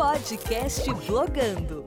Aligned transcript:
Podcast 0.00 0.90
Blogando. 1.06 1.84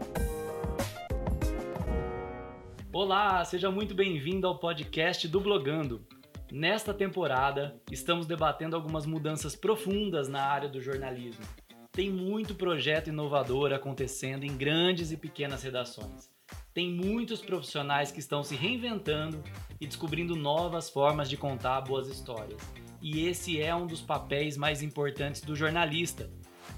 Olá, 2.94 3.44
seja 3.44 3.72
muito 3.72 3.96
bem-vindo 3.96 4.46
ao 4.46 4.60
podcast 4.60 5.28
do 5.28 5.42
Blogando. 5.42 6.06
Nesta 6.52 6.94
temporada, 6.94 7.82
estamos 7.92 8.28
debatendo 8.28 8.76
algumas 8.76 9.08
mudanças 9.08 9.56
profundas 9.56 10.28
na 10.30 10.44
área 10.44 10.70
do 10.70 10.80
jornalismo. 10.80 11.44
Tem 11.92 12.12
muito 12.12 12.54
projeto 12.54 13.08
inovador 13.08 13.74
acontecendo 13.74 14.44
em 14.44 14.56
grandes 14.56 15.12
e 15.12 15.18
pequenas 15.18 15.64
redações. 15.64 16.30
Tem 16.72 16.92
muitos 16.92 17.42
profissionais 17.42 18.12
que 18.12 18.20
estão 18.20 18.44
se 18.44 18.56
reinventando 18.56 19.44
e 19.82 19.88
descobrindo 19.88 20.36
novas 20.36 20.88
formas 20.88 21.28
de 21.28 21.36
contar 21.36 21.82
boas 21.82 22.08
histórias. 22.08 22.62
E 23.02 23.28
esse 23.28 23.60
é 23.60 23.76
um 23.76 23.88
dos 23.88 24.02
papéis 24.02 24.56
mais 24.56 24.84
importantes 24.84 25.42
do 25.42 25.56
jornalista: 25.56 26.30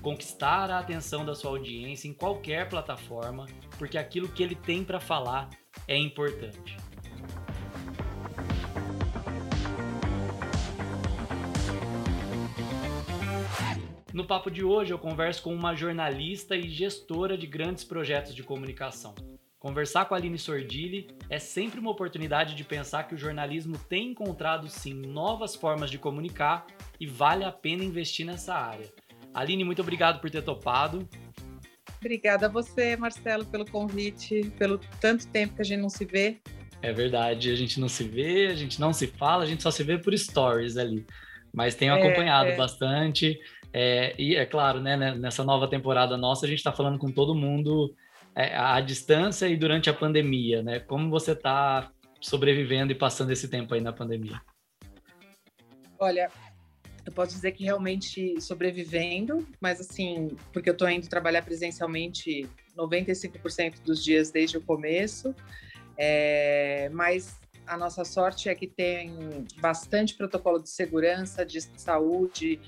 conquistar 0.05 0.69
a 0.69 0.77
atenção 0.77 1.25
da 1.25 1.33
sua 1.33 1.49
audiência 1.49 2.07
em 2.07 2.13
qualquer 2.13 2.69
plataforma, 2.69 3.47
porque 3.79 3.97
aquilo 3.97 4.29
que 4.29 4.43
ele 4.43 4.53
tem 4.53 4.83
para 4.83 4.99
falar 4.99 5.49
é 5.87 5.97
importante. 5.97 6.77
No 14.13 14.27
papo 14.27 14.51
de 14.51 14.63
hoje, 14.63 14.93
eu 14.93 14.99
converso 14.99 15.41
com 15.41 15.55
uma 15.55 15.73
jornalista 15.73 16.55
e 16.55 16.69
gestora 16.69 17.35
de 17.35 17.47
grandes 17.47 17.83
projetos 17.83 18.35
de 18.35 18.43
comunicação. 18.43 19.15
Conversar 19.57 20.05
com 20.05 20.13
a 20.13 20.17
Aline 20.17 20.37
Sordilli 20.37 21.07
é 21.31 21.39
sempre 21.39 21.79
uma 21.79 21.89
oportunidade 21.89 22.53
de 22.53 22.63
pensar 22.63 23.07
que 23.07 23.15
o 23.15 23.17
jornalismo 23.17 23.75
tem 23.89 24.11
encontrado 24.11 24.69
sim 24.69 24.93
novas 24.93 25.55
formas 25.55 25.89
de 25.89 25.97
comunicar 25.97 26.67
e 26.99 27.07
vale 27.07 27.43
a 27.43 27.51
pena 27.51 27.83
investir 27.83 28.23
nessa 28.23 28.53
área. 28.53 28.93
Aline, 29.35 29.65
muito 29.65 29.81
obrigado 29.81 30.21
por 30.21 30.31
ter 30.31 30.41
topado. 30.41 31.07
Obrigada 31.99 32.45
a 32.45 32.49
você, 32.49 32.95
Marcelo, 32.95 33.45
pelo 33.45 33.69
convite, 33.69 34.49
pelo 34.57 34.79
tanto 35.01 35.27
tempo 35.27 35.55
que 35.55 35.61
a 35.61 35.65
gente 35.65 35.81
não 35.81 35.89
se 35.89 36.05
vê. 36.05 36.37
É 36.81 36.93
verdade, 36.93 37.51
a 37.51 37.55
gente 37.55 37.79
não 37.79 37.89
se 37.89 38.07
vê, 38.07 38.47
a 38.47 38.55
gente 38.55 38.79
não 38.79 38.93
se 38.93 39.07
fala, 39.07 39.43
a 39.43 39.45
gente 39.45 39.61
só 39.61 39.71
se 39.71 39.83
vê 39.83 39.97
por 39.97 40.17
stories 40.17 40.77
ali. 40.77 41.05
Mas 41.53 41.75
tenho 41.75 41.93
é, 41.93 41.99
acompanhado 41.99 42.49
é. 42.51 42.55
bastante. 42.55 43.37
É, 43.73 44.15
e 44.17 44.35
é 44.35 44.45
claro, 44.45 44.79
né, 44.79 44.95
nessa 44.95 45.43
nova 45.43 45.67
temporada 45.67 46.15
nossa, 46.15 46.45
a 46.45 46.49
gente 46.49 46.59
está 46.59 46.71
falando 46.71 46.97
com 46.97 47.11
todo 47.11 47.35
mundo 47.35 47.93
é, 48.33 48.55
à 48.55 48.79
distância 48.79 49.47
e 49.47 49.57
durante 49.57 49.89
a 49.89 49.93
pandemia, 49.93 50.63
né? 50.63 50.79
Como 50.79 51.09
você 51.09 51.33
está 51.33 51.91
sobrevivendo 52.21 52.93
e 52.93 52.95
passando 52.95 53.31
esse 53.31 53.49
tempo 53.49 53.73
aí 53.73 53.81
na 53.81 53.91
pandemia? 53.91 54.39
Olha, 55.99 56.29
eu 57.05 57.11
posso 57.11 57.33
dizer 57.33 57.51
que 57.51 57.63
realmente 57.63 58.39
sobrevivendo, 58.41 59.47
mas 59.61 59.79
assim, 59.79 60.35
porque 60.51 60.69
eu 60.69 60.73
estou 60.73 60.89
indo 60.89 61.07
trabalhar 61.07 61.43
presencialmente 61.43 62.49
95% 62.75 63.81
dos 63.83 64.03
dias 64.03 64.31
desde 64.31 64.57
o 64.57 64.61
começo, 64.61 65.35
é, 65.97 66.89
mas 66.91 67.39
a 67.67 67.77
nossa 67.77 68.03
sorte 68.03 68.49
é 68.49 68.55
que 68.55 68.67
tem 68.67 69.45
bastante 69.59 70.15
protocolo 70.15 70.59
de 70.59 70.69
segurança, 70.69 71.45
de 71.45 71.61
saúde, 71.77 72.59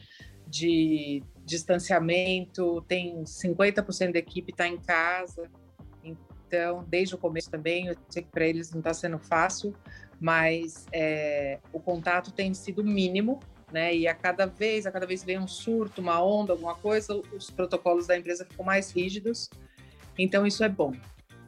de 0.48 1.24
distanciamento, 1.44 2.82
tem 2.88 3.24
50% 3.24 4.14
da 4.14 4.20
equipe 4.20 4.52
está 4.52 4.68
em 4.68 4.78
casa. 4.78 5.50
Então, 6.04 6.86
desde 6.88 7.16
o 7.16 7.18
começo 7.18 7.50
também, 7.50 7.88
eu 7.88 7.96
sei 8.10 8.24
que 8.24 8.30
para 8.30 8.48
eles 8.48 8.72
não 8.72 8.80
está 8.80 8.94
sendo 8.94 9.20
fácil, 9.20 9.76
mas 10.20 10.86
é, 10.92 11.60
o 11.74 11.80
contato 11.80 12.32
tem 12.32 12.54
sido 12.54 12.84
mínimo, 12.84 13.40
né? 13.72 13.96
E 13.96 14.08
a 14.08 14.14
cada 14.14 14.46
vez, 14.46 14.86
a 14.86 14.92
cada 14.92 15.06
vez 15.06 15.24
vem 15.24 15.38
um 15.38 15.48
surto, 15.48 16.02
uma 16.02 16.24
onda, 16.24 16.54
alguma 16.54 16.76
coisa, 16.76 17.16
os 17.36 17.50
protocolos 17.50 18.08
da 18.08 18.18
empresa 18.18 18.46
ficam 18.46 18.66
mais 18.66 18.92
rígidos. 18.92 19.50
Então, 20.18 20.48
isso 20.48 20.64
é 20.64 20.70
bom 20.70 20.94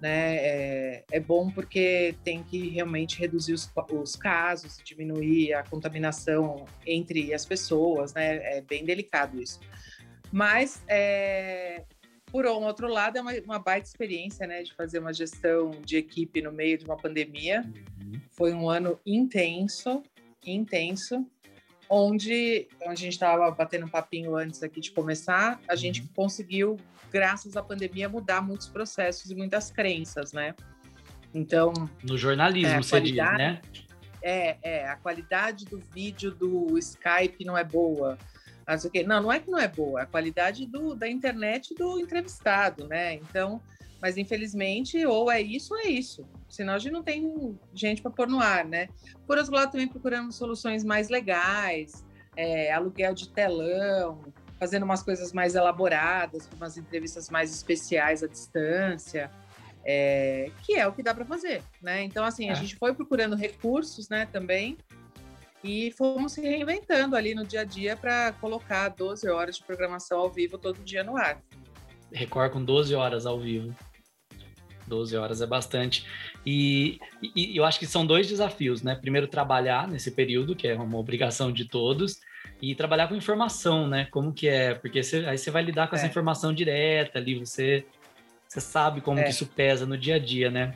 né? 0.01 0.35
É, 0.37 1.03
é, 1.11 1.19
bom 1.19 1.49
porque 1.49 2.15
tem 2.23 2.43
que 2.43 2.69
realmente 2.69 3.19
reduzir 3.19 3.53
os, 3.53 3.69
os, 3.91 4.15
casos, 4.15 4.79
diminuir 4.83 5.53
a 5.53 5.63
contaminação 5.63 6.65
entre 6.85 7.33
as 7.33 7.45
pessoas, 7.45 8.13
né? 8.13 8.57
É 8.57 8.61
bem 8.61 8.85
delicado 8.85 9.41
isso. 9.41 9.59
Mas, 10.31 10.81
é, 10.87 11.83
por 12.27 12.45
um 12.45 12.63
outro 12.63 12.87
lado, 12.87 13.17
é 13.17 13.21
uma, 13.21 13.33
uma 13.43 13.59
baita 13.59 13.87
experiência, 13.87 14.47
né? 14.47 14.63
De 14.63 14.73
fazer 14.73 14.99
uma 14.99 15.13
gestão 15.13 15.71
de 15.83 15.97
equipe 15.97 16.41
no 16.41 16.51
meio 16.51 16.77
de 16.77 16.85
uma 16.85 16.97
pandemia. 16.97 17.63
Uhum. 18.01 18.21
Foi 18.31 18.53
um 18.53 18.69
ano 18.69 18.99
intenso, 19.05 20.01
intenso 20.45 21.25
onde, 21.89 22.67
onde 22.81 22.91
a 22.91 22.95
gente 22.95 23.13
estava 23.13 23.49
batendo 23.51 23.85
um 23.85 23.89
papinho 23.89 24.35
antes 24.35 24.61
aqui 24.61 24.79
de 24.79 24.91
começar, 24.91 25.59
a 25.67 25.75
gente 25.75 26.01
uhum. 26.01 26.07
conseguiu, 26.15 26.77
graças 27.11 27.57
à 27.57 27.63
pandemia, 27.63 28.07
mudar 28.07 28.41
muitos 28.41 28.67
processos 28.67 29.31
e 29.31 29.35
muitas 29.35 29.71
crenças, 29.71 30.31
né? 30.31 30.53
Então. 31.33 31.73
No 32.03 32.17
jornalismo, 32.17 32.75
é, 32.75 32.77
você 32.81 33.01
diz, 33.01 33.15
né? 33.15 33.61
É, 34.21 34.57
é, 34.61 34.87
a 34.87 34.97
qualidade 34.97 35.65
do 35.65 35.79
vídeo 35.79 36.31
do 36.31 36.77
Skype 36.77 37.43
não 37.43 37.57
é 37.57 37.63
boa. 37.63 38.17
Não, 39.07 39.23
não 39.23 39.31
é 39.31 39.39
que 39.39 39.49
não 39.49 39.57
é 39.57 39.67
boa, 39.67 40.01
é 40.01 40.03
a 40.03 40.05
qualidade 40.05 40.67
do, 40.67 40.93
da 40.93 41.09
internet 41.09 41.73
do 41.73 41.99
entrevistado, 41.99 42.87
né? 42.87 43.15
Então, 43.15 43.59
mas 44.01 44.17
infelizmente, 44.17 45.05
ou 45.05 45.31
é 45.31 45.41
isso 45.41 45.73
ou 45.73 45.79
é 45.79 45.87
isso. 45.87 46.27
Senão 46.49 46.73
a 46.73 46.79
gente 46.79 46.93
não 46.93 47.03
tem 47.03 47.57
gente 47.73 48.01
para 48.01 48.11
pôr 48.11 48.27
no 48.27 48.39
ar, 48.39 48.65
né? 48.65 48.89
Por 49.27 49.37
outro 49.37 49.53
lado, 49.53 49.71
também 49.71 49.87
procurando 49.87 50.31
soluções 50.31 50.83
mais 50.83 51.09
legais, 51.09 52.05
é, 52.35 52.71
aluguel 52.71 53.13
de 53.13 53.29
telão, 53.29 54.21
fazendo 54.59 54.83
umas 54.83 55.03
coisas 55.03 55.31
mais 55.31 55.55
elaboradas, 55.55 56.49
umas 56.55 56.77
entrevistas 56.77 57.29
mais 57.29 57.53
especiais 57.53 58.23
à 58.23 58.27
distância, 58.27 59.31
é, 59.85 60.51
que 60.63 60.75
é 60.75 60.87
o 60.87 60.91
que 60.91 61.01
dá 61.01 61.13
para 61.13 61.25
fazer, 61.25 61.63
né? 61.81 62.03
Então, 62.03 62.25
assim, 62.25 62.49
é. 62.49 62.51
a 62.51 62.55
gente 62.55 62.75
foi 62.75 62.93
procurando 62.93 63.35
recursos, 63.35 64.09
né, 64.09 64.25
também, 64.25 64.77
e 65.63 65.91
fomos 65.91 66.33
se 66.33 66.41
reinventando 66.41 67.15
ali 67.15 67.33
no 67.33 67.45
dia 67.45 67.61
a 67.61 67.63
dia 67.63 67.95
para 67.95 68.33
colocar 68.33 68.89
12 68.89 69.27
horas 69.29 69.57
de 69.57 69.63
programação 69.63 70.19
ao 70.19 70.29
vivo 70.29 70.57
todo 70.57 70.83
dia 70.83 71.03
no 71.03 71.17
ar. 71.17 71.41
Record 72.11 72.53
com 72.53 72.63
12 72.63 72.95
horas 72.95 73.25
ao 73.25 73.39
vivo. 73.39 73.75
12 74.89 75.15
horas 75.15 75.41
é 75.41 75.45
bastante. 75.45 76.05
E, 76.45 76.99
e, 77.35 77.55
eu 77.55 77.63
acho 77.63 77.79
que 77.79 77.85
são 77.85 78.05
dois 78.05 78.27
desafios, 78.27 78.81
né? 78.81 78.95
Primeiro, 78.95 79.27
trabalhar 79.27 79.87
nesse 79.87 80.11
período, 80.11 80.55
que 80.55 80.67
é 80.67 80.75
uma 80.75 80.97
obrigação 80.97 81.51
de 81.51 81.65
todos, 81.65 82.19
e 82.61 82.75
trabalhar 82.75 83.07
com 83.07 83.15
informação, 83.15 83.87
né? 83.87 84.07
Como 84.11 84.33
que 84.33 84.49
é? 84.49 84.73
Porque 84.73 85.01
você, 85.01 85.25
aí 85.25 85.37
você 85.37 85.51
vai 85.51 85.63
lidar 85.63 85.87
com 85.87 85.95
é. 85.95 85.99
essa 85.99 86.07
informação 86.07 86.53
direta 86.53 87.19
ali, 87.19 87.39
você, 87.39 87.85
você 88.47 88.59
sabe 88.59 88.99
como 88.99 89.19
é. 89.19 89.23
que 89.23 89.29
isso 89.29 89.45
pesa 89.45 89.85
no 89.85 89.97
dia 89.97 90.15
a 90.15 90.19
dia, 90.19 90.49
né? 90.49 90.75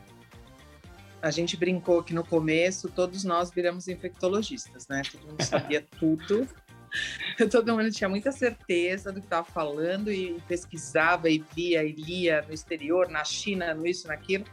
A 1.21 1.31
gente 1.31 1.55
brincou 1.55 2.03
que 2.03 2.13
no 2.13 2.23
começo 2.23 2.89
todos 2.89 3.23
nós 3.23 3.49
viramos 3.49 3.87
infectologistas, 3.87 4.87
né? 4.87 5.01
Todo 5.09 5.25
mundo 5.25 5.41
sabia 5.41 5.85
tudo. 5.99 6.47
todo 7.51 7.75
mundo 7.75 7.91
tinha 7.91 8.09
muita 8.09 8.31
certeza 8.31 9.11
do 9.11 9.19
que 9.19 9.25
estava 9.25 9.45
falando 9.45 10.11
e 10.11 10.39
pesquisava 10.47 11.29
e 11.29 11.43
via 11.55 11.83
e 11.83 11.91
lia 11.91 12.41
no 12.43 12.53
exterior, 12.53 13.09
na 13.09 13.23
China, 13.23 13.73
no 13.73 13.85
isso, 13.85 14.07
naquilo. 14.07 14.45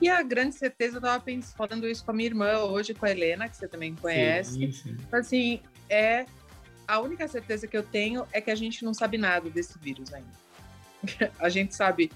E 0.00 0.08
a 0.08 0.22
grande 0.22 0.54
certeza, 0.54 0.96
eu 0.96 0.98
estava 0.98 1.24
falando 1.56 1.88
isso 1.88 2.04
com 2.04 2.10
a 2.10 2.14
minha 2.14 2.26
irmã 2.26 2.58
hoje, 2.58 2.92
com 2.92 3.06
a 3.06 3.10
Helena, 3.10 3.48
que 3.48 3.56
você 3.56 3.66
também 3.66 3.94
conhece. 3.94 4.52
Sim, 4.52 4.72
sim. 4.72 4.96
Assim, 5.10 5.60
é 5.88 6.26
a 6.86 7.00
única 7.00 7.26
certeza 7.26 7.66
que 7.66 7.76
eu 7.76 7.82
tenho 7.82 8.26
é 8.32 8.40
que 8.40 8.50
a 8.50 8.54
gente 8.54 8.84
não 8.84 8.92
sabe 8.92 9.16
nada 9.16 9.48
desse 9.48 9.78
vírus 9.78 10.12
ainda. 10.12 10.46
a 11.38 11.48
gente 11.48 11.74
sabe 11.74 12.10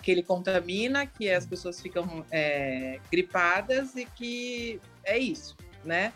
que 0.00 0.10
ele 0.10 0.22
contamina, 0.22 1.06
que 1.06 1.30
as 1.30 1.46
pessoas 1.46 1.80
ficam 1.80 2.24
é, 2.30 3.00
gripadas 3.10 3.96
e 3.96 4.04
que 4.04 4.80
é 5.02 5.18
isso, 5.18 5.56
né? 5.84 6.12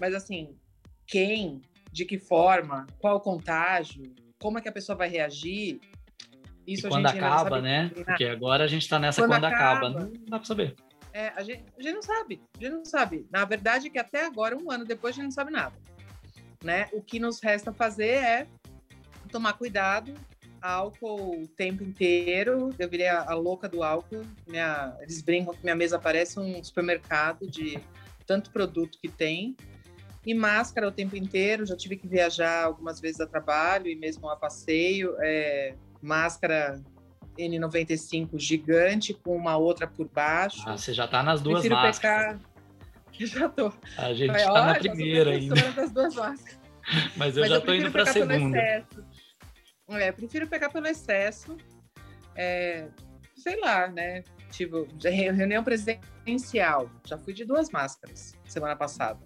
Mas 0.00 0.14
assim, 0.14 0.54
quem 1.06 1.60
de 1.92 2.04
que 2.06 2.18
forma, 2.18 2.86
qual 2.98 3.16
o 3.16 3.20
contágio, 3.20 4.12
como 4.40 4.58
é 4.58 4.62
que 4.62 4.68
a 4.68 4.72
pessoa 4.72 4.96
vai 4.96 5.08
reagir. 5.08 5.78
Isso 6.66 6.86
e 6.86 6.90
quando 6.90 7.06
acaba, 7.06 7.60
né? 7.60 7.90
Porque 7.94 8.24
agora 8.24 8.64
a 8.64 8.66
gente 8.66 8.82
está 8.82 8.98
nessa 8.98 9.20
quando, 9.22 9.30
quando 9.30 9.44
acaba, 9.44 9.88
acaba, 9.88 10.00
não 10.00 10.24
dá 10.26 10.38
para 10.38 10.46
saber. 10.46 10.74
É, 11.12 11.28
a 11.36 11.42
gente, 11.42 11.64
a 11.78 11.82
gente 11.82 11.94
não 11.94 12.02
sabe, 12.02 12.40
a 12.58 12.64
gente 12.64 12.72
não 12.72 12.84
sabe. 12.84 13.26
Na 13.30 13.44
verdade, 13.44 13.88
é 13.88 13.90
que 13.90 13.98
até 13.98 14.24
agora, 14.24 14.56
um 14.56 14.70
ano 14.70 14.84
depois, 14.84 15.14
a 15.14 15.16
gente 15.16 15.24
não 15.24 15.30
sabe 15.32 15.52
nada. 15.52 15.76
Né? 16.64 16.88
O 16.92 17.02
que 17.02 17.18
nos 17.18 17.40
resta 17.40 17.72
fazer 17.72 18.14
é 18.14 18.46
tomar 19.30 19.52
cuidado, 19.54 20.14
álcool 20.60 21.42
o 21.42 21.48
tempo 21.48 21.82
inteiro. 21.82 22.70
Eu 22.78 22.88
virei 22.88 23.08
a, 23.08 23.30
a 23.30 23.34
louca 23.34 23.68
do 23.68 23.82
álcool. 23.82 24.24
Minha, 24.46 24.96
eles 25.00 25.20
brincam 25.20 25.52
que 25.52 25.62
minha 25.62 25.74
mesa 25.74 25.98
parece 25.98 26.38
um 26.38 26.62
supermercado 26.62 27.46
de 27.46 27.78
tanto 28.26 28.50
produto 28.50 28.98
que 29.00 29.08
tem 29.08 29.56
e 30.24 30.34
máscara 30.34 30.88
o 30.88 30.92
tempo 30.92 31.16
inteiro. 31.16 31.66
Já 31.66 31.76
tive 31.76 31.96
que 31.96 32.06
viajar 32.06 32.64
algumas 32.64 33.00
vezes 33.00 33.20
a 33.20 33.26
trabalho 33.26 33.88
e 33.88 33.96
mesmo 33.96 34.28
a 34.28 34.36
passeio. 34.36 35.14
É, 35.20 35.74
máscara 36.00 36.80
N95 37.38 38.38
gigante 38.38 39.14
com 39.14 39.36
uma 39.36 39.56
outra 39.56 39.86
por 39.86 40.08
baixo. 40.08 40.62
Ah, 40.66 40.76
você 40.76 40.92
já 40.92 41.04
está 41.06 41.22
nas 41.22 41.40
duas 41.40 41.60
Prefiro 41.60 41.76
máscaras. 41.76 42.36
Pecar... 42.36 42.52
Já 43.20 43.46
tô. 43.46 43.70
A 43.98 44.14
gente 44.14 44.34
está 44.34 44.66
na 44.66 44.74
primeira 44.74 45.32
ainda. 45.32 45.54
Das 45.72 45.92
duas 45.92 46.14
máscaras. 46.14 46.58
Mas 47.14 47.36
eu 47.36 47.42
Mas 47.42 47.50
já 47.50 47.58
estou 47.58 47.74
indo 47.74 47.90
para 47.90 48.02
a 48.02 48.06
segunda. 48.06 48.58
É, 49.90 50.10
prefiro 50.10 50.48
pegar 50.48 50.70
pelo 50.70 50.86
excesso. 50.86 51.56
é, 52.34 52.88
sei 53.36 53.60
lá, 53.60 53.88
né? 53.88 54.24
Tipo, 54.50 54.88
reunião 55.02 55.62
presencial. 55.62 56.90
Já 57.04 57.18
fui 57.18 57.34
de 57.34 57.44
duas 57.44 57.70
máscaras 57.70 58.34
semana 58.44 58.76
passada. 58.76 59.20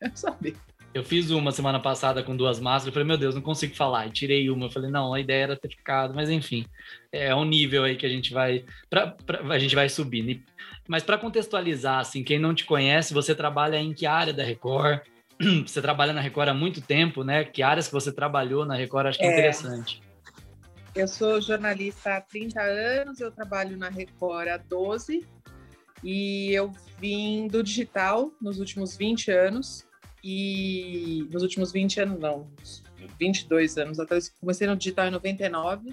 Quero 0.00 0.16
saber. 0.16 0.56
Eu 0.96 1.04
fiz 1.04 1.30
uma 1.30 1.52
semana 1.52 1.78
passada 1.78 2.22
com 2.22 2.34
duas 2.34 2.58
máscaras, 2.58 2.94
falei, 2.94 3.06
meu 3.06 3.18
Deus, 3.18 3.34
não 3.34 3.42
consigo 3.42 3.76
falar. 3.76 4.06
E 4.06 4.10
tirei 4.10 4.48
uma, 4.48 4.64
eu 4.64 4.70
falei, 4.70 4.90
não, 4.90 5.12
a 5.12 5.20
ideia 5.20 5.42
era 5.42 5.56
ter 5.56 5.68
ficado, 5.68 6.14
mas 6.14 6.30
enfim, 6.30 6.64
é 7.12 7.34
um 7.34 7.44
nível 7.44 7.84
aí 7.84 7.96
que 7.96 8.06
a 8.06 8.08
gente 8.08 8.32
vai, 8.32 8.64
pra, 8.88 9.08
pra 9.08 9.40
a 9.52 9.58
gente 9.58 9.74
vai 9.74 9.90
subindo. 9.90 10.40
Mas 10.88 11.02
para 11.02 11.18
contextualizar, 11.18 11.98
assim, 11.98 12.24
quem 12.24 12.38
não 12.38 12.54
te 12.54 12.64
conhece, 12.64 13.12
você 13.12 13.34
trabalha 13.34 13.76
em 13.76 13.92
que 13.92 14.06
área 14.06 14.32
da 14.32 14.42
Record? 14.42 15.00
Você 15.66 15.82
trabalha 15.82 16.14
na 16.14 16.22
Record 16.22 16.48
há 16.48 16.54
muito 16.54 16.80
tempo, 16.80 17.22
né? 17.22 17.44
Que 17.44 17.62
áreas 17.62 17.88
que 17.88 17.92
você 17.92 18.10
trabalhou 18.10 18.64
na 18.64 18.74
Record, 18.74 19.08
acho 19.08 19.18
que 19.18 19.24
é, 19.26 19.28
é 19.28 19.32
interessante. 19.32 20.00
Eu 20.94 21.06
sou 21.06 21.42
jornalista 21.42 22.16
há 22.16 22.22
30 22.22 22.58
anos, 22.62 23.20
eu 23.20 23.30
trabalho 23.30 23.76
na 23.76 23.90
Record 23.90 24.48
há 24.48 24.56
12 24.56 25.26
e 26.06 26.54
eu 26.54 26.72
vim 27.00 27.48
do 27.48 27.64
digital 27.64 28.30
nos 28.40 28.60
últimos 28.60 28.96
20 28.96 29.32
anos 29.32 29.84
e 30.22 31.26
nos 31.32 31.42
últimos 31.42 31.72
20 31.72 32.00
anos, 32.00 32.20
não, 32.20 32.46
22 33.18 33.76
anos 33.76 33.98
atrás, 33.98 34.28
comecei 34.40 34.68
no 34.68 34.76
digital 34.76 35.08
em 35.08 35.10
99 35.10 35.92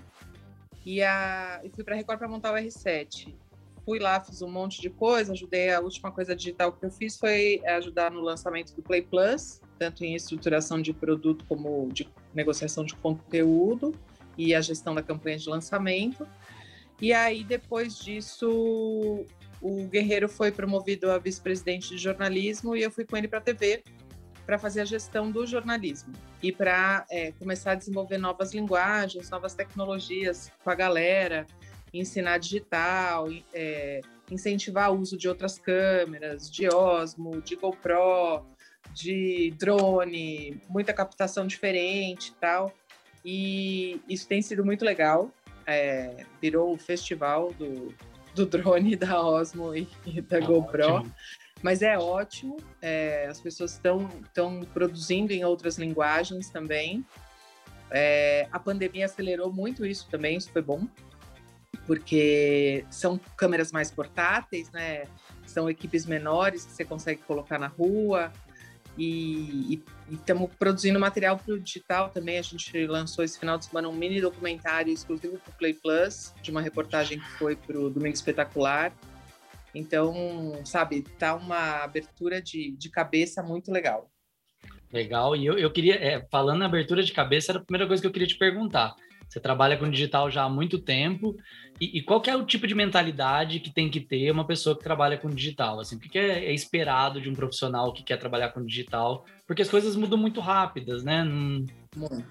e, 0.86 1.01
a, 1.01 1.60
e 1.63 1.69
fui 1.71 1.83
para 1.83 1.95
a 1.95 1.98
Record 1.98 2.19
para 2.19 2.27
montar 2.27 2.54
o 2.54 2.56
R7. 2.56 3.33
Fui 3.83 3.98
lá, 3.98 4.24
fiz 4.24 4.44
um 4.44 4.51
monte 4.51 4.80
de 4.80 4.89
coisa, 4.92 5.33
ajudei. 5.33 5.74
A 5.74 5.80
última 5.80 6.12
coisa 6.12 6.36
digital 6.36 6.71
que 6.71 6.86
eu 6.86 6.92
fiz 6.92 7.18
foi 7.18 7.60
ajudar 7.65 8.12
no 8.12 8.21
lançamento 8.21 8.75
do 8.75 8.83
Play 8.83 9.01
Plus, 9.01 9.62
tanto 9.80 10.06
em 10.06 10.13
estruturação 10.13 10.80
de 10.80 10.94
produto 10.94 11.44
como 11.50 11.89
de 11.92 12.07
negociação 12.36 12.86
de 12.86 12.94
conteúdo 12.98 13.95
e 14.38 14.54
a 14.54 14.62
gestão 14.62 14.94
da 14.94 15.01
campanha 15.01 15.39
de 15.39 15.50
lançamento. 15.50 16.27
E 17.01 17.12
aí, 17.12 17.44
depois 17.44 17.98
disso, 17.98 19.25
o 19.63 19.88
Guerreiro 19.88 20.27
foi 20.27 20.51
promovido 20.51 21.10
a 21.10 21.18
vice-presidente 21.18 21.89
de 21.89 21.98
jornalismo 21.98 22.75
e 22.75 22.83
eu 22.83 22.92
fui 22.92 23.06
com 23.06 23.15
ele 23.15 23.30
para 23.30 23.39
a 23.39 23.42
TV 23.42 23.81
para 24.45 24.60
fazer 24.60 24.81
a 24.81 24.86
gestão 24.86 25.31
do 25.31 25.48
jornalismo 25.48 26.13
e 26.42 26.51
para 26.51 27.06
é, 27.10 27.31
começar 27.31 27.71
a 27.71 27.75
desenvolver 27.75 28.18
novas 28.18 28.54
linguagens, 28.54 29.30
novas 29.30 29.56
tecnologias 29.56 30.51
com 30.62 30.69
a 30.69 30.75
galera, 30.75 31.48
ensinar 31.94 32.39
digital, 32.39 33.30
é, 33.54 34.01
incentivar 34.30 34.92
o 34.92 35.00
uso 35.00 35.18
de 35.18 35.30
outras 35.30 35.57
câmeras, 35.57 36.51
de 36.51 36.68
Osmo, 36.68 37.42
de 37.42 37.56
GoPro, 37.56 38.45
de 38.94 39.54
drone, 39.57 40.62
muita 40.68 40.92
captação 40.92 41.48
diferente 41.48 42.30
e 42.30 42.33
tal. 42.33 42.74
E 43.24 44.01
isso 44.10 44.27
tem 44.27 44.42
sido 44.42 44.65
muito 44.65 44.83
legal. 44.83 45.31
É, 45.65 46.25
virou 46.42 46.74
o 46.74 46.77
festival 46.77 47.54
do, 47.54 47.95
do 48.34 48.46
drone 48.46 48.96
da 48.96 49.22
Osmo 49.22 49.76
e, 49.76 49.88
e 50.06 50.22
da 50.22 50.38
ah, 50.38 50.42
GoPro. 50.42 50.88
Ótimo. 50.88 51.16
Mas 51.62 51.82
é 51.82 51.98
ótimo, 51.98 52.58
é, 52.82 53.26
as 53.28 53.40
pessoas 53.40 53.72
estão 53.72 54.10
produzindo 54.74 55.32
em 55.32 55.46
outras 55.46 55.78
linguagens 55.78 56.50
também. 56.50 57.06
É, 57.90 58.50
a 58.52 58.60
pandemia 58.60 59.06
acelerou 59.06 59.52
muito 59.52 59.86
isso 59.86 60.10
também, 60.10 60.36
isso 60.36 60.52
foi 60.52 60.62
bom, 60.62 60.86
porque 61.88 62.86
são 62.90 63.18
câmeras 63.38 63.72
mais 63.72 63.90
portáteis, 63.90 64.70
né? 64.72 65.06
São 65.46 65.70
equipes 65.70 66.06
menores 66.06 66.66
que 66.66 66.74
você 66.74 66.84
consegue 66.84 67.22
colocar 67.22 67.58
na 67.58 67.68
rua, 67.68 68.32
e 68.98 69.81
estamos 70.12 70.50
produzindo 70.57 71.00
material 71.00 71.38
para 71.38 71.56
o 71.56 71.60
digital 71.60 72.10
também. 72.10 72.38
A 72.38 72.42
gente 72.42 72.86
lançou 72.86 73.24
esse 73.24 73.40
final 73.40 73.57
de 73.57 73.66
semana 73.66 73.90
um 73.90 73.94
mini 73.94 74.22
documentário 74.22 74.94
exclusivo 74.94 75.38
para 75.40 75.51
o 75.51 75.57
Play 75.57 75.74
Plus, 75.74 76.34
de 76.42 76.51
uma 76.51 76.62
reportagem 76.62 77.19
que 77.19 77.30
foi 77.31 77.56
para 77.56 77.80
o 77.80 77.90
Domingo 77.90 78.13
Espetacular. 78.13 78.94
Então, 79.74 80.62
sabe, 80.66 81.01
tá 81.18 81.34
uma 81.34 81.84
abertura 81.84 82.42
de, 82.42 82.72
de 82.78 82.90
cabeça 82.90 83.42
muito 83.42 83.72
legal. 83.72 84.10
Legal, 84.92 85.36
e 85.36 85.44
eu, 85.44 85.57
eu 85.57 85.72
queria, 85.72 85.96
é, 85.96 86.24
falando 86.30 86.60
na 86.60 86.68
abertura 86.68 87.01
de 87.01 87.12
cabeça, 87.12 87.51
era 87.51 87.60
a 87.60 87.63
primeira 87.63 87.88
coisa 87.88 88.00
que 88.00 88.06
eu 88.06 88.12
queria 88.12 88.28
te 88.28 88.38
perguntar. 88.38 88.94
Você 89.34 89.40
trabalha 89.40 89.76
com 89.76 89.90
digital 89.90 90.30
já 90.30 90.44
há 90.44 90.50
muito 90.50 90.78
tempo, 90.78 91.36
e, 91.82 91.98
e 91.98 92.04
qual 92.04 92.22
é 92.28 92.36
o 92.36 92.46
tipo 92.46 92.68
de 92.68 92.76
mentalidade 92.76 93.60
que 93.60 93.74
tem 93.74 93.90
que 93.90 94.00
ter 94.00 94.30
uma 94.30 94.46
pessoa 94.46 94.78
que 94.78 94.84
trabalha 94.84 95.18
com 95.18 95.28
digital? 95.28 95.80
Assim, 95.80 95.96
o 95.96 96.00
que, 96.00 96.08
que 96.08 96.20
é, 96.20 96.46
é, 96.46 96.54
esperado 96.54 97.20
de 97.20 97.32
um 97.32 97.34
profissional 97.34 97.92
que 97.92 98.04
quer 98.04 98.18
trabalhar 98.18 98.50
com 98.50 98.64
digital? 98.64 99.26
Porque 99.48 99.64
as 99.64 99.70
coisas 99.70 99.96
mudam 99.96 100.20
muito 100.20 100.40
rápidas, 100.40 101.04
né? 101.04 101.24
Muito, 101.24 102.24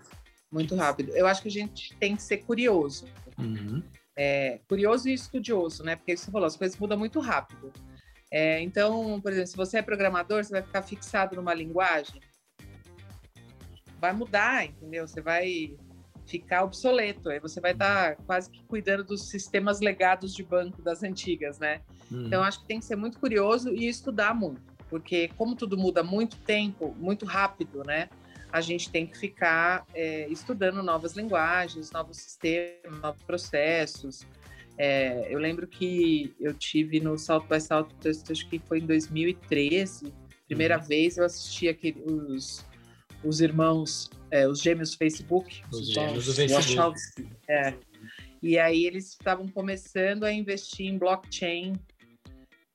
muito 0.52 0.76
rápido. 0.76 1.10
Eu 1.16 1.26
acho 1.26 1.42
que 1.42 1.48
a 1.48 1.50
gente 1.50 1.92
tem 1.96 2.14
que 2.14 2.22
ser 2.22 2.36
curioso. 2.36 3.04
Uhum. 3.36 3.82
É, 4.16 4.60
curioso 4.68 5.08
e 5.08 5.14
estudioso, 5.14 5.82
né? 5.82 5.96
Porque 5.96 6.16
você 6.16 6.30
falou, 6.30 6.46
as 6.46 6.56
coisas 6.56 6.78
mudam 6.78 6.96
muito 6.96 7.18
rápido. 7.18 7.72
É, 8.30 8.60
então, 8.62 9.20
por 9.20 9.32
exemplo, 9.32 9.48
se 9.48 9.56
você 9.56 9.78
é 9.78 9.82
programador, 9.82 10.44
você 10.44 10.52
vai 10.52 10.62
ficar 10.62 10.82
fixado 10.82 11.34
numa 11.34 11.52
linguagem, 11.52 12.20
vai 14.02 14.12
mudar, 14.12 14.64
entendeu? 14.64 15.06
Você 15.06 15.20
vai 15.20 15.76
ficar 16.26 16.64
obsoleto. 16.64 17.28
Aí 17.28 17.40
você 17.40 17.60
vai 17.60 17.72
estar 17.72 18.16
tá 18.16 18.22
quase 18.24 18.50
que 18.50 18.62
cuidando 18.64 19.04
dos 19.04 19.28
sistemas 19.28 19.80
legados 19.80 20.34
de 20.34 20.42
banco 20.42 20.82
das 20.82 21.02
antigas, 21.02 21.58
né? 21.58 21.80
Uhum. 22.10 22.26
Então 22.26 22.42
acho 22.42 22.60
que 22.60 22.66
tem 22.66 22.78
que 22.78 22.84
ser 22.84 22.96
muito 22.96 23.18
curioso 23.18 23.70
e 23.74 23.88
estudar 23.88 24.34
muito, 24.34 24.60
porque 24.88 25.28
como 25.36 25.54
tudo 25.54 25.76
muda 25.76 26.02
muito 26.02 26.36
tempo, 26.38 26.94
muito 26.98 27.24
rápido, 27.24 27.82
né? 27.84 28.08
A 28.50 28.60
gente 28.60 28.90
tem 28.90 29.06
que 29.06 29.16
ficar 29.16 29.86
é, 29.94 30.28
estudando 30.28 30.82
novas 30.82 31.14
linguagens, 31.14 31.90
novos 31.90 32.18
sistemas, 32.18 33.00
novos 33.00 33.22
processos. 33.22 34.26
É, 34.76 35.26
eu 35.30 35.38
lembro 35.38 35.66
que 35.66 36.34
eu 36.38 36.52
tive 36.52 37.00
no 37.00 37.16
Salto 37.18 37.46
by 37.48 37.60
Salto, 37.60 37.94
acho 38.06 38.48
que 38.48 38.58
foi 38.58 38.78
em 38.78 38.86
2013, 38.86 40.12
primeira 40.46 40.78
uhum. 40.78 40.84
vez 40.84 41.16
eu 41.16 41.24
assisti 41.24 41.68
aquele, 41.68 42.02
os 42.02 42.64
os 43.24 43.40
irmãos, 43.40 44.10
é, 44.30 44.46
os 44.48 44.60
gêmeos 44.60 44.94
Facebook. 44.94 45.62
Os, 45.72 45.92
gêmeos 45.92 46.26
do 46.26 46.34
Facebook. 46.34 46.98
É. 47.48 47.74
E 48.42 48.58
aí 48.58 48.86
eles 48.86 49.10
estavam 49.10 49.46
começando 49.48 50.24
a 50.24 50.32
investir 50.32 50.86
em 50.86 50.98
blockchain. 50.98 51.74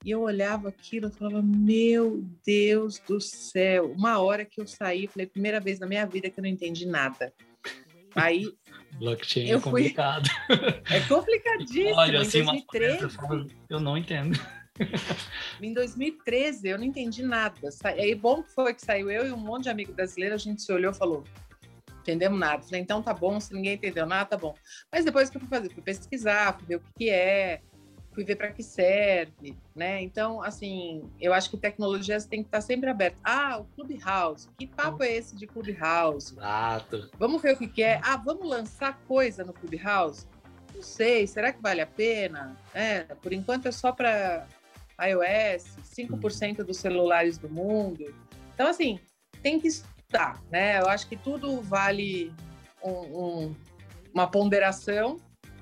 E 0.06 0.12
eu 0.12 0.22
olhava 0.22 0.70
aquilo 0.70 1.08
e 1.08 1.12
falava, 1.12 1.42
meu 1.42 2.24
Deus 2.46 3.00
do 3.00 3.20
céu. 3.20 3.92
Uma 3.92 4.20
hora 4.20 4.46
que 4.46 4.62
eu 4.62 4.68
saí, 4.68 5.08
falei, 5.08 5.28
primeira 5.28 5.60
vez 5.60 5.80
na 5.80 5.88
minha 5.88 6.06
vida 6.06 6.30
que 6.30 6.40
eu 6.40 6.44
não 6.44 6.50
entendi 6.50 6.86
nada. 6.86 7.34
Aí 8.16 8.52
Blockchain 8.98 9.52
é 9.52 9.60
complicado. 9.60 10.28
Fui... 10.48 10.58
É 10.90 11.00
complicadíssimo. 11.02 11.96
Olha, 11.96 12.22
assim, 12.22 12.40
em 12.40 12.46
2013, 12.46 13.08
eu 13.70 13.80
não 13.80 13.98
entendo. 13.98 14.40
em 15.62 15.74
2013, 15.74 16.70
eu 16.70 16.78
não 16.78 16.86
entendi 16.86 17.24
nada. 17.24 17.70
Aí, 17.84 18.16
bom 18.16 18.44
que 18.44 18.52
foi 18.52 18.74
que 18.74 18.82
saiu 18.82 19.10
eu 19.10 19.28
e 19.28 19.32
um 19.32 19.38
monte 19.38 19.64
de 19.64 19.70
amigo 19.70 19.94
brasileiro, 19.94 20.36
a 20.36 20.38
gente 20.38 20.62
se 20.62 20.72
olhou 20.72 20.92
e 20.92 20.96
falou: 20.96 21.24
entendemos 22.02 22.40
nada. 22.40 22.64
Falei, 22.64 22.82
então 22.82 23.02
tá 23.02 23.14
bom, 23.14 23.40
se 23.40 23.54
ninguém 23.54 23.74
entendeu 23.74 24.06
nada, 24.06 24.26
tá 24.26 24.38
bom. 24.38 24.56
Mas 24.92 25.04
depois 25.04 25.30
que 25.30 25.38
eu 25.38 25.42
fui 25.42 25.50
fazer, 25.50 25.74
fui 25.74 25.84
pesquisar, 25.84 26.58
fui 26.58 26.68
ver 26.68 26.76
o 26.76 26.80
que, 26.80 26.92
que 26.96 27.10
é, 27.10 27.62
fui 28.18 28.24
ver 28.24 28.36
para 28.36 28.52
que 28.52 28.64
serve, 28.64 29.56
né? 29.76 30.02
Então, 30.02 30.42
assim, 30.42 31.08
eu 31.22 31.34
acho 31.34 31.52
que 31.52 31.58
tecnologias 31.58 32.26
tem 32.26 32.42
que 32.42 32.48
estar 32.48 32.62
sempre 32.62 32.90
aberta. 32.90 33.20
Ah, 33.24 33.60
o 33.60 33.66
Clubhouse, 33.76 34.50
que 34.58 34.66
papo 34.66 35.04
é 35.04 35.14
esse 35.14 35.36
de 35.36 35.46
Clubhouse? 35.46 36.34
Exato. 36.34 37.12
Vamos 37.20 37.42
ver 37.42 37.54
o 37.54 37.58
que, 37.58 37.68
que 37.68 37.84
é. 37.84 38.00
Ah, 38.04 38.18
vamos 38.18 38.50
lançar 38.50 39.00
coisa 39.08 39.44
no 39.44 39.54
Clubhouse? 39.54 40.26
Não 40.74 40.82
sei, 40.82 41.28
será 41.28 41.54
que 41.54 41.62
vale 41.62 41.82
a 41.82 41.86
pena? 41.86 42.58
É, 42.74 43.02
por 43.04 43.34
enquanto 43.34 43.68
é 43.68 43.72
só 43.72 43.92
para 43.92 44.48
iOS, 45.00 45.78
5% 45.84 46.64
dos 46.64 46.78
celulares 46.78 47.38
do 47.38 47.50
mundo. 47.50 48.14
Então, 48.54 48.68
assim, 48.68 49.00
tem 49.42 49.60
que 49.60 49.68
estudar, 49.68 50.42
né? 50.52 50.80
Eu 50.80 50.88
acho 50.88 51.08
que 51.08 51.16
tudo 51.16 51.62
vale 51.62 52.34
um, 52.84 52.92
um, 52.92 53.56
uma 54.14 54.28
ponderação 54.28 55.20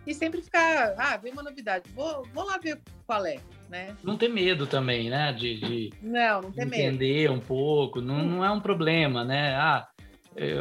e 0.08 0.14
sempre 0.14 0.42
ficar, 0.42 0.94
ah, 0.98 1.18
vem 1.18 1.34
uma 1.34 1.44
novidade, 1.44 1.90
vou, 1.94 2.24
vou 2.34 2.46
lá 2.46 2.58
ver 2.58 2.80
qual 3.08 3.26
é, 3.26 3.40
né? 3.70 3.96
Não 4.04 4.16
ter 4.18 4.30
medo 4.30 4.68
também, 4.68 5.10
né? 5.10 5.34
De, 5.34 5.60
de 5.60 5.94
não, 6.02 6.44
não 6.44 6.52
ter 6.52 6.62
entender 6.62 7.24
medo. 7.24 7.34
um 7.34 7.40
pouco, 7.40 8.02
não, 8.02 8.16
hum. 8.16 8.30
não 8.30 8.46
é 8.46 8.52
um 8.52 8.60
problema, 8.60 9.24
né? 9.24 9.56
Ah, 9.56 9.88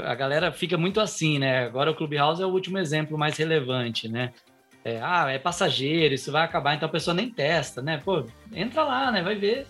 a 0.04 0.14
galera 0.14 0.52
fica 0.52 0.78
muito 0.78 1.00
assim, 1.00 1.38
né? 1.38 1.64
Agora 1.66 1.90
o 1.90 1.94
Clubhouse 1.94 2.42
é 2.42 2.46
o 2.46 2.50
último 2.50 2.78
exemplo 2.78 3.18
mais 3.18 3.36
relevante, 3.36 4.08
né? 4.08 4.32
É, 4.84 5.00
ah, 5.02 5.30
é 5.30 5.38
passageiro, 5.38 6.14
isso 6.14 6.30
vai 6.30 6.44
acabar, 6.44 6.74
então 6.74 6.88
a 6.88 6.92
pessoa 6.92 7.14
nem 7.14 7.30
testa, 7.30 7.80
né? 7.80 8.02
Pô, 8.04 8.26
entra 8.52 8.84
lá, 8.84 9.10
né? 9.10 9.22
Vai 9.22 9.34
ver. 9.34 9.66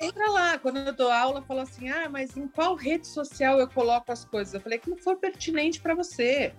Entra 0.00 0.30
lá, 0.30 0.58
quando 0.58 0.78
eu 0.78 0.92
dou 0.92 1.10
aula, 1.10 1.42
falo 1.42 1.60
assim: 1.60 1.88
ah, 1.90 2.08
mas 2.08 2.36
em 2.36 2.46
qual 2.46 2.74
rede 2.74 3.06
social 3.06 3.58
eu 3.58 3.68
coloco 3.68 4.12
as 4.12 4.24
coisas? 4.24 4.54
Eu 4.54 4.60
falei 4.60 4.78
que 4.78 4.88
não 4.88 4.96
for 4.96 5.16
pertinente 5.16 5.80
para 5.80 5.94
você. 5.94 6.54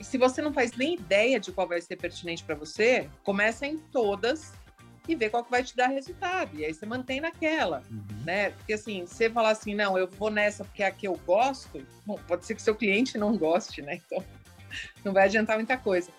E 0.00 0.04
se 0.04 0.16
você 0.16 0.40
não 0.40 0.52
faz 0.52 0.72
nem 0.72 0.94
ideia 0.94 1.38
de 1.38 1.52
qual 1.52 1.68
vai 1.68 1.80
ser 1.80 1.96
pertinente 1.96 2.42
para 2.42 2.54
você, 2.54 3.08
começa 3.22 3.66
em 3.66 3.76
todas 3.78 4.52
e 5.06 5.14
vê 5.14 5.28
qual 5.28 5.44
que 5.44 5.50
vai 5.50 5.62
te 5.62 5.76
dar 5.76 5.88
resultado. 5.88 6.58
E 6.58 6.64
aí 6.64 6.72
você 6.72 6.86
mantém 6.86 7.20
naquela, 7.20 7.82
uhum. 7.90 8.24
né? 8.24 8.50
Porque 8.50 8.72
assim, 8.72 9.04
você 9.06 9.28
falar 9.28 9.50
assim, 9.50 9.74
não, 9.74 9.98
eu 9.98 10.08
vou 10.08 10.30
nessa 10.30 10.64
porque 10.64 10.82
é 10.82 10.86
a 10.86 10.90
que 10.90 11.06
eu 11.06 11.14
gosto, 11.26 11.86
bom, 12.06 12.18
pode 12.26 12.46
ser 12.46 12.54
que 12.54 12.62
seu 12.62 12.74
cliente 12.74 13.18
não 13.18 13.36
goste, 13.36 13.82
né? 13.82 14.00
Então 14.06 14.24
não 15.04 15.12
vai 15.12 15.24
adiantar 15.24 15.56
muita 15.56 15.76
coisa. 15.76 16.10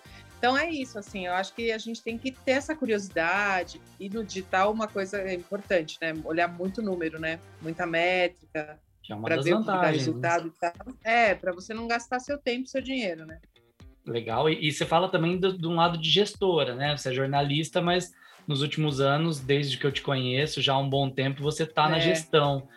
Então 0.44 0.58
é 0.58 0.68
isso, 0.68 0.98
assim, 0.98 1.24
eu 1.24 1.32
acho 1.32 1.54
que 1.54 1.72
a 1.72 1.78
gente 1.78 2.02
tem 2.02 2.18
que 2.18 2.30
ter 2.30 2.50
essa 2.50 2.76
curiosidade 2.76 3.80
e 3.98 4.10
no 4.10 4.22
digital 4.22 4.70
uma 4.70 4.86
coisa 4.86 5.32
importante, 5.32 5.96
né? 6.02 6.12
Olhar 6.22 6.48
muito 6.48 6.82
número, 6.82 7.18
né? 7.18 7.40
Muita 7.62 7.86
métrica, 7.86 8.78
é 9.10 9.16
para 9.16 9.40
ver 9.40 9.54
o 9.54 9.60
que 9.60 9.66
dá 9.66 9.80
né? 9.80 9.90
resultado 9.92 10.48
e 10.48 10.60
tal. 10.60 10.72
É, 11.02 11.34
para 11.34 11.50
você 11.50 11.72
não 11.72 11.88
gastar 11.88 12.20
seu 12.20 12.36
tempo, 12.36 12.68
seu 12.68 12.82
dinheiro, 12.82 13.24
né? 13.24 13.40
Legal. 14.06 14.50
E, 14.50 14.68
e 14.68 14.70
você 14.70 14.84
fala 14.84 15.08
também 15.08 15.40
de 15.40 15.66
um 15.66 15.76
lado 15.76 15.96
de 15.96 16.10
gestora, 16.10 16.74
né? 16.74 16.94
Você 16.94 17.08
é 17.08 17.14
jornalista, 17.14 17.80
mas 17.80 18.12
nos 18.46 18.60
últimos 18.60 19.00
anos, 19.00 19.40
desde 19.40 19.78
que 19.78 19.86
eu 19.86 19.92
te 19.92 20.02
conheço, 20.02 20.60
já 20.60 20.74
há 20.74 20.78
um 20.78 20.90
bom 20.90 21.08
tempo, 21.08 21.42
você 21.42 21.62
está 21.62 21.86
é. 21.86 21.90
na 21.92 21.98
gestão. 21.98 22.68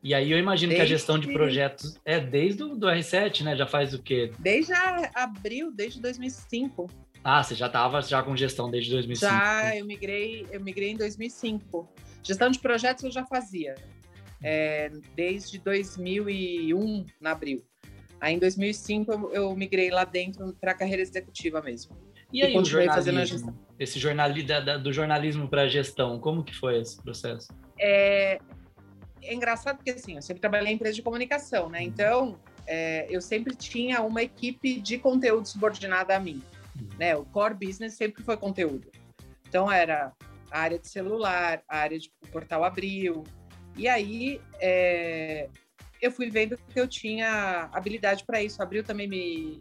E 0.00 0.14
aí 0.14 0.30
eu 0.30 0.38
imagino 0.38 0.70
desde... 0.70 0.86
que 0.86 0.92
a 0.92 0.96
gestão 0.96 1.18
de 1.18 1.32
projetos 1.32 1.98
é 2.04 2.20
desde 2.20 2.62
o 2.62 2.76
do 2.76 2.86
R7, 2.86 3.42
né? 3.42 3.56
Já 3.56 3.66
faz 3.66 3.92
o 3.92 4.00
quê? 4.00 4.30
Desde 4.38 4.72
abril, 5.12 5.72
desde 5.72 6.00
2005. 6.00 6.88
Ah, 7.28 7.42
você 7.42 7.56
já 7.56 7.66
estava 7.66 8.00
já 8.02 8.22
com 8.22 8.36
gestão 8.36 8.70
desde 8.70 8.92
2005? 8.92 9.32
Já, 9.32 9.76
eu 9.76 9.84
migrei, 9.84 10.46
eu 10.52 10.60
migrei 10.60 10.92
em 10.92 10.96
2005. 10.96 11.92
Gestão 12.22 12.48
de 12.48 12.60
projetos 12.60 13.02
eu 13.02 13.10
já 13.10 13.26
fazia 13.26 13.74
é, 14.40 14.92
desde 15.16 15.58
2001, 15.58 17.04
na 17.20 17.32
abril. 17.32 17.64
Aí 18.20 18.36
em 18.36 18.38
2005 18.38 19.10
eu, 19.10 19.32
eu 19.32 19.56
migrei 19.56 19.90
lá 19.90 20.04
dentro 20.04 20.56
para 20.60 20.70
a 20.70 20.74
carreira 20.74 21.02
executiva 21.02 21.60
mesmo. 21.60 21.96
E, 22.32 22.38
e 22.38 22.44
aí, 22.44 22.52
continuei 22.52 22.86
fazendo 22.86 23.18
a 23.18 23.24
gestão. 23.24 23.58
Esse 23.76 23.98
jornalismo 23.98 24.78
do 24.80 24.92
jornalismo 24.92 25.48
para 25.48 25.62
a 25.62 25.68
gestão, 25.68 26.20
como 26.20 26.44
que 26.44 26.54
foi 26.54 26.80
esse 26.80 27.02
processo? 27.02 27.48
É, 27.76 28.38
é 29.20 29.34
engraçado 29.34 29.78
porque 29.78 29.90
assim, 29.90 30.14
eu 30.14 30.22
sempre 30.22 30.40
trabalhei 30.40 30.70
em 30.70 30.76
empresa 30.76 30.94
de 30.94 31.02
comunicação, 31.02 31.68
né? 31.68 31.80
Uhum. 31.80 31.84
Então, 31.86 32.38
é, 32.68 33.04
eu 33.10 33.20
sempre 33.20 33.56
tinha 33.56 34.00
uma 34.02 34.22
equipe 34.22 34.80
de 34.80 34.96
conteúdo 34.96 35.48
subordinada 35.48 36.14
a 36.14 36.20
mim. 36.20 36.40
Né? 36.98 37.16
O 37.16 37.24
core 37.24 37.54
business 37.54 37.94
sempre 37.94 38.22
foi 38.22 38.36
conteúdo. 38.36 38.90
Então 39.48 39.70
era 39.70 40.12
a 40.50 40.60
área 40.60 40.78
de 40.78 40.88
celular, 40.88 41.62
a 41.68 41.78
área 41.78 41.98
de 41.98 42.10
portal 42.30 42.64
Abril. 42.64 43.24
E 43.76 43.88
aí 43.88 44.40
é, 44.60 45.48
eu 46.00 46.10
fui 46.10 46.30
vendo 46.30 46.56
que 46.56 46.80
eu 46.80 46.86
tinha 46.86 47.68
habilidade 47.72 48.24
para 48.24 48.42
isso. 48.42 48.62
Abril 48.62 48.84
também 48.84 49.08
me, 49.08 49.60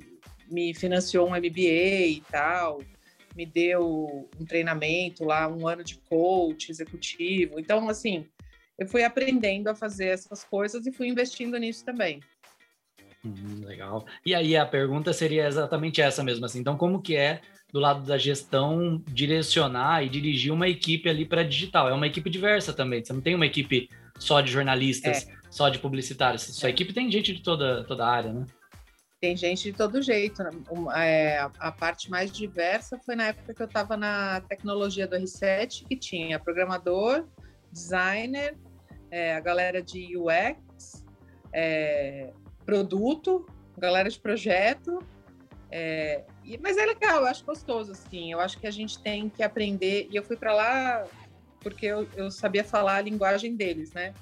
me 0.49 0.73
financiou 0.73 1.27
um 1.27 1.35
MBA 1.35 2.07
e 2.07 2.23
tal, 2.31 2.81
me 3.35 3.45
deu 3.45 4.29
um 4.39 4.45
treinamento 4.45 5.23
lá, 5.23 5.47
um 5.47 5.67
ano 5.67 5.83
de 5.83 5.97
coach 5.97 6.71
executivo. 6.71 7.59
Então, 7.59 7.89
assim, 7.89 8.25
eu 8.77 8.87
fui 8.87 9.03
aprendendo 9.03 9.69
a 9.69 9.75
fazer 9.75 10.07
essas 10.07 10.43
coisas 10.43 10.85
e 10.85 10.91
fui 10.91 11.07
investindo 11.07 11.57
nisso 11.57 11.83
também. 11.83 12.21
Hum, 13.25 13.65
legal. 13.65 14.05
E 14.25 14.35
aí 14.35 14.55
a 14.55 14.65
pergunta 14.65 15.11
seria 15.11 15.47
exatamente 15.47 16.01
essa 16.01 16.23
mesmo, 16.23 16.45
assim. 16.45 16.59
Então, 16.59 16.77
como 16.77 17.01
que 17.01 17.15
é 17.15 17.41
do 17.73 17.79
lado 17.79 18.05
da 18.05 18.17
gestão 18.17 19.01
direcionar 19.07 20.03
e 20.03 20.09
dirigir 20.09 20.53
uma 20.53 20.67
equipe 20.67 21.09
ali 21.09 21.25
para 21.25 21.43
digital? 21.43 21.89
É 21.89 21.93
uma 21.93 22.07
equipe 22.07 22.29
diversa 22.29 22.71
também. 22.71 23.03
Você 23.03 23.13
não 23.13 23.21
tem 23.21 23.35
uma 23.35 23.45
equipe 23.45 23.89
só 24.19 24.41
de 24.41 24.51
jornalistas, 24.51 25.27
é. 25.27 25.33
só 25.49 25.69
de 25.69 25.79
publicitários. 25.79 26.43
Sua 26.43 26.69
é. 26.69 26.71
equipe 26.71 26.93
tem 26.93 27.11
gente 27.11 27.33
de 27.33 27.41
toda 27.41 27.83
toda 27.85 28.05
a 28.05 28.09
área, 28.09 28.31
né? 28.31 28.45
Tem 29.19 29.35
gente 29.35 29.71
de 29.71 29.73
todo 29.73 30.01
jeito. 30.01 30.43
Né? 30.43 30.51
É, 30.95 31.49
a 31.59 31.71
parte 31.71 32.11
mais 32.11 32.31
diversa 32.31 32.99
foi 33.03 33.15
na 33.15 33.27
época 33.27 33.53
que 33.53 33.61
eu 33.61 33.65
estava 33.65 33.97
na 33.97 34.41
tecnologia 34.41 35.07
do 35.07 35.15
R7, 35.15 35.87
que 35.87 35.95
tinha 35.95 36.39
programador, 36.39 37.25
designer, 37.71 38.55
é, 39.09 39.35
a 39.35 39.39
galera 39.39 39.81
de 39.81 40.15
UX, 40.17 41.03
é, 41.53 42.31
produto, 42.65 43.45
galera 43.77 44.09
de 44.09 44.19
projeto. 44.19 44.99
É, 45.71 46.23
e, 46.43 46.57
mas 46.57 46.77
é 46.77 46.85
legal, 46.85 47.21
eu 47.21 47.27
acho 47.27 47.45
gostoso, 47.45 47.91
assim. 47.91 48.31
Eu 48.31 48.39
acho 48.39 48.57
que 48.59 48.67
a 48.67 48.71
gente 48.71 48.99
tem 48.99 49.29
que 49.29 49.43
aprender. 49.43 50.07
E 50.09 50.15
eu 50.15 50.23
fui 50.23 50.37
para 50.37 50.53
lá 50.53 51.05
porque 51.59 51.87
eu, 51.87 52.07
eu 52.15 52.29
sabia 52.29 52.63
falar 52.63 52.97
a 52.97 53.01
linguagem 53.01 53.55
deles, 53.55 53.91
né? 53.91 54.13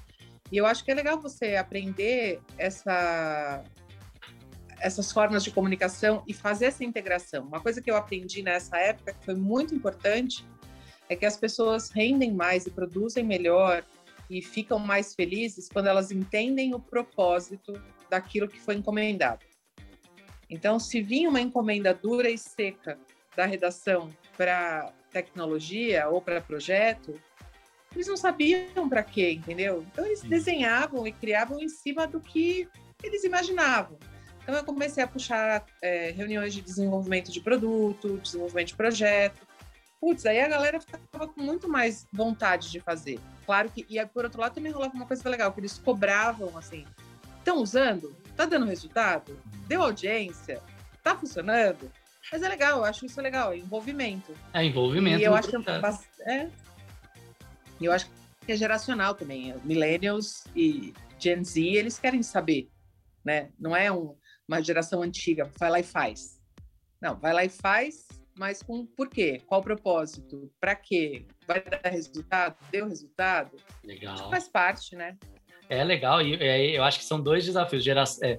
E 0.50 0.56
eu 0.56 0.66
acho 0.66 0.84
que 0.84 0.90
é 0.90 0.94
legal 0.94 1.20
você 1.20 1.56
aprender 1.56 2.40
essa, 2.56 3.62
essas 4.80 5.12
formas 5.12 5.44
de 5.44 5.50
comunicação 5.50 6.22
e 6.26 6.32
fazer 6.32 6.66
essa 6.66 6.84
integração. 6.84 7.44
Uma 7.44 7.60
coisa 7.60 7.82
que 7.82 7.90
eu 7.90 7.96
aprendi 7.96 8.42
nessa 8.42 8.78
época, 8.78 9.12
que 9.12 9.24
foi 9.24 9.34
muito 9.34 9.74
importante, 9.74 10.46
é 11.08 11.14
que 11.14 11.26
as 11.26 11.36
pessoas 11.36 11.90
rendem 11.90 12.32
mais 12.32 12.66
e 12.66 12.70
produzem 12.70 13.24
melhor 13.24 13.84
e 14.30 14.40
ficam 14.40 14.78
mais 14.78 15.14
felizes 15.14 15.68
quando 15.68 15.88
elas 15.88 16.10
entendem 16.10 16.74
o 16.74 16.80
propósito 16.80 17.74
daquilo 18.14 18.48
que 18.48 18.60
foi 18.60 18.76
encomendado. 18.76 19.44
Então, 20.48 20.78
se 20.78 21.02
vinha 21.02 21.28
uma 21.28 21.40
encomenda 21.40 21.92
dura 21.92 22.30
e 22.30 22.38
seca 22.38 22.98
da 23.36 23.44
redação 23.44 24.14
para 24.36 24.92
tecnologia 25.10 26.08
ou 26.08 26.20
para 26.20 26.40
projeto, 26.40 27.20
eles 27.92 28.06
não 28.06 28.16
sabiam 28.16 28.88
para 28.88 29.02
quê, 29.02 29.32
entendeu? 29.32 29.84
Então, 29.90 30.04
eles 30.04 30.22
desenhavam 30.22 31.06
e 31.06 31.12
criavam 31.12 31.60
em 31.60 31.68
cima 31.68 32.06
do 32.06 32.20
que 32.20 32.68
eles 33.02 33.24
imaginavam. 33.24 33.98
Então, 34.42 34.54
eu 34.54 34.64
comecei 34.64 35.02
a 35.02 35.08
puxar 35.08 35.64
é, 35.82 36.10
reuniões 36.10 36.52
de 36.52 36.60
desenvolvimento 36.60 37.32
de 37.32 37.40
produto, 37.40 38.18
desenvolvimento 38.18 38.68
de 38.68 38.76
projeto, 38.76 39.46
putz, 40.00 40.26
aí 40.26 40.38
a 40.38 40.48
galera 40.48 40.78
ficava 40.78 41.26
com 41.26 41.40
muito 41.40 41.66
mais 41.66 42.06
vontade 42.12 42.70
de 42.70 42.78
fazer. 42.78 43.18
Claro 43.46 43.70
que, 43.70 43.86
e 43.88 44.04
por 44.06 44.24
outro 44.24 44.40
lado 44.40 44.54
também 44.54 44.70
rolava 44.70 44.94
uma 44.94 45.06
coisa 45.06 45.26
legal, 45.28 45.50
que 45.50 45.60
eles 45.60 45.78
cobravam 45.78 46.56
assim, 46.58 46.84
estão 47.44 47.58
usando? 47.58 48.16
Tá 48.34 48.46
dando 48.46 48.64
resultado? 48.64 49.38
Deu 49.68 49.82
audiência? 49.82 50.60
Tá 51.02 51.14
funcionando? 51.14 51.92
Mas 52.32 52.42
é 52.42 52.48
legal, 52.48 52.78
eu 52.78 52.84
acho 52.84 53.04
isso 53.04 53.20
legal, 53.20 53.52
é 53.52 53.58
envolvimento. 53.58 54.34
É 54.54 54.64
envolvimento. 54.64 55.20
E 55.20 55.24
eu 55.24 55.34
acho 55.34 55.48
que 55.50 55.56
é, 56.26 56.50
eu 57.80 57.92
acho 57.92 58.08
que 58.46 58.52
é 58.52 58.56
geracional 58.56 59.14
também. 59.14 59.54
Millennials 59.62 60.44
e 60.56 60.94
Gen 61.18 61.44
Z, 61.44 61.60
eles 61.60 61.98
querem 61.98 62.22
saber, 62.22 62.70
né? 63.22 63.50
Não 63.58 63.76
é 63.76 63.92
um, 63.92 64.16
uma 64.48 64.62
geração 64.62 65.02
antiga, 65.02 65.50
vai 65.58 65.70
lá 65.70 65.80
e 65.80 65.84
faz. 65.84 66.40
Não, 67.00 67.14
vai 67.16 67.34
lá 67.34 67.44
e 67.44 67.50
faz 67.50 68.06
mas 68.36 68.62
com 68.62 68.84
por 68.84 69.08
quê? 69.08 69.40
Qual 69.46 69.60
o 69.60 69.64
propósito? 69.64 70.50
Para 70.60 70.74
quê? 70.74 71.26
Vai 71.46 71.62
dar 71.62 71.88
resultado? 71.88 72.56
Deu 72.70 72.88
resultado? 72.88 73.56
Legal. 73.82 74.30
faz 74.30 74.48
parte, 74.48 74.96
né? 74.96 75.16
É 75.68 75.82
legal, 75.82 76.20
e 76.20 76.34
é, 76.34 76.76
eu 76.76 76.82
acho 76.84 76.98
que 76.98 77.04
são 77.04 77.20
dois 77.20 77.44
desafios: 77.44 77.82
gera, 77.82 78.04
é, 78.22 78.38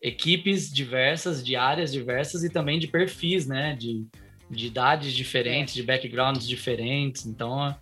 equipes 0.00 0.72
diversas, 0.72 1.44
de 1.44 1.56
áreas 1.56 1.92
diversas 1.92 2.42
e 2.44 2.50
também 2.50 2.78
de 2.78 2.88
perfis, 2.88 3.46
né? 3.46 3.76
De, 3.76 4.06
de 4.50 4.66
idades 4.66 5.12
diferentes, 5.12 5.74
de 5.74 5.82
backgrounds 5.82 6.46
diferentes. 6.46 7.26
Então, 7.26 7.74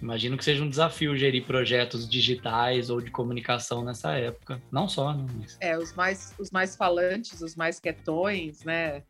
imagino 0.00 0.36
que 0.36 0.44
seja 0.44 0.64
um 0.64 0.68
desafio 0.68 1.16
gerir 1.16 1.44
projetos 1.44 2.08
digitais 2.08 2.90
ou 2.90 3.00
de 3.00 3.10
comunicação 3.10 3.84
nessa 3.84 4.12
época. 4.14 4.60
Não 4.72 4.88
só, 4.88 5.12
né? 5.12 5.26
Mas... 5.38 5.58
É, 5.60 5.78
os 5.78 5.92
mais, 5.94 6.34
os 6.38 6.50
mais 6.50 6.74
falantes, 6.74 7.40
os 7.42 7.54
mais 7.54 7.78
quietões, 7.78 8.64
né? 8.64 9.02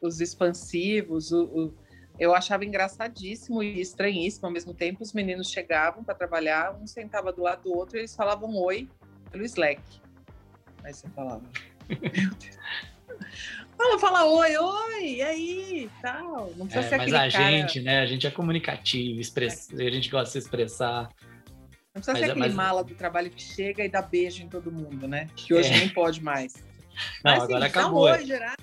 os 0.00 0.20
expansivos, 0.20 1.30
o, 1.30 1.44
o, 1.44 1.74
eu 2.20 2.34
achava 2.34 2.66
engraçadíssimo 2.66 3.62
e 3.62 3.80
estranhíssimo 3.80 4.46
ao 4.46 4.52
mesmo 4.52 4.74
tempo. 4.74 5.02
Os 5.02 5.14
meninos 5.14 5.50
chegavam 5.50 6.04
para 6.04 6.14
trabalhar, 6.14 6.76
um 6.78 6.86
sentava 6.86 7.32
do 7.32 7.42
lado 7.42 7.62
do 7.62 7.74
outro 7.74 7.96
e 7.96 8.00
eles 8.00 8.14
falavam 8.14 8.54
oi 8.56 8.86
pelo 9.32 9.42
Slack. 9.42 9.80
Aí 10.84 10.92
você 10.92 11.08
falava, 11.08 11.42
meu 11.88 11.98
Deus. 11.98 12.58
Fala, 13.74 13.98
fala 13.98 14.24
oi, 14.26 14.56
oi, 14.58 15.04
e 15.06 15.22
aí, 15.22 15.90
tal. 16.02 16.52
Não 16.56 16.66
precisa 16.66 16.84
é, 16.84 16.88
ser 16.90 16.96
Mas 16.98 17.14
a 17.14 17.30
cara... 17.30 17.30
gente, 17.30 17.80
né? 17.80 18.00
A 18.00 18.06
gente 18.06 18.26
é 18.26 18.30
comunicativo, 18.30 19.18
express... 19.18 19.70
é. 19.72 19.86
a 19.86 19.90
gente 19.90 20.10
gosta 20.10 20.26
de 20.26 20.32
se 20.32 20.38
expressar. 20.38 21.08
Não 21.94 22.02
precisa 22.02 22.12
mas, 22.12 22.20
ser 22.20 22.26
é, 22.26 22.30
aquele 22.32 22.46
mas... 22.48 22.54
mala 22.54 22.84
do 22.84 22.94
trabalho 22.94 23.30
que 23.30 23.42
chega 23.42 23.82
e 23.82 23.88
dá 23.88 24.02
beijo 24.02 24.42
em 24.42 24.48
todo 24.48 24.70
mundo, 24.70 25.08
né? 25.08 25.26
Que 25.34 25.54
hoje 25.54 25.72
é. 25.72 25.78
nem 25.78 25.88
pode 25.88 26.22
mais. 26.22 26.62
Não, 27.24 27.32
mas, 27.32 27.44
agora 27.44 27.64
assim, 27.64 27.78
acabou. 27.78 28.02
Oi, 28.02 28.26
geral. 28.26 28.56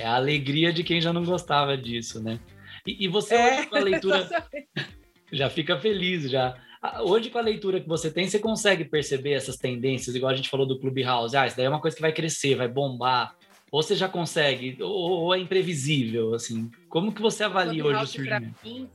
É 0.00 0.06
a 0.06 0.14
alegria 0.14 0.72
de 0.72 0.82
quem 0.82 1.00
já 1.00 1.12
não 1.12 1.24
gostava 1.24 1.76
disso, 1.76 2.22
né? 2.22 2.40
E, 2.86 3.04
e 3.04 3.08
você 3.08 3.34
é, 3.34 3.58
hoje 3.58 3.66
com 3.66 3.76
a 3.76 3.80
leitura 3.80 4.28
já 5.30 5.50
fica 5.50 5.78
feliz 5.78 6.30
já. 6.30 6.56
Hoje 7.00 7.28
com 7.28 7.36
a 7.36 7.42
leitura 7.42 7.78
que 7.78 7.86
você 7.86 8.10
tem, 8.10 8.26
você 8.26 8.38
consegue 8.38 8.86
perceber 8.86 9.32
essas 9.32 9.56
tendências, 9.56 10.16
igual 10.16 10.32
a 10.32 10.34
gente 10.34 10.48
falou 10.48 10.66
do 10.66 10.80
Clubhouse. 10.80 11.36
Ah, 11.36 11.46
isso 11.46 11.56
daí 11.56 11.66
é 11.66 11.68
uma 11.68 11.82
coisa 11.82 11.94
que 11.94 12.00
vai 12.00 12.12
crescer, 12.12 12.54
vai 12.54 12.68
bombar. 12.68 13.36
Ou 13.70 13.82
você 13.82 13.94
já 13.94 14.08
consegue, 14.08 14.82
ou, 14.82 14.90
ou 14.90 15.34
é 15.34 15.38
imprevisível, 15.38 16.34
assim. 16.34 16.70
Como 16.88 17.12
que 17.12 17.20
você 17.20 17.44
avalia 17.44 17.84
hoje 17.84 18.02
o 18.02 18.06
surgimento? 18.06 18.54
Mim, 18.64 18.88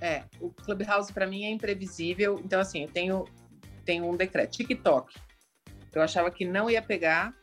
é, 0.00 0.24
o 0.38 0.50
Clubhouse 0.50 1.10
para 1.10 1.26
mim 1.26 1.44
é 1.46 1.50
imprevisível. 1.50 2.38
Então, 2.44 2.60
assim, 2.60 2.82
eu 2.82 2.88
tenho, 2.88 3.24
tenho 3.86 4.04
um 4.08 4.14
decreto. 4.14 4.58
TikTok. 4.58 5.14
Eu 5.94 6.02
achava 6.02 6.30
que 6.30 6.44
não 6.44 6.68
ia 6.68 6.82
pegar, 6.82 7.34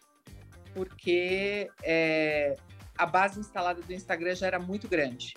porque 0.74 1.70
é, 1.84 2.55
a 3.01 3.05
base 3.08 3.39
instalada 3.39 3.81
do 3.81 3.91
Instagram 3.91 4.36
já 4.36 4.46
era 4.46 4.60
muito 4.60 4.88
grande. 4.88 5.34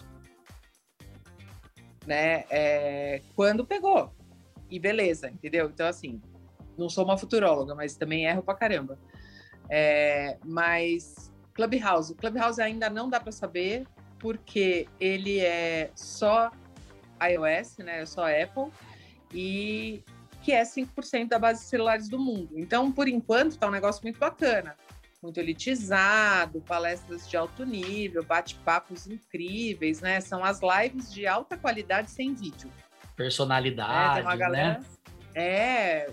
Né? 2.07 2.45
É, 2.51 3.23
quando 3.35 3.65
pegou. 3.65 4.15
E 4.71 4.79
beleza, 4.79 5.31
entendeu? 5.31 5.71
Então, 5.73 5.87
assim, 5.87 6.21
não 6.77 6.91
sou 6.91 7.07
uma 7.07 7.17
futuróloga, 7.17 7.75
mas 7.75 7.97
também 7.97 8.27
erro 8.27 8.43
pra 8.43 8.55
caramba. 8.55 8.99
É, 9.71 10.37
mas 10.45 11.33
Clubhouse. 11.55 12.15
Clubhouse 12.15 12.61
ainda 12.61 12.91
não 12.91 13.09
dá 13.09 13.19
para 13.19 13.33
saber, 13.33 13.87
porque 14.19 14.87
ele 15.01 15.41
é 15.41 15.91
só 15.95 16.51
iOS, 17.23 17.79
né? 17.79 18.03
É 18.03 18.07
só 18.07 18.27
Apple, 18.27 18.71
e 19.33 20.05
que 20.43 20.53
é 20.53 20.65
5% 20.65 21.29
da 21.29 21.39
base 21.39 21.63
de 21.63 21.67
celulares 21.69 22.11
do 22.11 22.19
mundo. 22.19 22.51
Então, 22.59 22.93
por 22.93 23.09
enquanto, 23.09 23.53
está 23.53 23.69
um 23.69 23.71
negócio 23.71 24.03
muito 24.03 24.19
bacana. 24.19 24.77
Muito 25.25 25.41
elitizado, 25.41 26.61
palestras 26.61 27.27
de 27.27 27.35
alto 27.35 27.65
nível, 27.65 28.23
bate-papos 28.23 29.07
incríveis, 29.07 30.03
né? 30.03 30.21
São 30.21 30.45
as 30.45 30.61
lives 30.61 31.11
de 31.11 31.27
alta 31.27 31.57
qualidade 31.57 32.11
sem 32.11 32.35
vídeo. 32.35 32.71
Personalidade, 33.17 34.11
é, 34.11 34.15
tem 34.17 34.23
uma 34.23 34.37
galera, 34.37 34.81
né? 34.81 34.87
É, 35.35 36.11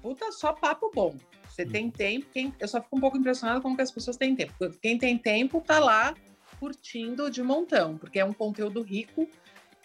puta, 0.00 0.32
só 0.32 0.54
papo 0.54 0.90
bom. 0.94 1.14
Você 1.50 1.64
hum. 1.64 1.68
tem 1.68 1.90
tempo, 1.90 2.28
quem, 2.32 2.54
eu 2.58 2.66
só 2.66 2.80
fico 2.80 2.96
um 2.96 3.00
pouco 3.00 3.18
impressionado 3.18 3.60
como 3.60 3.76
que 3.76 3.82
as 3.82 3.90
pessoas 3.90 4.16
têm 4.16 4.34
tempo. 4.34 4.54
Quem 4.80 4.96
tem 4.96 5.18
tempo 5.18 5.60
tá 5.60 5.78
lá 5.78 6.14
curtindo 6.58 7.30
de 7.30 7.42
montão, 7.42 7.98
porque 7.98 8.18
é 8.18 8.24
um 8.24 8.32
conteúdo 8.32 8.80
rico 8.80 9.28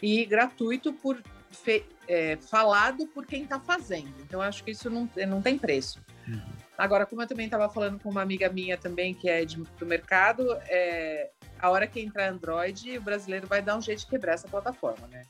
e 0.01 0.23
gratuito 0.23 0.93
por 0.93 1.21
fe, 1.49 1.83
é, 2.07 2.37
falado 2.37 3.05
por 3.07 3.25
quem 3.25 3.43
está 3.43 3.59
fazendo. 3.59 4.13
Então, 4.21 4.41
acho 4.41 4.63
que 4.63 4.71
isso 4.71 4.89
não, 4.89 5.09
não 5.27 5.41
tem 5.41 5.57
preço. 5.57 5.99
Uhum. 6.25 6.60
Agora, 6.77 7.05
como 7.05 7.21
eu 7.21 7.27
também 7.27 7.45
estava 7.45 7.69
falando 7.69 7.99
com 7.99 8.09
uma 8.09 8.21
amiga 8.21 8.49
minha 8.49 8.77
também, 8.77 9.13
que 9.13 9.29
é 9.29 9.45
de, 9.45 9.57
do 9.57 9.85
mercado, 9.85 10.45
é, 10.67 11.29
a 11.59 11.69
hora 11.69 11.85
que 11.85 11.99
entrar 11.99 12.29
Android, 12.29 12.97
o 12.97 13.01
brasileiro 13.01 13.47
vai 13.47 13.61
dar 13.61 13.77
um 13.77 13.81
jeito 13.81 13.99
de 13.99 14.07
quebrar 14.07 14.33
essa 14.33 14.47
plataforma, 14.47 15.07
né? 15.07 15.23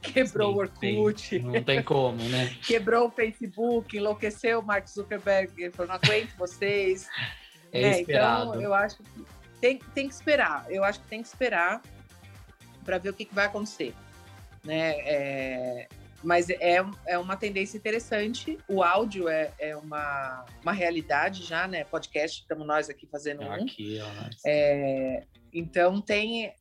Quebrou 0.00 0.52
sim, 0.52 0.56
o 0.96 1.00
Orkut. 1.02 1.20
Sim. 1.20 1.38
Não 1.40 1.62
tem 1.62 1.82
como, 1.82 2.22
né? 2.28 2.54
quebrou 2.66 3.08
o 3.08 3.10
Facebook, 3.10 3.96
enlouqueceu 3.96 4.60
o 4.60 4.62
Mark 4.62 4.86
Zuckerberg, 4.86 5.52
ele 5.58 5.72
falou, 5.72 5.88
não 5.88 5.96
aguento 5.96 6.34
vocês. 6.36 7.08
É, 7.72 7.82
é 7.82 8.00
esperado. 8.00 8.50
Então, 8.50 8.62
eu 8.62 8.72
acho 8.72 8.96
que 8.98 9.26
tem, 9.60 9.78
tem 9.92 10.08
que 10.08 10.14
esperar. 10.14 10.64
Eu 10.70 10.84
acho 10.84 11.00
que 11.00 11.08
tem 11.08 11.20
que 11.20 11.26
esperar 11.26 11.82
para 12.84 12.96
ver 12.96 13.10
o 13.10 13.12
que, 13.12 13.24
que 13.24 13.34
vai 13.34 13.46
acontecer. 13.46 13.92
Né? 14.64 14.90
É, 15.00 15.88
mas 16.26 16.50
é, 16.50 16.84
é 17.06 17.16
uma 17.16 17.36
tendência 17.36 17.76
interessante. 17.78 18.58
O 18.68 18.82
áudio 18.82 19.28
é, 19.28 19.54
é 19.60 19.76
uma, 19.76 20.44
uma 20.60 20.72
realidade 20.72 21.44
já, 21.44 21.68
né? 21.68 21.84
Podcast, 21.84 22.40
estamos 22.40 22.66
nós 22.66 22.90
aqui 22.90 23.06
fazendo 23.06 23.42
um. 23.42 23.52
Aqui, 23.52 24.00
ó. 24.00 24.30
É, 24.44 25.24
então 25.52 26.00
tem 26.00 26.52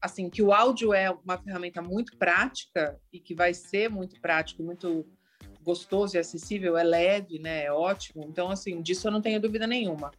assim 0.00 0.30
que 0.30 0.40
o 0.40 0.50
áudio 0.50 0.94
é 0.94 1.10
uma 1.10 1.36
ferramenta 1.36 1.82
muito 1.82 2.16
prática 2.16 2.98
e 3.12 3.20
que 3.20 3.34
vai 3.34 3.52
ser 3.52 3.90
muito 3.90 4.18
prático, 4.18 4.62
muito 4.62 5.06
gostoso 5.62 6.16
e 6.16 6.18
acessível, 6.18 6.78
é 6.78 6.82
leve, 6.82 7.38
né? 7.38 7.64
É 7.64 7.72
ótimo. 7.72 8.24
Então 8.26 8.48
assim 8.50 8.80
disso 8.80 9.08
eu 9.08 9.12
não 9.12 9.20
tenho 9.20 9.38
dúvida 9.38 9.66
nenhuma. 9.66 10.10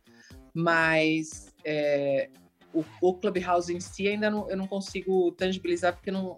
Mas 0.54 1.52
é, 1.66 2.30
o, 2.80 2.86
o 3.02 3.14
Clubhouse 3.14 3.74
em 3.74 3.80
si 3.80 4.08
ainda 4.08 4.30
não, 4.30 4.50
eu 4.50 4.58
não 4.58 4.68
consigo 4.68 5.32
tangibilizar 5.32 5.94
porque 5.94 6.12
não, 6.12 6.38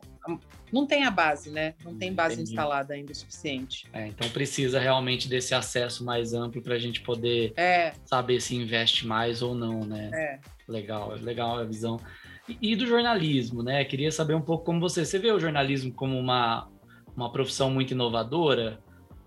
não 0.72 0.86
tem 0.86 1.04
a 1.04 1.12
base, 1.12 1.50
né? 1.50 1.74
Não 1.84 1.96
tem 1.96 2.14
base 2.14 2.36
Entendi. 2.36 2.52
instalada 2.52 2.94
ainda 2.94 3.12
o 3.12 3.16
suficiente. 3.16 3.88
É, 3.94 4.08
então 4.08 4.30
precisa 4.30 4.80
realmente 4.80 5.28
desse 5.28 5.54
acesso 5.54 6.04
mais 6.04 6.34
amplo 6.34 6.62
para 6.62 6.76
a 6.76 6.80
gente 6.80 7.02
poder 7.02 7.54
é. 7.56 7.94
saber 8.06 8.40
se 8.42 8.56
investe 8.56 9.08
mais 9.08 9.42
ou 9.42 9.56
não, 9.56 9.82
né? 9.82 10.10
É. 10.14 10.40
Legal, 10.68 11.16
legal 11.16 11.58
a 11.58 11.64
visão. 11.64 12.00
E, 12.48 12.58
e 12.72 12.76
do 12.76 12.86
jornalismo, 12.86 13.64
né? 13.64 13.84
Queria 13.86 14.12
saber 14.12 14.36
um 14.36 14.42
pouco 14.42 14.66
como 14.66 14.80
você, 14.80 15.06
você 15.06 15.18
vê 15.18 15.32
o 15.32 15.40
jornalismo 15.40 15.92
como 15.92 16.18
uma, 16.18 16.70
uma 17.16 17.32
profissão 17.32 17.70
muito 17.70 17.92
inovadora? 17.92 18.80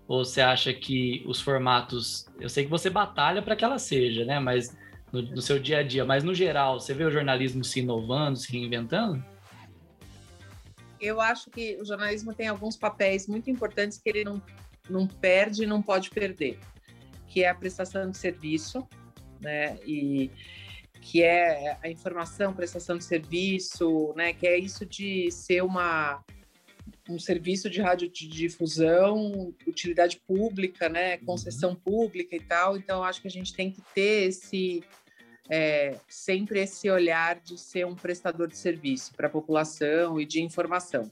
Ou 0.07 0.23
você 0.23 0.41
acha 0.41 0.73
que 0.73 1.23
os 1.25 1.41
formatos, 1.41 2.27
eu 2.39 2.49
sei 2.49 2.65
que 2.65 2.69
você 2.69 2.89
batalha 2.89 3.41
para 3.41 3.55
que 3.55 3.63
ela 3.63 3.79
seja, 3.79 4.25
né? 4.25 4.39
Mas 4.39 4.75
no, 5.13 5.21
no, 5.21 5.41
seu 5.41 5.59
dia 5.59 5.77
a 5.77 5.83
dia, 5.83 6.03
mas 6.03 6.23
no 6.23 6.33
geral, 6.33 6.79
você 6.79 6.91
vê 6.91 7.03
o 7.03 7.11
jornalismo 7.11 7.63
se 7.63 7.81
inovando, 7.81 8.39
se 8.39 8.51
reinventando? 8.51 9.23
Eu 10.99 11.21
acho 11.21 11.51
que 11.51 11.77
o 11.79 11.85
jornalismo 11.85 12.33
tem 12.33 12.47
alguns 12.47 12.75
papéis 12.75 13.27
muito 13.27 13.49
importantes 13.49 13.99
que 13.99 14.09
ele 14.09 14.23
não, 14.23 14.41
não 14.89 15.05
perde 15.05 15.63
e 15.63 15.67
não 15.67 15.83
pode 15.83 16.09
perder, 16.09 16.57
que 17.27 17.43
é 17.43 17.49
a 17.49 17.53
prestação 17.53 18.09
de 18.09 18.17
serviço, 18.17 18.87
né? 19.39 19.77
E 19.85 20.31
que 20.99 21.21
é 21.21 21.77
a 21.83 21.89
informação, 21.89 22.53
prestação 22.53 22.97
de 22.97 23.03
serviço, 23.03 24.13
né? 24.15 24.33
Que 24.33 24.47
é 24.47 24.57
isso 24.57 24.85
de 24.85 25.29
ser 25.29 25.61
uma 25.61 26.23
um 27.09 27.19
serviço 27.19 27.69
de 27.69 27.81
radiodifusão, 27.81 29.53
utilidade 29.67 30.21
pública, 30.25 30.87
né, 30.87 31.17
concessão 31.17 31.71
uhum. 31.71 31.75
pública 31.75 32.35
e 32.35 32.39
tal. 32.39 32.77
Então, 32.77 33.03
acho 33.03 33.21
que 33.21 33.27
a 33.27 33.31
gente 33.31 33.53
tem 33.53 33.71
que 33.71 33.81
ter 33.93 34.29
esse 34.29 34.81
é, 35.49 35.97
sempre 36.07 36.59
esse 36.59 36.89
olhar 36.89 37.39
de 37.39 37.57
ser 37.57 37.85
um 37.85 37.95
prestador 37.95 38.47
de 38.47 38.57
serviço 38.57 39.13
para 39.13 39.27
a 39.27 39.29
população 39.29 40.19
e 40.19 40.25
de 40.25 40.41
informação. 40.41 41.11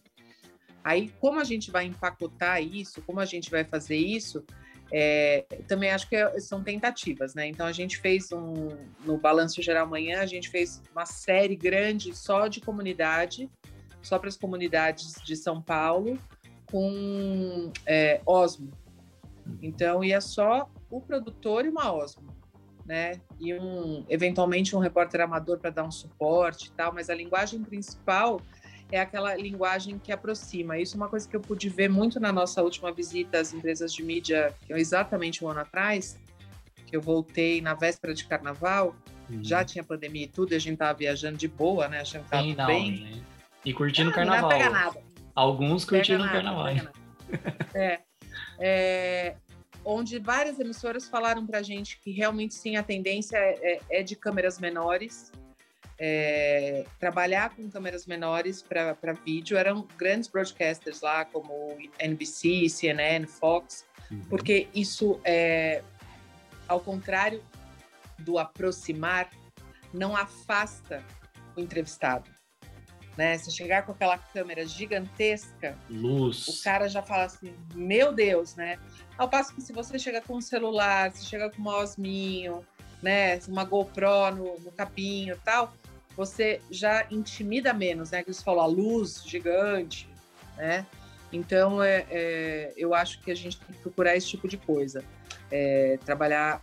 Aí, 0.83 1.13
como 1.19 1.39
a 1.39 1.43
gente 1.43 1.69
vai 1.69 1.85
empacotar 1.85 2.61
isso, 2.61 3.01
como 3.01 3.19
a 3.19 3.25
gente 3.25 3.51
vai 3.51 3.63
fazer 3.63 3.97
isso, 3.97 4.43
é, 4.91 5.45
também 5.67 5.91
acho 5.91 6.09
que 6.09 6.15
é, 6.15 6.39
são 6.39 6.63
tentativas, 6.63 7.35
né? 7.35 7.47
Então, 7.47 7.65
a 7.65 7.71
gente 7.71 7.97
fez 7.97 8.31
um, 8.31 8.69
no 9.05 9.17
Balanço 9.17 9.61
Geral 9.61 9.85
Amanhã, 9.85 10.21
a 10.21 10.25
gente 10.25 10.49
fez 10.49 10.81
uma 10.91 11.05
série 11.05 11.55
grande 11.55 12.15
só 12.15 12.47
de 12.47 12.59
comunidade, 12.59 13.49
só 14.01 14.17
para 14.17 14.27
as 14.27 14.37
comunidades 14.37 15.13
de 15.23 15.35
São 15.35 15.61
Paulo, 15.61 16.17
com 16.65 17.71
é, 17.85 18.21
Osmo. 18.25 18.71
Então, 19.61 20.03
ia 20.03 20.19
só 20.19 20.69
o 20.89 20.99
produtor 20.99 21.65
e 21.65 21.69
uma 21.69 21.93
Osmo 21.93 22.40
né? 22.85 23.19
E 23.39 23.53
um, 23.53 24.05
eventualmente 24.09 24.75
um 24.75 24.79
repórter 24.79 25.21
amador 25.21 25.59
para 25.59 25.69
dar 25.69 25.83
um 25.83 25.91
suporte 25.91 26.67
e 26.67 26.71
tal, 26.71 26.93
mas 26.93 27.09
a 27.09 27.15
linguagem 27.15 27.61
principal 27.63 28.41
é 28.91 28.99
aquela 28.99 29.35
linguagem 29.35 29.97
que 29.97 30.11
aproxima. 30.11 30.77
Isso 30.77 30.95
é 30.95 30.97
uma 30.97 31.07
coisa 31.07 31.27
que 31.27 31.35
eu 31.35 31.39
pude 31.39 31.69
ver 31.69 31.89
muito 31.89 32.19
na 32.19 32.31
nossa 32.31 32.61
última 32.61 32.91
visita 32.91 33.39
às 33.39 33.53
empresas 33.53 33.93
de 33.93 34.03
mídia, 34.03 34.53
que 34.65 34.73
é 34.73 34.79
exatamente 34.79 35.43
um 35.43 35.47
ano 35.47 35.61
atrás, 35.61 36.19
que 36.85 36.95
eu 36.95 37.01
voltei 37.01 37.61
na 37.61 37.73
véspera 37.73 38.13
de 38.13 38.25
carnaval, 38.25 38.93
uhum. 39.29 39.41
já 39.41 39.63
tinha 39.63 39.83
pandemia 39.83 40.25
e 40.25 40.27
tudo, 40.27 40.51
e 40.51 40.55
a 40.55 40.59
gente 40.59 40.77
tava 40.77 40.97
viajando 40.97 41.37
de 41.37 41.47
boa, 41.47 41.87
né? 41.87 42.01
Achando 42.01 42.25
que 42.25 42.29
tava 42.29 42.45
não, 42.45 42.67
bem. 42.67 42.99
Né? 42.99 43.21
E 43.63 43.73
curtindo 43.73 44.09
o 44.09 44.11
ah, 44.11 44.15
carnaval. 44.15 44.41
Não 44.41 44.49
pega 44.49 44.69
nada. 44.69 45.01
Alguns 45.33 45.85
curtindo 45.85 46.25
o 46.25 46.29
carnaval. 46.29 46.67
É. 47.73 48.01
é 48.59 49.35
onde 49.83 50.19
várias 50.19 50.59
emissoras 50.59 51.07
falaram 51.07 51.45
para 51.45 51.59
a 51.59 51.63
gente 51.63 51.99
que 51.99 52.11
realmente 52.11 52.53
sim 52.53 52.75
a 52.75 52.83
tendência 52.83 53.37
é, 53.37 53.79
é, 53.89 53.99
é 53.99 54.03
de 54.03 54.15
câmeras 54.15 54.59
menores, 54.59 55.31
é, 55.97 56.85
trabalhar 56.99 57.55
com 57.55 57.69
câmeras 57.69 58.05
menores 58.05 58.61
para 58.61 59.13
vídeo. 59.25 59.57
Eram 59.57 59.87
grandes 59.97 60.27
broadcasters 60.27 61.01
lá, 61.01 61.25
como 61.25 61.77
NBC, 61.99 62.67
CNN, 62.69 63.27
Fox, 63.27 63.85
uhum. 64.09 64.21
porque 64.29 64.67
isso, 64.73 65.19
é, 65.23 65.83
ao 66.67 66.79
contrário 66.79 67.43
do 68.17 68.39
aproximar, 68.39 69.29
não 69.93 70.15
afasta 70.15 71.03
o 71.55 71.59
entrevistado. 71.59 72.29
Né? 73.17 73.37
Se 73.37 73.51
chegar 73.51 73.85
com 73.85 73.91
aquela 73.91 74.17
câmera 74.17 74.65
gigantesca, 74.65 75.77
luz, 75.89 76.47
o 76.47 76.63
cara 76.63 76.87
já 76.87 77.01
fala 77.01 77.25
assim: 77.25 77.53
Meu 77.75 78.13
Deus, 78.13 78.55
né? 78.55 78.79
Ao 79.17 79.29
passo 79.29 79.53
que 79.53 79.61
se 79.61 79.73
você 79.73 79.99
chega 79.99 80.21
com 80.21 80.37
um 80.37 80.41
celular, 80.41 81.11
se 81.11 81.25
chega 81.25 81.49
com 81.49 81.61
um 81.61 81.67
osminho, 81.67 82.65
né, 83.01 83.39
uma 83.47 83.63
GoPro 83.63 84.35
no, 84.35 84.59
no 84.59 84.71
capinho 84.71 85.37
tal, 85.43 85.73
você 86.15 86.61
já 86.69 87.05
intimida 87.09 87.73
menos, 87.73 88.11
né? 88.11 88.23
Que 88.23 88.33
você 88.33 88.43
falou, 88.43 88.61
a 88.61 88.65
luz 88.65 89.23
gigante, 89.25 90.07
né? 90.57 90.85
Então, 91.31 91.81
é, 91.81 92.05
é, 92.09 92.73
eu 92.75 92.93
acho 92.93 93.21
que 93.21 93.31
a 93.31 93.35
gente 93.35 93.57
tem 93.59 93.75
que 93.75 93.81
procurar 93.81 94.15
esse 94.15 94.27
tipo 94.27 94.47
de 94.47 94.57
coisa. 94.57 95.03
É, 95.49 95.97
trabalhar 96.05 96.61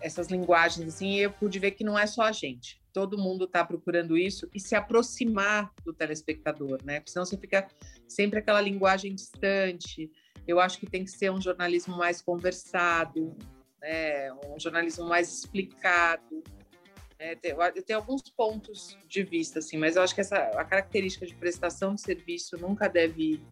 essas 0.00 0.28
linguagens, 0.28 0.86
assim, 0.94 1.12
e 1.12 1.20
eu 1.20 1.30
pude 1.30 1.58
ver 1.58 1.72
que 1.72 1.84
não 1.84 1.98
é 1.98 2.06
só 2.06 2.22
a 2.22 2.32
gente. 2.32 2.80
Todo 2.94 3.18
mundo 3.18 3.44
está 3.44 3.62
procurando 3.62 4.16
isso 4.16 4.48
e 4.54 4.58
se 4.58 4.74
aproximar 4.74 5.70
do 5.84 5.92
telespectador, 5.92 6.78
né? 6.82 7.00
Porque 7.00 7.10
senão 7.10 7.26
você 7.26 7.36
fica 7.36 7.68
sempre 8.08 8.38
aquela 8.38 8.60
linguagem 8.60 9.14
distante, 9.14 10.10
eu 10.46 10.60
acho 10.60 10.78
que 10.78 10.86
tem 10.86 11.04
que 11.04 11.10
ser 11.10 11.30
um 11.30 11.40
jornalismo 11.40 11.96
mais 11.96 12.22
conversado, 12.22 13.36
né? 13.80 14.32
um 14.32 14.58
jornalismo 14.58 15.06
mais 15.06 15.32
explicado. 15.32 16.42
Né? 17.18 17.36
Eu 17.74 17.82
tenho 17.82 17.98
alguns 17.98 18.22
pontos 18.22 18.96
de 19.08 19.22
vista, 19.22 19.58
assim, 19.58 19.76
mas 19.76 19.96
eu 19.96 20.02
acho 20.02 20.14
que 20.14 20.20
essa, 20.20 20.36
a 20.36 20.64
característica 20.64 21.26
de 21.26 21.34
prestação 21.34 21.94
de 21.94 22.00
serviço 22.00 22.56
nunca 22.56 22.88
deve 22.88 23.42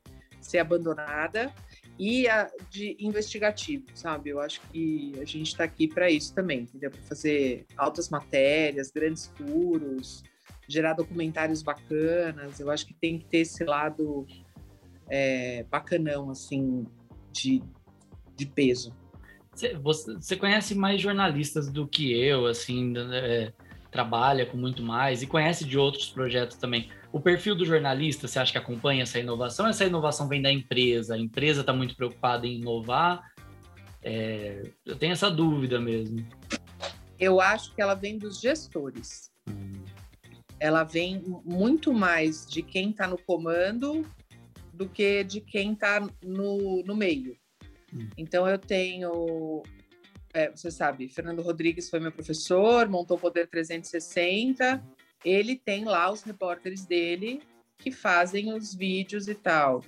ser 0.41 0.59
abandonada 0.59 1.53
e 1.99 2.29
a 2.29 2.51
de 2.71 2.97
investigativo, 2.99 3.85
sabe? 3.95 4.31
Eu 4.31 4.41
acho 4.41 4.61
que 4.73 5.13
a 5.21 5.25
gente 5.25 5.49
está 5.49 5.65
aqui 5.65 5.87
para 5.87 6.11
isso 6.11 6.35
também, 6.35 6.61
entendeu? 6.61 6.91
Para 6.91 7.03
fazer 7.03 7.67
altas 7.77 8.09
matérias, 8.09 8.91
grandes 8.91 9.33
furos, 9.37 10.23
gerar 10.67 10.95
documentários 10.95 11.63
bacanas. 11.63 12.59
Eu 12.59 12.71
acho 12.71 12.87
que 12.87 12.95
tem 12.95 13.19
que 13.19 13.27
ter 13.27 13.39
esse 13.39 13.65
lado 13.65 14.27
é, 15.09 15.65
bacanão, 15.71 16.31
assim, 16.31 16.87
de, 17.31 17.63
de 18.37 18.47
peso. 18.47 18.95
Você, 19.83 20.35
conhece 20.37 20.75
mais 20.75 21.01
jornalistas 21.01 21.71
do 21.71 21.87
que 21.87 22.11
eu, 22.11 22.47
assim, 22.47 22.95
é, 23.13 23.53
trabalha 23.91 24.47
com 24.47 24.57
muito 24.57 24.83
mais 24.83 25.23
e 25.23 25.27
conhece 25.27 25.67
de 25.67 25.79
outros 25.79 26.09
projetos 26.09 26.57
também. 26.57 26.91
O 27.13 27.21
perfil 27.21 27.55
do 27.55 27.65
jornalista, 27.67 28.27
você 28.27 28.39
acha 28.39 28.53
que 28.53 28.59
acompanha 28.59 29.03
essa 29.03 29.19
inovação? 29.19 29.67
Essa 29.67 29.85
inovação 29.85 30.27
vem 30.29 30.41
da 30.41 30.51
empresa? 30.51 31.15
A 31.15 31.19
empresa 31.19 31.61
está 31.61 31.73
muito 31.73 31.95
preocupada 31.95 32.47
em 32.47 32.57
inovar? 32.57 33.31
É, 34.03 34.63
eu 34.87 34.97
tenho 34.97 35.13
essa 35.13 35.31
dúvida 35.31 35.79
mesmo. 35.79 36.27
Eu 37.19 37.41
acho 37.41 37.75
que 37.75 37.83
ela 37.83 37.95
vem 37.95 38.17
dos 38.17 38.41
gestores. 38.41 39.31
Hum. 39.49 39.85
Ela 40.59 40.85
vem 40.85 41.23
muito 41.45 41.93
mais 41.93 42.47
de 42.47 42.63
quem 42.63 42.91
está 42.91 43.07
no 43.07 43.19
comando 43.19 44.07
do 44.73 44.89
que 44.89 45.23
de 45.23 45.41
quem 45.41 45.75
está 45.75 46.01
no, 46.25 46.83
no 46.83 46.97
meio. 46.97 47.37
Hum. 47.95 48.09
Então, 48.17 48.49
eu 48.49 48.59
tenho 48.59 49.63
é, 50.33 50.51
você 50.51 50.71
sabe, 50.71 51.09
Fernando 51.09 51.43
Rodrigues 51.43 51.91
foi 51.91 52.01
meu 52.01 52.11
professor, 52.11 52.89
montou 52.89 53.17
o 53.17 53.21
Poder 53.21 53.47
360. 53.49 54.83
Ele 55.25 55.57
tem 55.57 55.85
lá 55.85 56.11
os 56.11 56.23
repórteres 56.23 56.85
dele 56.85 57.43
que 57.79 57.91
fazem 57.91 58.53
os 58.53 58.75
vídeos 58.75 59.29
e 59.29 59.35
tal. 59.35 59.83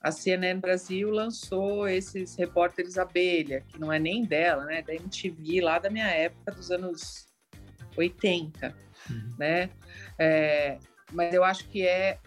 A 0.00 0.10
CNN 0.10 0.60
Brasil 0.60 1.10
lançou 1.10 1.86
esses 1.86 2.34
repórteres 2.34 2.96
abelha, 2.96 3.62
que 3.68 3.78
não 3.78 3.92
é 3.92 3.98
nem 3.98 4.24
dela, 4.24 4.64
né? 4.64 4.82
Da 4.82 4.94
MTV 4.94 5.60
lá 5.60 5.78
da 5.78 5.90
minha 5.90 6.08
época, 6.08 6.52
dos 6.52 6.70
anos 6.70 7.28
80, 7.96 8.74
uhum. 9.10 9.34
né? 9.38 9.70
É, 10.18 10.78
mas 11.12 11.34
eu 11.34 11.44
acho 11.44 11.68
que 11.68 11.86
é 11.86 12.18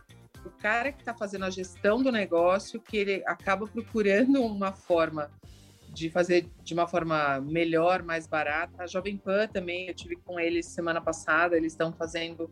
o 0.45 0.49
cara 0.51 0.91
que 0.91 1.01
está 1.01 1.13
fazendo 1.13 1.45
a 1.45 1.49
gestão 1.49 2.03
do 2.03 2.11
negócio 2.11 2.79
que 2.79 2.97
ele 2.97 3.23
acaba 3.25 3.65
procurando 3.65 4.43
uma 4.43 4.71
forma 4.71 5.31
de 5.93 6.10
fazer 6.10 6.49
de 6.63 6.73
uma 6.73 6.88
forma 6.88 7.39
melhor, 7.39 8.01
mais 8.01 8.25
barata. 8.25 8.84
A 8.84 8.88
Jovem 8.88 9.15
Pan 9.15 9.47
também, 9.47 9.88
eu 9.88 9.93
tive 9.93 10.15
com 10.15 10.39
eles 10.39 10.65
semana 10.65 10.99
passada, 10.99 11.56
eles 11.56 11.73
estão 11.73 11.93
fazendo 11.93 12.51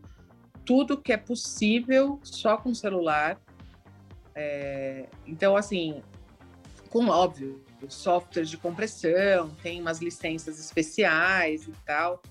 tudo 0.64 0.96
que 0.96 1.12
é 1.12 1.16
possível 1.16 2.20
só 2.22 2.56
com 2.56 2.72
celular. 2.72 3.40
É, 4.34 5.08
então, 5.26 5.56
assim, 5.56 6.02
com 6.88 7.08
óbvio, 7.08 7.62
softwares 7.88 8.48
de 8.48 8.56
compressão, 8.56 9.50
tem 9.62 9.80
umas 9.80 10.00
licenças 10.00 10.60
especiais 10.60 11.66
e 11.66 11.72
tal, 11.84 12.22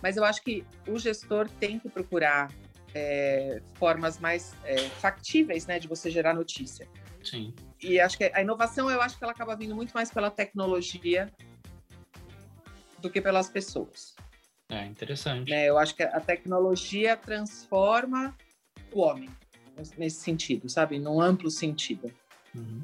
mas 0.00 0.16
eu 0.16 0.24
acho 0.24 0.42
que 0.42 0.64
o 0.86 0.98
gestor 0.98 1.48
tem 1.58 1.78
que 1.78 1.88
procurar 1.88 2.52
é, 2.94 3.60
formas 3.74 4.18
mais 4.18 4.54
é, 4.64 4.76
factíveis 4.76 5.66
né, 5.66 5.78
de 5.78 5.88
você 5.88 6.10
gerar 6.10 6.34
notícia. 6.34 6.86
Sim. 7.24 7.54
E 7.82 7.98
acho 7.98 8.16
que 8.16 8.30
a 8.32 8.40
inovação, 8.40 8.90
eu 8.90 9.02
acho 9.02 9.18
que 9.18 9.24
ela 9.24 9.32
acaba 9.32 9.56
vindo 9.56 9.74
muito 9.74 9.92
mais 9.92 10.10
pela 10.10 10.30
tecnologia 10.30 11.30
do 13.00 13.10
que 13.10 13.20
pelas 13.20 13.50
pessoas. 13.50 14.14
É 14.68 14.86
interessante. 14.86 15.52
É, 15.52 15.68
eu 15.68 15.76
acho 15.76 15.94
que 15.94 16.02
a 16.02 16.20
tecnologia 16.20 17.16
transforma 17.16 18.34
o 18.92 19.00
homem 19.00 19.28
nesse 19.98 20.20
sentido, 20.20 20.68
sabe? 20.68 20.98
Num 20.98 21.20
amplo 21.20 21.50
sentido. 21.50 22.12
Uhum. 22.54 22.82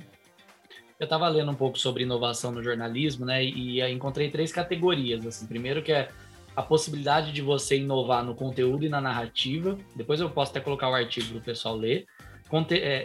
Eu 0.98 1.04
estava 1.04 1.28
lendo 1.28 1.52
um 1.52 1.54
pouco 1.54 1.78
sobre 1.78 2.02
inovação 2.02 2.50
no 2.50 2.62
jornalismo, 2.62 3.24
né? 3.24 3.44
E, 3.44 3.80
e 3.80 3.92
encontrei 3.92 4.30
três 4.30 4.50
categorias. 4.50 5.24
Assim, 5.24 5.46
primeiro 5.46 5.82
que 5.82 5.92
é 5.92 6.08
a 6.56 6.62
possibilidade 6.62 7.30
de 7.30 7.40
você 7.40 7.78
inovar 7.78 8.24
no 8.24 8.34
conteúdo 8.34 8.84
e 8.84 8.88
na 8.88 9.00
narrativa. 9.00 9.78
Depois 9.94 10.20
eu 10.20 10.28
posso 10.28 10.50
até 10.50 10.60
colocar 10.60 10.90
o 10.90 10.94
artigo 10.94 11.28
para 11.28 11.38
o 11.38 11.42
pessoal 11.42 11.76
ler 11.76 12.04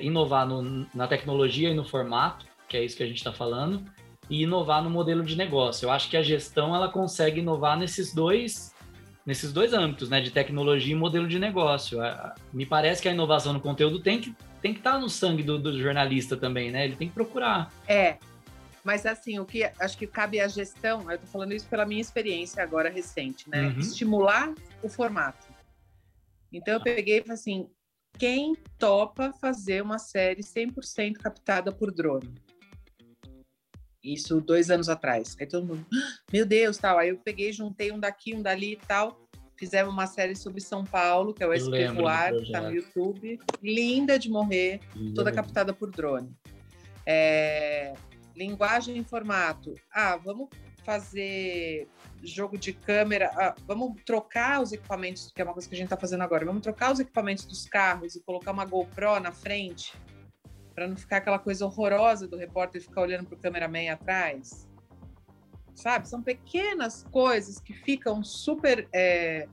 inovar 0.02 0.48
no, 0.48 0.86
na 0.94 1.08
tecnologia 1.08 1.70
e 1.70 1.74
no 1.74 1.84
formato, 1.84 2.46
que 2.68 2.78
é 2.78 2.84
isso 2.84 2.98
que 2.98 3.04
a 3.04 3.08
gente 3.08 3.18
está 3.18 3.34
falando, 3.34 3.84
e 4.30 4.44
inovar 4.44 4.84
no 4.84 4.90
modelo 4.90 5.24
de 5.24 5.36
negócio. 5.36 5.86
Eu 5.86 5.92
acho 5.92 6.10
que 6.10 6.18
a 6.18 6.24
gestão 6.24 6.76
ela 6.76 6.90
consegue 6.90 7.40
inovar 7.40 7.78
nesses 7.78 8.14
dois 8.14 8.74
nesses 9.26 9.54
dois 9.54 9.72
âmbitos, 9.72 10.10
né, 10.10 10.20
de 10.20 10.32
tecnologia 10.32 10.92
e 10.92 10.98
modelo 10.98 11.26
de 11.28 11.40
negócio. 11.40 12.00
Me 12.52 12.66
parece 12.66 13.02
que 13.02 13.08
a 13.08 13.12
inovação 13.12 13.54
no 13.54 13.62
conteúdo 13.62 14.02
tem 14.02 14.20
que 14.20 14.36
tem 14.62 14.74
que 14.74 14.80
estar 14.80 14.94
tá 14.94 15.00
no 15.00 15.10
sangue 15.10 15.44
do, 15.44 15.60
do 15.60 15.78
jornalista 15.78 16.38
também, 16.38 16.72
né? 16.72 16.86
Ele 16.86 16.96
tem 16.96 17.10
que 17.10 17.14
procurar. 17.14 17.70
É, 17.86 18.18
mas 18.84 19.06
assim, 19.06 19.40
o 19.40 19.46
que 19.46 19.70
acho 19.80 19.98
que 19.98 20.08
cabe 20.08 20.40
à 20.40 20.48
gestão, 20.48 21.10
eu 21.12 21.18
tô 21.18 21.28
falando 21.28 21.54
isso 21.54 21.68
pela 21.68 21.86
minha 21.86 22.02
experiência 22.02 22.62
agora 22.64 22.90
recente, 22.90 23.50
né? 23.50 23.68
Uhum. 23.68 23.80
Estimular 23.80 24.54
o 24.82 24.90
formato. 24.90 25.48
Então 26.52 26.76
eu 26.76 26.82
peguei 26.82 27.20
e 27.20 27.22
falei 27.22 27.34
assim, 27.34 27.70
quem 28.18 28.56
topa 28.78 29.34
fazer 29.34 29.82
uma 29.82 30.00
série 30.00 30.42
100% 30.42 31.14
captada 31.14 31.72
por 31.72 31.92
drone? 31.92 32.34
Isso 34.04 34.42
dois 34.42 34.70
anos 34.70 34.90
atrás. 34.90 35.36
Aí 35.40 35.48
todo 35.48 35.66
mundo, 35.66 35.86
ah, 35.94 36.20
meu 36.32 36.46
Deus, 36.46 36.78
tal. 36.78 36.98
Aí 36.98 37.10
eu 37.10 37.18
peguei, 37.18 37.54
juntei 37.54 37.92
um 37.92 38.00
daqui, 38.00 38.36
um 38.36 38.42
dali 38.42 38.74
e 38.74 38.76
tal. 38.76 39.22
Fizemos 39.58 39.94
uma 39.94 40.08
série 40.08 40.36
sobre 40.36 40.60
São 40.60 40.84
Paulo, 40.84 41.34
que 41.34 41.42
é 41.42 41.48
o 41.48 41.54
SP 41.56 41.88
Voar, 41.96 42.34
que 42.36 42.52
tá 42.52 42.60
no 42.62 42.74
YouTube. 42.74 43.40
Linda 43.62 44.20
de 44.20 44.30
morrer, 44.30 44.82
Linda 44.94 45.16
toda 45.16 45.32
mesmo. 45.32 45.44
captada 45.44 45.74
por 45.74 45.90
drone. 45.90 46.36
É... 47.06 47.94
Linguagem 48.36 48.98
e 48.98 49.04
formato. 49.04 49.74
Ah, 49.94 50.18
vamos 50.18 50.50
fazer 50.84 51.88
jogo 52.24 52.58
de 52.58 52.74
câmera, 52.74 53.32
ah, 53.36 53.56
vamos 53.66 54.02
trocar 54.06 54.62
os 54.62 54.72
equipamentos, 54.72 55.32
que 55.32 55.42
é 55.42 55.44
uma 55.44 55.54
coisa 55.54 55.68
que 55.68 55.76
a 55.76 55.78
gente 55.78 55.88
está 55.88 55.98
fazendo 55.98 56.22
agora, 56.22 56.46
vamos 56.46 56.62
trocar 56.62 56.92
os 56.92 57.00
equipamentos 57.00 57.46
dos 57.46 57.66
carros 57.68 58.16
e 58.16 58.22
colocar 58.22 58.52
uma 58.52 58.66
GoPro 58.66 59.20
na 59.20 59.32
frente, 59.32 59.94
para 60.74 60.88
não 60.88 60.96
ficar 60.96 61.18
aquela 61.18 61.40
coisa 61.40 61.66
horrorosa 61.66 62.28
do 62.28 62.38
repórter 62.38 62.82
ficar 62.82 63.02
olhando 63.02 63.26
para 63.26 63.36
o 63.36 63.40
cameraman 63.40 63.90
atrás. 63.90 64.68
Sabe? 65.76 66.08
São 66.08 66.22
pequenas 66.22 67.04
coisas 67.12 67.60
que 67.60 67.74
ficam 67.74 68.24
super. 68.24 68.88
É, 68.94 69.48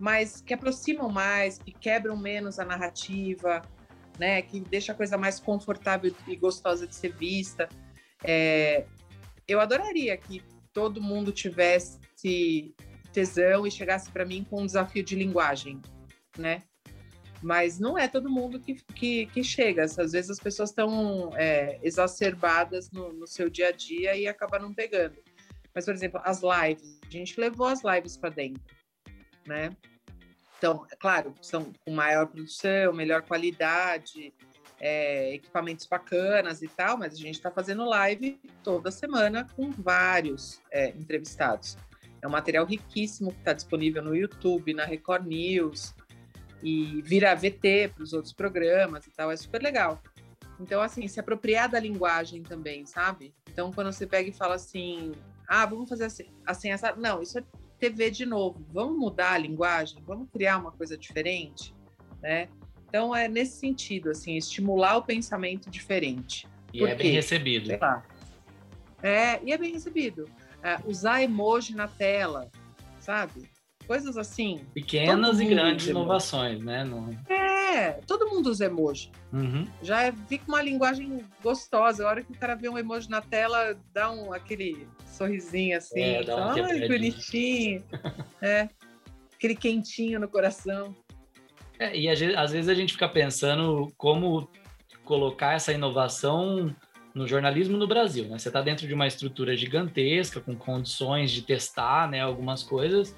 mais, 0.00 0.40
que 0.40 0.54
aproximam 0.54 1.10
mais, 1.10 1.58
que 1.58 1.70
quebram 1.70 2.16
menos 2.16 2.58
a 2.58 2.64
narrativa, 2.64 3.60
né? 4.18 4.40
Que 4.40 4.58
deixa 4.58 4.92
a 4.92 4.94
coisa 4.94 5.18
mais 5.18 5.38
confortável 5.38 6.12
e 6.26 6.34
gostosa 6.34 6.86
de 6.86 6.94
ser 6.94 7.14
vista. 7.14 7.68
É, 8.24 8.86
eu 9.46 9.60
adoraria 9.60 10.16
que 10.16 10.42
todo 10.72 11.02
mundo 11.02 11.32
tivesse 11.32 11.98
tesão 13.12 13.66
e 13.66 13.70
chegasse 13.70 14.10
para 14.10 14.24
mim 14.24 14.44
com 14.48 14.62
um 14.62 14.66
desafio 14.66 15.02
de 15.02 15.16
linguagem, 15.16 15.80
né? 16.38 16.62
Mas 17.42 17.78
não 17.78 17.96
é 17.96 18.06
todo 18.06 18.30
mundo 18.30 18.60
que, 18.60 18.74
que, 18.94 19.26
que 19.26 19.42
chega. 19.42 19.84
Às 19.84 20.12
vezes 20.12 20.30
as 20.30 20.38
pessoas 20.38 20.70
estão 20.70 21.32
é, 21.36 21.78
exacerbadas 21.82 22.90
no, 22.90 23.12
no, 23.12 23.26
seu 23.26 23.48
dia 23.48 23.68
a 23.68 23.72
dia 23.72 24.14
e 24.14 24.28
acabam 24.28 24.60
não 24.60 24.74
pegando. 24.74 25.16
Mas, 25.74 25.86
por 25.86 25.94
exemplo, 25.94 26.20
as 26.22 26.40
lives. 26.42 27.00
A 27.06 27.10
gente 27.10 27.40
levou 27.40 27.66
as 27.66 27.82
lives 27.82 28.16
para 28.16 28.30
dentro, 28.30 28.62
né? 29.46 29.74
Então, 30.58 30.86
é 30.92 30.96
claro, 30.96 31.34
são 31.40 31.72
com 31.82 31.90
maior 31.90 32.26
produção, 32.26 32.92
melhor 32.92 33.22
qualidade, 33.22 34.34
é, 34.80 35.34
equipamentos 35.34 35.86
bacanas 35.86 36.62
e 36.62 36.68
tal, 36.68 36.96
mas 36.96 37.12
a 37.12 37.16
gente 37.16 37.34
está 37.34 37.50
fazendo 37.50 37.84
live 37.84 38.40
toda 38.64 38.90
semana 38.90 39.46
com 39.54 39.70
vários 39.70 40.60
é, 40.70 40.88
entrevistados. 40.90 41.76
É 42.22 42.26
um 42.26 42.30
material 42.30 42.64
riquíssimo 42.64 43.32
que 43.32 43.38
está 43.38 43.52
disponível 43.52 44.02
no 44.02 44.16
YouTube, 44.16 44.74
na 44.74 44.84
Record 44.84 45.26
News, 45.26 45.94
e 46.62 47.02
vira 47.02 47.34
VT 47.34 47.92
para 47.94 48.02
os 48.02 48.12
outros 48.12 48.32
programas 48.32 49.06
e 49.06 49.10
tal, 49.10 49.30
é 49.30 49.36
super 49.36 49.62
legal. 49.62 50.02
Então, 50.58 50.82
assim, 50.82 51.06
se 51.08 51.18
apropriar 51.18 51.70
da 51.70 51.80
linguagem 51.80 52.42
também, 52.42 52.84
sabe? 52.84 53.34
Então, 53.50 53.72
quando 53.72 53.92
você 53.92 54.06
pega 54.06 54.28
e 54.28 54.32
fala 54.32 54.56
assim, 54.56 55.12
ah, 55.48 55.64
vamos 55.64 55.88
fazer 55.88 56.04
assim, 56.04 56.26
assim 56.46 56.70
essa... 56.70 56.94
não, 56.96 57.22
isso 57.22 57.38
é 57.38 57.44
TV 57.78 58.10
de 58.10 58.26
novo, 58.26 58.62
vamos 58.70 58.98
mudar 58.98 59.32
a 59.32 59.38
linguagem, 59.38 60.02
vamos 60.06 60.28
criar 60.30 60.58
uma 60.58 60.70
coisa 60.70 60.98
diferente, 60.98 61.74
né? 62.20 62.48
Então, 62.90 63.14
é 63.14 63.28
nesse 63.28 63.58
sentido, 63.58 64.10
assim, 64.10 64.36
estimular 64.36 64.96
o 64.96 65.02
pensamento 65.02 65.70
diferente. 65.70 66.46
E 66.74 66.84
é 66.84 66.94
bem 66.94 67.12
recebido. 67.12 67.66
Sei 67.66 67.78
lá. 67.78 68.04
É, 69.02 69.40
e 69.42 69.52
é 69.52 69.56
bem 69.56 69.72
recebido 69.72 70.28
é, 70.62 70.78
usar 70.84 71.22
emoji 71.22 71.74
na 71.74 71.88
tela, 71.88 72.50
sabe? 72.98 73.48
Coisas 73.86 74.16
assim. 74.16 74.64
Pequenas 74.74 75.40
e 75.40 75.44
grandes 75.44 75.88
inovações, 75.88 76.62
né? 76.62 76.84
No... 76.84 77.16
É, 77.28 77.92
todo 78.06 78.28
mundo 78.28 78.50
usa 78.50 78.66
emoji. 78.66 79.10
Uhum. 79.32 79.66
Já 79.82 80.02
é, 80.02 80.12
fica 80.28 80.44
uma 80.46 80.62
linguagem 80.62 81.24
gostosa. 81.42 82.04
A 82.04 82.08
hora 82.08 82.22
que 82.22 82.32
o 82.32 82.38
cara 82.38 82.54
vê 82.54 82.68
um 82.68 82.78
emoji 82.78 83.08
na 83.08 83.20
tela, 83.20 83.76
dá 83.92 84.10
um, 84.10 84.32
aquele 84.32 84.86
sorrisinho 85.06 85.76
assim. 85.76 86.00
É, 86.00 86.22
dá 86.22 86.36
um 86.36 86.64
Ai, 86.64 86.88
bonitinho. 86.88 87.82
é, 88.42 88.68
aquele 89.34 89.56
quentinho 89.56 90.20
no 90.20 90.28
coração. 90.28 90.94
É, 91.80 91.96
e 91.96 92.08
às 92.10 92.52
vezes 92.52 92.68
a 92.68 92.74
gente 92.74 92.92
fica 92.92 93.08
pensando 93.08 93.90
como 93.96 94.46
colocar 95.02 95.54
essa 95.54 95.72
inovação 95.72 96.76
no 97.14 97.26
jornalismo 97.26 97.78
no 97.78 97.88
Brasil. 97.88 98.26
Né? 98.26 98.38
Você 98.38 98.50
está 98.50 98.60
dentro 98.60 98.86
de 98.86 98.92
uma 98.92 99.06
estrutura 99.06 99.56
gigantesca, 99.56 100.42
com 100.42 100.54
condições 100.54 101.30
de 101.30 101.40
testar 101.40 102.06
né, 102.06 102.20
algumas 102.20 102.62
coisas, 102.62 103.16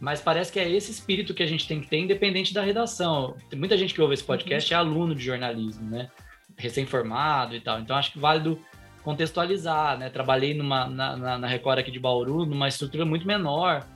mas 0.00 0.22
parece 0.22 0.50
que 0.50 0.58
é 0.58 0.68
esse 0.68 0.90
espírito 0.90 1.34
que 1.34 1.42
a 1.42 1.46
gente 1.46 1.68
tem 1.68 1.82
que 1.82 1.86
ter, 1.86 1.98
independente 1.98 2.54
da 2.54 2.62
redação. 2.62 3.36
Tem 3.50 3.58
muita 3.58 3.76
gente 3.76 3.92
que 3.92 4.00
ouve 4.00 4.14
esse 4.14 4.24
podcast 4.24 4.72
uhum. 4.72 4.80
é 4.80 4.82
aluno 4.82 5.14
de 5.14 5.22
jornalismo, 5.22 5.90
né? 5.90 6.10
recém-formado 6.56 7.54
e 7.54 7.60
tal. 7.60 7.78
Então, 7.78 7.94
acho 7.94 8.12
que 8.12 8.18
válido 8.18 8.58
contextualizar. 9.02 9.98
Né? 9.98 10.08
Trabalhei 10.08 10.54
numa, 10.54 10.88
na, 10.88 11.38
na 11.38 11.46
Record 11.46 11.78
aqui 11.78 11.90
de 11.90 12.00
Bauru, 12.00 12.46
numa 12.46 12.68
estrutura 12.68 13.04
muito 13.04 13.26
menor, 13.26 13.86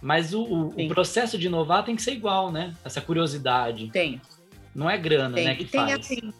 Mas 0.00 0.32
o, 0.32 0.42
o, 0.42 0.68
o, 0.68 0.88
processo 0.88 1.36
de 1.36 1.46
inovar 1.46 1.84
tem 1.84 1.94
que 1.94 2.02
ser 2.02 2.12
igual, 2.12 2.50
né? 2.50 2.74
Essa 2.84 3.00
curiosidade. 3.00 3.90
Tem. 3.90 4.20
Não 4.74 4.88
é 4.88 4.96
grana, 4.96 5.34
tem. 5.34 5.44
né? 5.44 5.54
Que 5.54 5.64
e 5.64 5.66
tem 5.66 5.80
faz. 5.80 6.00
assim, 6.00 6.32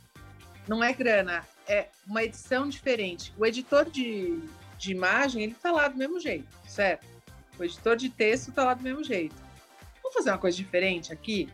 não 0.66 0.82
é 0.82 0.92
grana, 0.92 1.44
é 1.68 1.88
uma 2.06 2.22
edição 2.22 2.68
diferente. 2.68 3.32
O 3.36 3.44
editor 3.44 3.90
de, 3.90 4.40
de 4.78 4.92
imagem, 4.92 5.42
ele 5.42 5.54
tá 5.54 5.70
lá 5.72 5.88
do 5.88 5.96
mesmo 5.96 6.18
jeito, 6.18 6.48
certo? 6.66 7.06
O 7.58 7.64
editor 7.64 7.96
de 7.96 8.08
texto 8.08 8.52
tá 8.52 8.64
lá 8.64 8.74
do 8.74 8.82
mesmo 8.82 9.04
jeito. 9.04 9.34
Vamos 10.02 10.14
fazer 10.14 10.30
uma 10.30 10.38
coisa 10.38 10.56
diferente 10.56 11.12
aqui? 11.12 11.48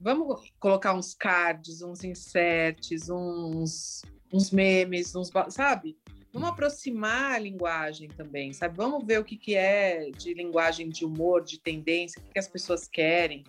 Vamos 0.00 0.52
colocar 0.60 0.92
uns 0.92 1.14
cards, 1.14 1.82
uns 1.82 2.04
inserts, 2.04 3.08
uns, 3.08 4.02
uns 4.32 4.50
memes, 4.50 5.16
uns, 5.16 5.30
sabe? 5.48 5.96
Vamos 6.32 6.50
aproximar 6.50 7.32
a 7.32 7.38
linguagem 7.38 8.08
também, 8.08 8.52
sabe? 8.52 8.76
Vamos 8.76 9.04
ver 9.04 9.18
o 9.18 9.24
que, 9.24 9.36
que 9.36 9.54
é 9.54 10.10
de 10.10 10.34
linguagem 10.34 10.88
de 10.88 11.04
humor, 11.04 11.42
de 11.42 11.58
tendência, 11.58 12.20
o 12.20 12.24
que, 12.24 12.32
que 12.32 12.38
as 12.38 12.48
pessoas 12.48 12.86
querem, 12.86 13.44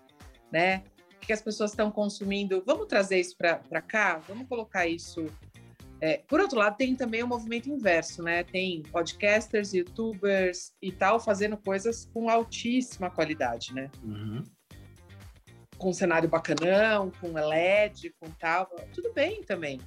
né? 0.51 0.83
O 1.15 1.19
que, 1.19 1.27
que 1.27 1.33
as 1.33 1.41
pessoas 1.41 1.71
estão 1.71 1.91
consumindo. 1.91 2.63
Vamos 2.65 2.87
trazer 2.87 3.19
isso 3.19 3.35
para 3.37 3.81
cá? 3.81 4.17
Vamos 4.19 4.47
colocar 4.47 4.87
isso. 4.87 5.25
É, 6.01 6.21
por 6.27 6.39
outro 6.39 6.57
lado, 6.57 6.77
tem 6.77 6.95
também 6.95 7.21
o 7.21 7.27
movimento 7.27 7.69
inverso, 7.69 8.23
né? 8.23 8.45
Tem 8.45 8.81
podcasters, 8.83 9.73
youtubers 9.73 10.73
e 10.81 10.91
tal 10.91 11.19
fazendo 11.19 11.57
coisas 11.57 12.05
com 12.13 12.29
altíssima 12.29 13.09
qualidade, 13.09 13.73
né? 13.73 13.91
Uhum. 14.01 14.41
Com 15.77 15.89
um 15.89 15.93
cenário 15.93 16.29
bacanão, 16.29 17.11
com 17.19 17.33
LED, 17.33 18.15
com 18.21 18.29
tal. 18.31 18.67
Tudo 18.93 19.11
bem 19.13 19.43
também 19.43 19.81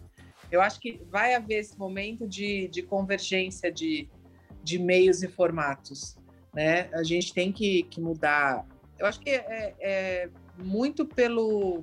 eu 0.52 0.60
acho 0.60 0.78
que 0.78 1.00
vai 1.10 1.34
haver 1.34 1.60
esse 1.60 1.78
momento 1.78 2.28
de, 2.28 2.68
de 2.68 2.82
convergência 2.82 3.72
de, 3.72 4.06
de 4.62 4.78
meios 4.78 5.22
e 5.22 5.28
formatos. 5.28 6.18
Né? 6.54 6.90
A 6.92 7.02
gente 7.02 7.32
tem 7.32 7.50
que, 7.50 7.84
que 7.84 7.98
mudar. 7.98 8.66
Eu 8.98 9.06
acho 9.06 9.18
que 9.18 9.30
é, 9.30 9.74
é 9.80 10.30
muito 10.58 11.06
pelo 11.06 11.82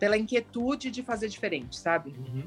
pela 0.00 0.16
inquietude 0.16 0.90
de 0.90 1.02
fazer 1.02 1.28
diferente, 1.28 1.76
sabe? 1.76 2.10
Uhum. 2.18 2.46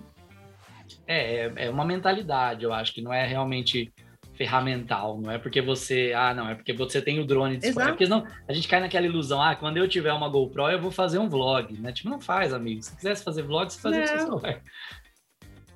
É, 1.08 1.46
é, 1.46 1.54
é 1.66 1.70
uma 1.70 1.84
mentalidade, 1.84 2.64
eu 2.64 2.72
acho 2.72 2.94
que 2.94 3.02
não 3.02 3.12
é 3.12 3.26
realmente 3.26 3.92
ferramental, 4.40 5.20
não 5.20 5.30
é 5.30 5.38
porque 5.38 5.62
você, 5.62 6.14
ah, 6.16 6.34
não, 6.34 6.48
é 6.48 6.56
porque 6.56 6.72
você 6.72 7.02
tem 7.02 7.20
o 7.20 7.26
drone 7.26 7.58
disponível, 7.58 7.94
porque 7.94 8.06
senão 8.06 8.26
a 8.48 8.54
gente 8.54 8.70
cai 8.70 8.80
naquela 8.80 9.06
ilusão, 9.06 9.42
ah, 9.42 9.54
quando 9.54 9.76
eu 9.76 9.86
tiver 9.86 10.14
uma 10.14 10.30
GoPro 10.30 10.70
eu 10.70 10.82
vou 10.82 10.92
fazer 10.92 11.20
um 11.20 11.28
vlog, 11.28 11.78
né? 11.78 11.92
Tipo, 11.92 12.10
não 12.10 12.22
faz, 12.22 12.54
amigo. 12.54 12.82
Se 12.82 12.96
quisesse 12.96 13.22
fazer 13.22 13.44
vlog, 13.44 13.70
você 13.70 13.82
fazia 13.82 14.00
com 14.00 14.08
seu 14.08 14.20
celular. 14.20 14.64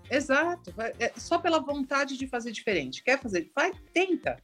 Exato, 0.10 0.74
é 0.98 1.12
só 1.18 1.40
pela 1.40 1.60
vontade 1.60 2.18
de 2.18 2.26
fazer 2.26 2.54
diferente. 2.54 3.04
Quer 3.04 3.20
fazer? 3.20 3.52
Vai, 3.54 3.74
tenta. 3.94 4.38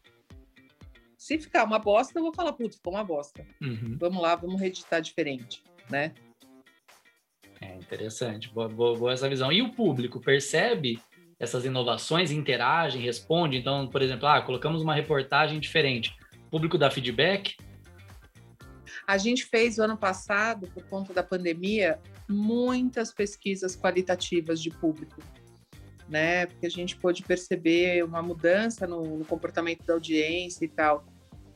Se 1.17 1.39
ficar 1.39 1.63
uma 1.63 1.79
bosta, 1.79 2.19
eu 2.19 2.23
vou 2.23 2.33
falar, 2.33 2.51
putz, 2.51 2.75
ficou 2.75 2.93
uma 2.93 3.03
bosta. 3.05 3.45
Uhum. 3.61 3.95
Vamos 3.97 4.21
lá, 4.21 4.35
vamos 4.35 4.59
reeditar 4.59 5.01
diferente, 5.01 5.63
né? 5.89 6.13
É 7.61 7.73
interessante, 7.75 8.49
boa, 8.49 8.67
boa, 8.67 8.97
boa 8.97 9.13
essa 9.13 9.29
visão. 9.29 9.49
E 9.49 9.61
o 9.61 9.71
público 9.71 10.19
percebe 10.19 11.01
essas 11.39 11.63
inovações, 11.63 12.31
interagem, 12.31 13.01
responde. 13.01 13.57
Então, 13.57 13.87
por 13.87 14.01
exemplo, 14.01 14.27
ah, 14.27 14.41
colocamos 14.41 14.81
uma 14.81 14.93
reportagem 14.93 15.59
diferente. 15.59 16.15
O 16.47 16.49
público 16.49 16.77
dá 16.77 16.91
feedback? 16.91 17.55
A 19.07 19.17
gente 19.17 19.45
fez 19.45 19.79
o 19.79 19.83
ano 19.83 19.97
passado, 19.97 20.67
por 20.67 20.83
conta 20.83 21.13
da 21.13 21.23
pandemia, 21.23 21.99
muitas 22.27 23.13
pesquisas 23.13 23.75
qualitativas 23.75 24.61
de 24.61 24.69
público, 24.69 25.21
né? 26.07 26.45
Porque 26.45 26.67
a 26.67 26.69
gente 26.69 26.97
pôde 26.97 27.23
perceber 27.23 28.03
uma 28.03 28.21
mudança 28.21 28.85
no, 28.85 29.17
no 29.17 29.25
comportamento 29.25 29.85
da 29.85 29.93
audiência 29.93 30.65
e 30.65 30.67
tal. 30.67 31.05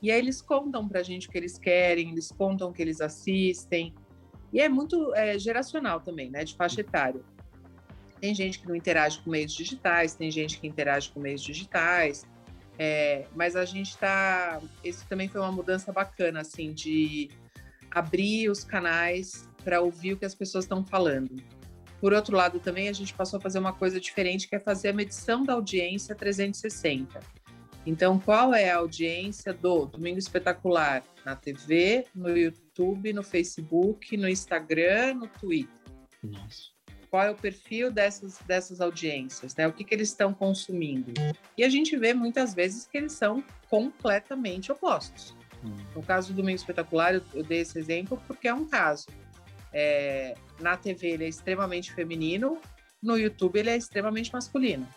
E 0.01 0.11
aí 0.11 0.17
eles 0.17 0.41
contam 0.41 0.87
para 0.87 1.01
a 1.01 1.03
gente 1.03 1.27
o 1.27 1.31
que 1.31 1.37
eles 1.37 1.57
querem, 1.57 2.11
eles 2.11 2.31
contam 2.31 2.69
o 2.69 2.73
que 2.73 2.81
eles 2.81 3.01
assistem. 3.01 3.93
E 4.51 4.59
é 4.61 4.69
muito 4.69 5.13
é, 5.13 5.37
geracional 5.37 5.99
também, 5.99 6.29
né? 6.29 6.43
De 6.43 6.55
faixa 6.55 6.81
etária. 6.81 7.21
Tem 8.23 8.33
gente 8.33 8.59
que 8.59 8.69
não 8.69 8.73
interage 8.73 9.19
com 9.19 9.29
meios 9.29 9.51
digitais, 9.51 10.15
tem 10.15 10.31
gente 10.31 10.57
que 10.57 10.65
interage 10.65 11.09
com 11.09 11.19
meios 11.19 11.41
digitais, 11.41 12.25
é, 12.79 13.25
mas 13.35 13.53
a 13.53 13.65
gente 13.65 13.89
está. 13.89 14.61
Isso 14.81 15.05
também 15.09 15.27
foi 15.27 15.41
uma 15.41 15.51
mudança 15.51 15.91
bacana, 15.91 16.39
assim, 16.39 16.71
de 16.71 17.29
abrir 17.91 18.49
os 18.49 18.63
canais 18.63 19.49
para 19.61 19.81
ouvir 19.81 20.13
o 20.13 20.17
que 20.17 20.23
as 20.23 20.33
pessoas 20.33 20.63
estão 20.63 20.85
falando. 20.85 21.35
Por 21.99 22.13
outro 22.13 22.37
lado, 22.37 22.61
também 22.61 22.87
a 22.87 22.93
gente 22.93 23.13
passou 23.13 23.39
a 23.39 23.41
fazer 23.41 23.59
uma 23.59 23.73
coisa 23.73 23.99
diferente, 23.99 24.47
que 24.47 24.55
é 24.55 24.59
fazer 24.59 24.87
a 24.87 24.93
medição 24.93 25.43
da 25.43 25.51
audiência 25.51 26.15
360. 26.15 27.19
Então, 27.85 28.17
qual 28.17 28.53
é 28.53 28.71
a 28.71 28.77
audiência 28.77 29.53
do 29.53 29.85
Domingo 29.85 30.17
Espetacular 30.17 31.03
na 31.25 31.35
TV, 31.35 32.05
no 32.15 32.29
YouTube, 32.37 33.11
no 33.11 33.21
Facebook, 33.21 34.15
no 34.15 34.29
Instagram, 34.29 35.15
no 35.15 35.27
Twitter? 35.27 35.75
Nossa 36.23 36.71
qual 37.13 37.25
é 37.25 37.29
o 37.29 37.35
perfil 37.35 37.91
dessas, 37.91 38.39
dessas 38.39 38.81
audiências, 38.81 39.55
né? 39.55 39.67
O 39.67 39.71
que, 39.71 39.83
que 39.83 39.93
eles 39.93 40.09
estão 40.09 40.33
consumindo. 40.33 41.13
E 41.55 41.63
a 41.63 41.69
gente 41.69 41.95
vê 41.95 42.11
muitas 42.11 42.55
vezes 42.55 42.87
que 42.87 42.97
eles 42.97 43.11
são 43.11 43.43
completamente 43.69 44.71
opostos. 44.71 45.35
Hum. 45.63 45.75
No 45.95 46.01
caso 46.01 46.33
do 46.33 46.37
Domingo 46.37 46.55
Espetacular, 46.55 47.13
eu, 47.13 47.21
eu, 47.35 47.43
dei 47.43 47.59
esse 47.59 47.77
exemplo 47.77 48.19
porque 48.25 48.47
é 48.47 48.53
um 48.55 48.65
caso. 48.65 49.05
É, 49.71 50.33
na 50.59 50.75
TV 50.75 51.09
ele 51.09 51.25
é 51.25 51.27
extremamente 51.27 51.93
feminino, 51.93 52.59
no 52.99 53.15
YouTube 53.15 53.59
ele 53.59 53.69
é 53.69 53.77
extremamente 53.77 54.33
masculino. 54.33 54.87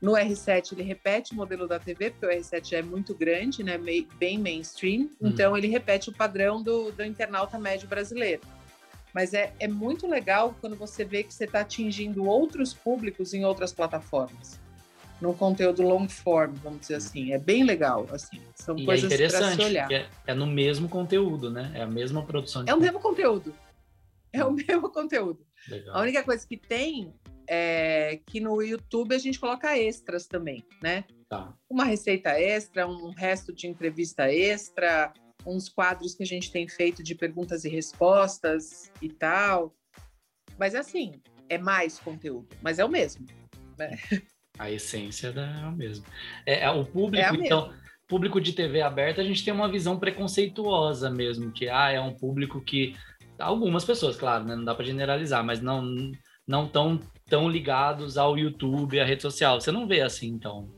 No 0.00 0.14
R7 0.14 0.72
ele 0.72 0.82
repete 0.82 1.34
o 1.34 1.36
modelo 1.36 1.68
da 1.68 1.78
TV, 1.78 2.10
porque 2.10 2.26
o 2.26 2.30
R7 2.30 2.70
já 2.70 2.78
é 2.78 2.82
muito 2.82 3.14
grande, 3.14 3.62
né, 3.62 3.78
bem 4.18 4.38
mainstream, 4.38 5.02
hum. 5.02 5.28
então 5.28 5.56
ele 5.56 5.68
repete 5.68 6.10
o 6.10 6.12
padrão 6.12 6.60
do, 6.60 6.90
do 6.90 7.04
internauta 7.04 7.60
médio 7.60 7.86
brasileiro. 7.86 8.42
Mas 9.14 9.34
é, 9.34 9.52
é 9.60 9.68
muito 9.68 10.06
legal 10.06 10.54
quando 10.60 10.76
você 10.76 11.04
vê 11.04 11.22
que 11.22 11.34
você 11.34 11.44
está 11.44 11.60
atingindo 11.60 12.24
outros 12.24 12.72
públicos 12.72 13.34
em 13.34 13.44
outras 13.44 13.72
plataformas. 13.72 14.60
No 15.20 15.34
conteúdo 15.34 15.82
long 15.82 16.08
form, 16.08 16.52
vamos 16.54 16.80
dizer 16.80 16.96
assim. 16.96 17.32
É 17.32 17.38
bem 17.38 17.62
legal, 17.62 18.08
assim. 18.10 18.40
São 18.56 18.76
e 18.76 18.82
é 18.82 18.86
coisas 18.86 19.10
é 19.10 19.14
interessante, 19.14 19.56
para 19.56 19.64
se 19.64 19.70
olhar. 19.70 19.92
É, 19.92 20.08
é, 20.26 20.34
no 20.34 20.46
mesmo 20.46 20.88
conteúdo, 20.88 21.50
né? 21.50 21.70
É 21.74 21.82
a 21.82 21.86
mesma 21.86 22.24
produção. 22.24 22.64
é 22.66 22.74
o 22.74 22.80
mesmo 22.80 22.98
conteúdo. 22.98 23.54
É 24.32 24.44
o 24.44 24.50
mesmo 24.50 24.90
conteúdo. 24.90 25.46
Legal. 25.68 25.96
A 25.96 26.00
única 26.00 26.24
coisa 26.24 26.46
que 26.46 26.56
tem 26.56 27.14
é 27.46 28.18
que 28.26 28.40
no 28.40 28.62
YouTube 28.62 29.14
a 29.14 29.18
gente 29.18 29.38
coloca 29.38 29.76
extras 29.76 30.26
também, 30.26 30.64
né? 30.82 31.04
Tá. 31.28 31.52
Uma 31.68 31.84
receita 31.84 32.30
extra, 32.30 32.86
um 32.86 33.10
resto 33.10 33.52
de 33.52 33.66
entrevista 33.66 34.32
extra, 34.32 35.12
uns 35.46 35.68
quadros 35.68 36.14
que 36.14 36.22
a 36.22 36.26
gente 36.26 36.50
tem 36.50 36.68
feito 36.68 37.02
de 37.02 37.14
perguntas 37.14 37.64
e 37.64 37.68
respostas 37.68 38.90
e 39.00 39.08
tal. 39.08 39.74
Mas 40.58 40.74
assim, 40.74 41.20
é 41.48 41.58
mais 41.58 41.98
conteúdo, 41.98 42.48
mas 42.62 42.78
é 42.78 42.84
o 42.84 42.88
mesmo. 42.88 43.26
Né? 43.78 43.98
A 44.58 44.70
essência 44.70 45.28
é 45.28 45.66
o 45.66 45.72
mesmo. 45.72 46.04
É, 46.46 46.64
é 46.64 46.70
o 46.70 46.84
público, 46.84 47.34
é 47.34 47.44
então, 47.44 47.68
mesma. 47.68 47.82
público 48.06 48.40
de 48.40 48.52
TV 48.52 48.82
aberta, 48.82 49.20
a 49.20 49.24
gente 49.24 49.44
tem 49.44 49.52
uma 49.52 49.70
visão 49.70 49.98
preconceituosa 49.98 51.10
mesmo, 51.10 51.50
que 51.50 51.68
ah, 51.68 51.90
é 51.90 52.00
um 52.00 52.14
público 52.14 52.60
que 52.60 52.94
algumas 53.38 53.84
pessoas, 53.84 54.16
claro, 54.16 54.44
né? 54.44 54.54
não 54.54 54.64
dá 54.64 54.74
para 54.74 54.84
generalizar, 54.84 55.44
mas 55.44 55.60
não 55.60 56.12
não 56.46 56.68
tão 56.68 57.00
tão 57.26 57.48
ligados 57.48 58.18
ao 58.18 58.36
YouTube, 58.36 59.00
à 59.00 59.04
rede 59.04 59.22
social. 59.22 59.60
Você 59.60 59.72
não 59.72 59.86
vê 59.86 60.02
assim, 60.02 60.28
então? 60.28 60.68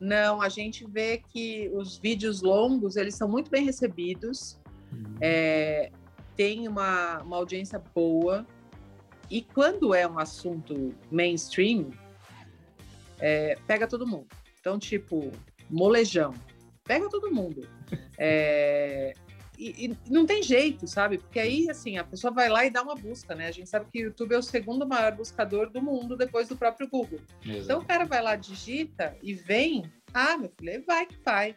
Não, 0.00 0.40
a 0.40 0.48
gente 0.48 0.86
vê 0.90 1.18
que 1.18 1.70
os 1.74 1.98
vídeos 1.98 2.40
longos 2.40 2.96
eles 2.96 3.14
são 3.14 3.28
muito 3.28 3.50
bem 3.50 3.64
recebidos, 3.64 4.58
uhum. 4.90 5.16
é, 5.20 5.92
tem 6.34 6.66
uma, 6.66 7.22
uma 7.22 7.36
audiência 7.36 7.78
boa 7.94 8.46
e 9.30 9.42
quando 9.42 9.94
é 9.94 10.08
um 10.08 10.18
assunto 10.18 10.94
mainstream 11.10 11.90
é, 13.18 13.58
pega 13.66 13.86
todo 13.86 14.06
mundo. 14.06 14.28
Então 14.58 14.78
tipo 14.78 15.30
molejão, 15.68 16.32
pega 16.84 17.08
todo 17.08 17.30
mundo. 17.30 17.68
É, 18.22 19.14
e, 19.60 19.86
e, 19.86 19.96
não 20.10 20.24
tem 20.24 20.42
jeito, 20.42 20.86
sabe? 20.86 21.18
Porque 21.18 21.38
aí, 21.38 21.68
assim, 21.68 21.98
a 21.98 22.04
pessoa 22.04 22.32
vai 22.32 22.48
lá 22.48 22.64
e 22.64 22.70
dá 22.70 22.82
uma 22.82 22.94
busca, 22.94 23.34
né? 23.34 23.46
A 23.46 23.52
gente 23.52 23.68
sabe 23.68 23.90
que 23.92 24.02
o 24.02 24.06
YouTube 24.06 24.34
é 24.34 24.38
o 24.38 24.42
segundo 24.42 24.88
maior 24.88 25.14
buscador 25.14 25.68
do 25.68 25.82
mundo 25.82 26.16
depois 26.16 26.48
do 26.48 26.56
próprio 26.56 26.88
Google. 26.88 27.20
Exato. 27.44 27.64
Então 27.64 27.80
o 27.80 27.84
cara 27.84 28.06
vai 28.06 28.22
lá, 28.22 28.36
digita 28.36 29.14
e 29.22 29.34
vem. 29.34 29.84
Ah, 30.14 30.38
meu 30.38 30.50
filho, 30.58 30.82
vai 30.86 31.04
que 31.04 31.18
vai. 31.22 31.54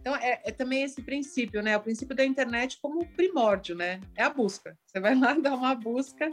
Então 0.00 0.16
é, 0.16 0.40
é, 0.44 0.50
também 0.52 0.84
esse 0.84 1.02
princípio, 1.02 1.62
né? 1.62 1.76
O 1.76 1.80
princípio 1.80 2.16
da 2.16 2.24
internet 2.24 2.78
como 2.80 3.06
primórdio, 3.14 3.76
né? 3.76 4.00
É 4.16 4.22
a 4.22 4.30
busca. 4.30 4.74
Você 4.86 4.98
vai 4.98 5.14
lá, 5.14 5.34
dá 5.38 5.54
uma 5.54 5.74
busca 5.74 6.30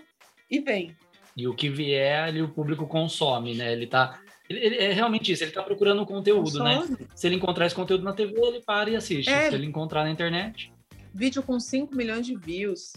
e 0.50 0.62
vem. 0.62 0.96
E 1.36 1.46
o 1.46 1.54
que 1.54 1.70
vier 1.70 2.24
ali 2.24 2.42
o 2.42 2.50
público 2.50 2.88
consome, 2.88 3.54
né? 3.54 3.74
Ele 3.74 3.88
tá. 3.88 4.22
Ele, 4.50 4.60
ele 4.66 4.78
é 4.78 4.94
realmente 4.94 5.32
isso, 5.32 5.44
ele 5.44 5.52
tá 5.52 5.64
procurando 5.64 6.06
conteúdo, 6.06 6.64
né? 6.64 6.76
consome. 6.76 6.98
né? 7.02 7.08
Se 7.16 7.28
ele 7.28 7.36
encontrar 7.36 7.66
esse 7.66 7.76
conteúdo 7.76 8.04
na 8.04 8.14
TV, 8.14 8.34
ele 8.38 8.62
para 8.62 8.90
e 8.90 8.96
assiste. 8.96 9.30
É. 9.30 9.50
Se 9.50 9.56
ele 9.56 9.66
encontrar 9.66 10.04
na 10.04 10.12
internet 10.12 10.71
vídeo 11.14 11.44
com 11.44 11.60
5 11.60 11.96
milhões 11.96 12.26
de 12.26 12.36
views. 12.36 12.94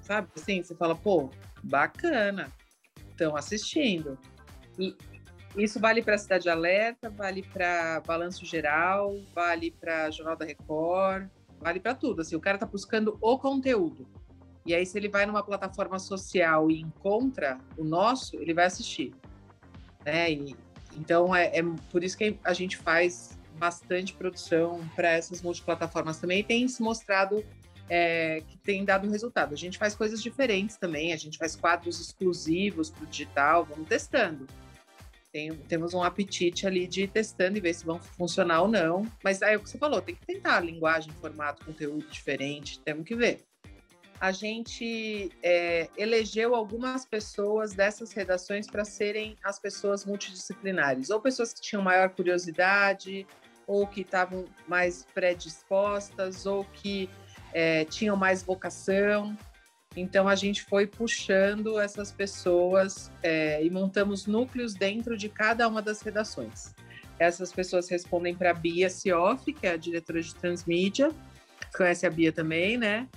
Sabe 0.00 0.28
assim? 0.36 0.62
Você 0.62 0.74
fala, 0.74 0.94
pô, 0.94 1.30
bacana. 1.62 2.52
Estão 3.10 3.36
assistindo. 3.36 4.18
E, 4.78 4.96
isso 5.56 5.80
vale 5.80 6.02
para 6.02 6.18
Cidade 6.18 6.50
Alerta, 6.50 7.08
vale 7.08 7.42
para 7.42 8.00
Balanço 8.06 8.44
Geral, 8.44 9.16
vale 9.34 9.70
para 9.70 10.10
Jornal 10.10 10.36
da 10.36 10.44
Record, 10.44 11.28
vale 11.58 11.80
para 11.80 11.94
tudo. 11.94 12.20
Assim, 12.20 12.36
o 12.36 12.40
cara 12.40 12.56
está 12.56 12.66
buscando 12.66 13.16
o 13.22 13.38
conteúdo. 13.38 14.06
E 14.66 14.74
aí, 14.74 14.84
se 14.84 14.98
ele 14.98 15.08
vai 15.08 15.24
numa 15.24 15.42
plataforma 15.42 15.98
social 15.98 16.70
e 16.70 16.80
encontra 16.80 17.58
o 17.78 17.84
nosso, 17.84 18.36
ele 18.36 18.52
vai 18.52 18.66
assistir. 18.66 19.14
Né? 20.04 20.32
E, 20.32 20.56
então, 20.94 21.34
é, 21.34 21.58
é 21.58 21.62
por 21.90 22.04
isso 22.04 22.18
que 22.18 22.38
a 22.44 22.52
gente 22.52 22.76
faz 22.76 23.35
bastante 23.56 24.12
produção 24.12 24.80
para 24.94 25.10
essas 25.10 25.42
multiplataformas 25.42 26.18
também. 26.18 26.40
E 26.40 26.44
tem 26.44 26.68
se 26.68 26.82
mostrado 26.82 27.44
é, 27.88 28.42
que 28.48 28.58
tem 28.58 28.84
dado 28.84 29.08
resultado. 29.08 29.54
A 29.54 29.56
gente 29.56 29.78
faz 29.78 29.94
coisas 29.94 30.22
diferentes 30.22 30.76
também, 30.76 31.12
a 31.12 31.16
gente 31.16 31.38
faz 31.38 31.54
quadros 31.56 32.00
exclusivos 32.00 32.90
para 32.90 33.04
o 33.04 33.06
digital, 33.06 33.64
vamos 33.64 33.88
testando. 33.88 34.46
Tem, 35.32 35.52
temos 35.52 35.92
um 35.92 36.02
apetite 36.02 36.66
ali 36.66 36.86
de 36.86 37.02
ir 37.02 37.08
testando 37.08 37.58
e 37.58 37.60
ver 37.60 37.74
se 37.74 37.84
vão 37.84 38.00
funcionar 38.00 38.62
ou 38.62 38.68
não. 38.68 39.06
Mas 39.22 39.42
aí 39.42 39.54
é 39.54 39.56
o 39.56 39.60
que 39.60 39.68
você 39.68 39.78
falou, 39.78 40.00
tem 40.00 40.14
que 40.14 40.26
tentar 40.26 40.60
linguagem, 40.60 41.12
formato, 41.20 41.64
conteúdo 41.64 42.06
diferente, 42.08 42.80
temos 42.80 43.04
que 43.04 43.14
ver. 43.14 43.44
A 44.18 44.32
gente 44.32 45.30
é, 45.42 45.90
elegeu 45.94 46.54
algumas 46.54 47.04
pessoas 47.04 47.74
dessas 47.74 48.12
redações 48.12 48.66
para 48.66 48.82
serem 48.82 49.36
as 49.44 49.58
pessoas 49.58 50.06
multidisciplinares, 50.06 51.10
ou 51.10 51.20
pessoas 51.20 51.52
que 51.52 51.60
tinham 51.60 51.82
maior 51.82 52.08
curiosidade, 52.08 53.26
ou 53.66 53.86
que 53.86 54.02
estavam 54.02 54.44
mais 54.68 55.06
predispostas, 55.14 56.46
ou 56.46 56.64
que 56.64 57.10
é, 57.52 57.84
tinham 57.84 58.16
mais 58.16 58.42
vocação. 58.42 59.36
Então 59.96 60.28
a 60.28 60.34
gente 60.34 60.62
foi 60.62 60.86
puxando 60.86 61.80
essas 61.80 62.12
pessoas 62.12 63.10
é, 63.22 63.64
e 63.64 63.70
montamos 63.70 64.26
núcleos 64.26 64.74
dentro 64.74 65.16
de 65.16 65.28
cada 65.28 65.66
uma 65.66 65.80
das 65.80 66.02
redações. 66.02 66.74
Essas 67.18 67.50
pessoas 67.50 67.88
respondem 67.88 68.34
para 68.34 68.50
a 68.50 68.54
Bia 68.54 68.90
Sioff, 68.90 69.50
que 69.52 69.66
é 69.66 69.70
a 69.70 69.76
diretora 69.76 70.20
de 70.20 70.34
transmídia, 70.34 71.10
conhece 71.74 72.06
a 72.06 72.10
Bia 72.10 72.30
também, 72.30 72.76
né? 72.76 73.08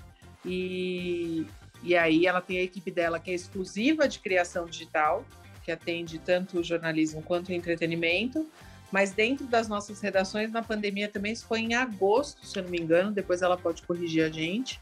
E, 0.46 1.46
e 1.84 1.98
aí 1.98 2.26
ela 2.26 2.42
tem 2.42 2.60
a 2.60 2.64
equipe 2.64 2.90
dela 2.92 3.20
que 3.20 3.32
é 3.32 3.34
exclusiva 3.34 4.08
de 4.08 4.20
criação 4.20 4.66
digital, 4.66 5.26
que 5.64 5.72
atende 5.72 6.18
tanto 6.18 6.60
o 6.60 6.64
jornalismo 6.64 7.22
quanto 7.22 7.50
o 7.50 7.54
entretenimento. 7.54 8.50
Mas 8.92 9.12
dentro 9.12 9.46
das 9.46 9.68
nossas 9.68 10.02
redações, 10.02 10.52
na 10.52 10.64
pandemia 10.64 11.08
também, 11.08 11.32
isso 11.32 11.46
foi 11.46 11.60
em 11.60 11.76
agosto, 11.76 12.46
se 12.46 12.58
eu 12.58 12.64
não 12.64 12.70
me 12.70 12.80
engano, 12.80 13.12
depois 13.12 13.42
ela 13.42 13.56
pode 13.56 13.84
corrigir 13.84 14.24
a 14.24 14.30
gente, 14.30 14.82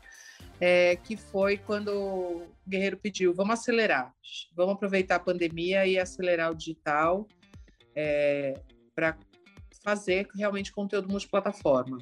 é, 0.59 0.95
que 0.95 1.17
foi 1.17 1.57
quando 1.57 1.89
o 1.89 2.47
Guerreiro 2.67 2.97
pediu, 2.97 3.33
vamos 3.33 3.59
acelerar, 3.59 4.13
vamos 4.55 4.75
aproveitar 4.75 5.15
a 5.15 5.19
pandemia 5.19 5.85
e 5.85 5.99
acelerar 5.99 6.51
o 6.51 6.55
digital 6.55 7.27
é, 7.95 8.53
para 8.95 9.17
fazer 9.83 10.27
realmente 10.35 10.71
conteúdo 10.71 11.09
multiplataforma. 11.09 11.97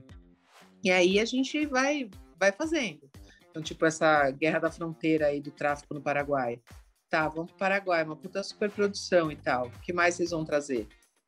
E 0.83 0.91
aí 0.91 1.19
a 1.19 1.25
gente 1.25 1.65
vai, 1.65 2.09
vai 2.39 2.51
fazendo. 2.51 3.09
Então, 3.49 3.61
tipo, 3.61 3.85
essa 3.85 4.29
guerra 4.31 4.59
da 4.59 4.71
fronteira 4.71 5.27
aí 5.27 5.41
do 5.41 5.51
tráfico 5.51 5.93
no 5.93 6.01
Paraguai. 6.01 6.61
Tá, 7.09 7.27
vamos 7.27 7.51
para 7.51 7.55
o 7.55 7.59
Paraguai, 7.59 8.03
uma 8.03 8.15
puta 8.15 8.43
superprodução 8.43 9.31
e 9.31 9.35
tal. 9.35 9.67
O 9.67 9.79
que 9.79 9.93
mais 9.93 10.15
vocês 10.15 10.31
vão 10.31 10.43
trazer? 10.43 10.87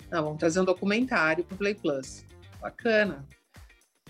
Não, 0.09 0.23
vamos 0.23 0.39
trazer 0.39 0.59
um 0.59 0.65
documentário 0.65 1.43
para 1.43 1.55
o 1.55 1.57
Play 1.57 1.75
Plus. 1.75 2.25
Bacana, 2.61 3.25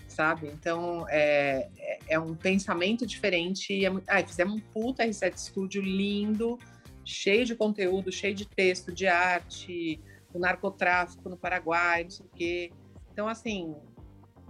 sabe? 0.06 0.48
Então, 0.48 1.06
é, 1.08 1.68
é, 1.78 1.98
é 2.08 2.20
um 2.20 2.34
pensamento 2.34 3.06
diferente. 3.06 3.84
É, 3.84 3.88
ah, 4.06 4.24
fizemos 4.26 4.54
um 4.54 4.60
puta 4.60 5.04
R7 5.04 5.36
Studio 5.36 5.82
lindo, 5.82 6.58
cheio 7.04 7.44
de 7.44 7.54
conteúdo, 7.54 8.12
cheio 8.12 8.34
de 8.34 8.46
texto, 8.46 8.92
de 8.92 9.06
arte, 9.06 10.00
o 10.32 10.38
narcotráfico 10.38 11.28
no 11.28 11.36
Paraguai, 11.36 12.04
não 12.04 12.10
sei 12.10 12.26
o 12.26 12.28
quê. 12.34 12.72
Então, 13.12 13.28
assim, 13.28 13.74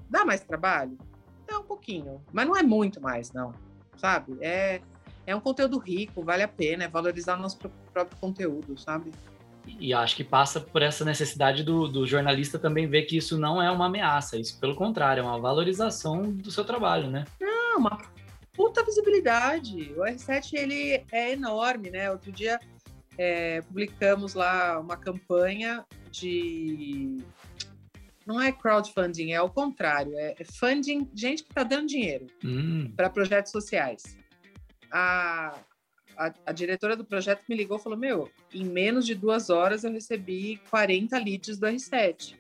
dá 0.08 0.24
mais 0.24 0.40
trabalho? 0.40 0.98
Dá 1.46 1.58
um 1.58 1.64
pouquinho, 1.64 2.22
mas 2.32 2.46
não 2.46 2.56
é 2.56 2.62
muito 2.62 3.00
mais, 3.00 3.32
não, 3.32 3.54
sabe? 3.96 4.36
É, 4.40 4.80
é 5.26 5.34
um 5.34 5.40
conteúdo 5.40 5.78
rico, 5.78 6.22
vale 6.22 6.42
a 6.42 6.48
pena, 6.48 6.84
é 6.84 6.88
valorizar 6.88 7.38
o 7.38 7.42
nosso 7.42 7.58
próprio 7.92 8.18
conteúdo, 8.18 8.78
sabe? 8.78 9.12
E 9.78 9.92
acho 9.92 10.16
que 10.16 10.24
passa 10.24 10.60
por 10.60 10.82
essa 10.82 11.04
necessidade 11.04 11.62
do, 11.62 11.88
do, 11.88 12.06
jornalista 12.06 12.58
também 12.58 12.86
ver 12.86 13.02
que 13.02 13.16
isso 13.16 13.38
não 13.38 13.60
é 13.60 13.70
uma 13.70 13.86
ameaça, 13.86 14.38
isso 14.38 14.58
pelo 14.58 14.74
contrário, 14.74 15.20
é 15.20 15.24
uma 15.24 15.40
valorização 15.40 16.32
do 16.32 16.50
seu 16.50 16.64
trabalho, 16.64 17.10
né? 17.10 17.24
Não, 17.40 17.78
uma 17.78 17.98
puta 18.52 18.84
visibilidade. 18.84 19.92
O 19.96 20.00
R7 20.00 20.54
ele 20.54 21.04
é 21.12 21.32
enorme, 21.32 21.90
né? 21.90 22.10
Outro 22.10 22.32
dia 22.32 22.58
é, 23.16 23.60
publicamos 23.62 24.34
lá 24.34 24.78
uma 24.80 24.96
campanha 24.96 25.84
de 26.10 27.18
não 28.28 28.40
é 28.40 28.52
crowdfunding, 28.52 29.32
é 29.32 29.40
o 29.40 29.48
contrário, 29.48 30.12
é, 30.18 30.34
é 30.38 30.44
funding, 30.44 31.10
gente 31.14 31.42
que 31.42 31.50
está 31.50 31.62
dando 31.62 31.86
dinheiro 31.86 32.26
hum. 32.44 32.92
para 32.94 33.08
projetos 33.08 33.50
sociais. 33.50 34.18
A, 34.92 35.58
a, 36.18 36.34
a, 36.46 36.52
diretora 36.52 36.96
do 36.96 37.04
projeto 37.04 37.44
me 37.48 37.56
ligou 37.56 37.78
e 37.78 37.82
falou: 37.82 37.98
Meu, 37.98 38.28
em 38.52 38.64
menos 38.64 39.06
de 39.06 39.14
duas 39.14 39.48
horas 39.48 39.84
eu 39.84 39.92
recebi 39.92 40.60
40 40.68 41.16
leads 41.18 41.58
do 41.58 41.66
R7. 41.66 42.34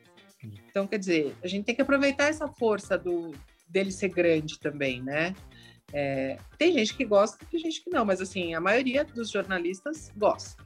Hum. 0.44 0.50
Então, 0.68 0.86
quer 0.86 0.98
dizer, 0.98 1.34
a 1.42 1.46
gente 1.46 1.64
tem 1.64 1.74
que 1.74 1.82
aproveitar 1.82 2.24
essa 2.24 2.48
força 2.48 2.98
do, 2.98 3.32
dele 3.68 3.92
ser 3.92 4.08
grande 4.08 4.58
também, 4.58 5.00
né? 5.00 5.34
É, 5.92 6.36
tem 6.58 6.72
gente 6.74 6.94
que 6.94 7.04
gosta, 7.04 7.38
tem 7.46 7.60
gente 7.60 7.82
que 7.82 7.90
não, 7.90 8.04
mas 8.04 8.20
assim, 8.20 8.54
a 8.54 8.60
maioria 8.60 9.04
dos 9.04 9.30
jornalistas 9.30 10.12
gosta. 10.16 10.62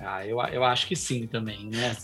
Ah, 0.00 0.26
eu, 0.26 0.40
eu 0.40 0.64
acho 0.64 0.88
que 0.88 0.96
sim 0.96 1.26
também, 1.26 1.66
né? 1.66 1.96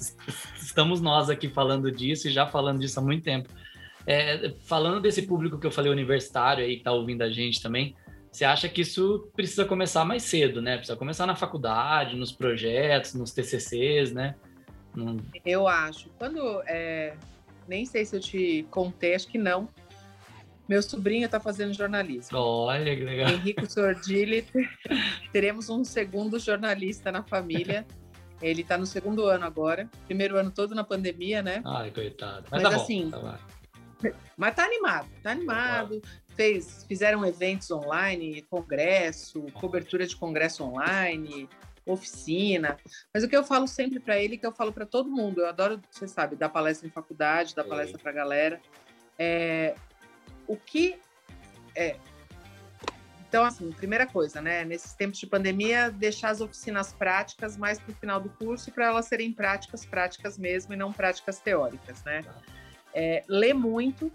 Estamos 0.57 1.01
nós 1.01 1.29
aqui 1.29 1.49
falando 1.49 1.91
disso 1.91 2.29
e 2.29 2.31
já 2.31 2.47
falando 2.47 2.79
disso 2.79 3.01
há 3.01 3.03
muito 3.03 3.25
tempo. 3.25 3.49
É, 4.07 4.55
falando 4.65 5.01
desse 5.01 5.23
público 5.23 5.59
que 5.59 5.67
eu 5.67 5.71
falei 5.71 5.91
universitário 5.91 6.65
aí 6.65 6.77
que 6.77 6.85
tá 6.85 6.93
ouvindo 6.93 7.23
a 7.23 7.31
gente 7.31 7.61
também, 7.61 7.95
você 8.31 8.45
acha 8.45 8.69
que 8.69 8.83
isso 8.83 9.29
precisa 9.35 9.65
começar 9.65 10.05
mais 10.05 10.23
cedo, 10.23 10.63
né? 10.63 10.77
Precisa 10.77 10.97
começar 10.97 11.27
na 11.27 11.35
faculdade, 11.35 12.17
nos 12.17 12.31
projetos, 12.31 13.15
nos 13.15 13.33
TCCs, 13.33 14.13
né? 14.13 14.37
Num... 14.95 15.19
Eu 15.45 15.67
acho. 15.67 16.09
Quando 16.19 16.63
é... 16.67 17.15
nem 17.67 17.85
sei 17.85 18.05
se 18.05 18.17
eu 18.17 18.21
te 18.21 18.67
contei, 18.71 19.15
acho 19.15 19.27
que 19.27 19.39
não. 19.39 19.69
Meu 20.69 20.81
sobrinho 20.83 21.25
está 21.25 21.41
fazendo 21.41 21.73
jornalismo. 21.75 22.39
Olha 22.39 22.95
que 22.97 23.03
legal. 23.03 23.31
Henrico 23.31 23.69
Sordilli. 23.69 24.47
Teremos 25.33 25.69
um 25.69 25.83
segundo 25.83 26.39
jornalista 26.39 27.11
na 27.11 27.25
família. 27.25 27.85
Ele 28.41 28.63
está 28.63 28.79
no 28.79 28.87
segundo 28.87 29.27
ano 29.27 29.45
agora. 29.45 29.91
Primeiro 30.07 30.37
ano 30.37 30.53
todo 30.53 30.73
na 30.73 30.85
pandemia, 30.85 31.43
né? 31.43 31.61
Ai, 31.67 31.91
coitado. 31.91 32.47
Mas, 32.53 32.63
mas 32.63 32.73
tá 32.73 32.81
assim. 32.81 33.11
Bom, 33.11 33.21
tá 33.21 33.39
mas 34.37 34.55
tá 34.55 34.65
animado, 34.65 35.09
tá 35.23 35.33
animado. 35.33 36.01
Fez, 36.41 36.87
fizeram 36.89 37.23
eventos 37.27 37.71
online, 37.71 38.41
congresso, 38.49 39.43
cobertura 39.53 40.07
de 40.07 40.17
congresso 40.17 40.65
online, 40.65 41.47
oficina. 41.85 42.79
Mas 43.13 43.23
o 43.23 43.29
que 43.29 43.37
eu 43.37 43.45
falo 43.45 43.69
sempre 43.69 44.01
para 44.01 44.17
ele, 44.17 44.39
que 44.39 44.47
eu 44.47 44.53
falo 44.53 44.73
para 44.73 44.87
todo 44.87 45.11
mundo, 45.11 45.43
eu 45.43 45.49
adoro, 45.49 45.79
você 45.91 46.09
sabe, 46.09 46.37
dar 46.37 46.49
palestra 46.49 46.89
em 46.89 46.91
faculdade, 46.91 47.55
dar 47.55 47.65
palestra 47.65 47.99
para 47.99 48.11
galera. 48.11 48.59
É, 49.19 49.75
o 50.47 50.57
que 50.57 50.99
é. 51.77 51.99
Então, 53.29 53.45
assim, 53.45 53.71
primeira 53.73 54.07
coisa, 54.07 54.41
né? 54.41 54.65
Nesses 54.65 54.95
tempos 54.95 55.19
de 55.19 55.27
pandemia, 55.27 55.91
deixar 55.91 56.31
as 56.31 56.41
oficinas 56.41 56.91
práticas 56.91 57.55
mais 57.59 57.79
para 57.79 57.93
o 57.93 57.95
final 57.97 58.19
do 58.19 58.31
curso 58.31 58.73
para 58.73 58.87
elas 58.87 59.05
serem 59.05 59.31
práticas, 59.31 59.85
práticas 59.85 60.39
mesmo, 60.39 60.73
e 60.73 60.77
não 60.77 60.91
práticas 60.91 61.39
teóricas, 61.39 62.03
né? 62.03 62.23
É, 62.95 63.25
ler 63.29 63.53
muito, 63.53 64.11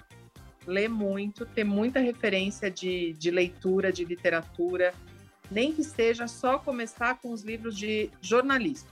ler 0.68 0.90
muito, 0.90 1.46
ter 1.46 1.64
muita 1.64 2.00
referência 2.00 2.70
de, 2.70 3.14
de 3.14 3.32
leitura, 3.32 3.92
de 3.92 4.04
literatura, 4.04 4.94
nem 5.50 5.74
que 5.74 5.84
seja 5.84 6.28
só 6.28 6.58
começar 6.58 7.20
com 7.20 7.32
os 7.32 7.44
livros 7.44 7.78
de 7.78 8.10
jornalismo, 8.22 8.90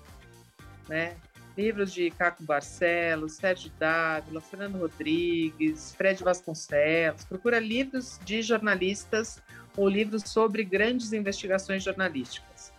né? 0.87 1.15
livros 1.57 1.93
de 1.93 2.09
Caco 2.11 2.43
Barcelos, 2.43 3.33
Sérgio 3.33 3.71
Dávila, 3.79 4.41
Fernando 4.41 4.77
Rodrigues, 4.77 5.93
Fred 5.95 6.23
Vasconcelos. 6.23 7.25
Procura 7.25 7.59
livros 7.59 8.19
de 8.25 8.41
jornalistas 8.41 9.41
ou 9.77 9.87
livros 9.87 10.23
sobre 10.23 10.63
grandes 10.63 11.13
investigações 11.13 11.83
jornalísticas. 11.83 12.73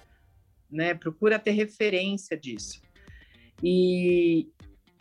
Né? 0.70 0.94
Procura 0.94 1.38
ter 1.38 1.52
referência 1.52 2.36
disso. 2.36 2.82
E, 3.62 4.48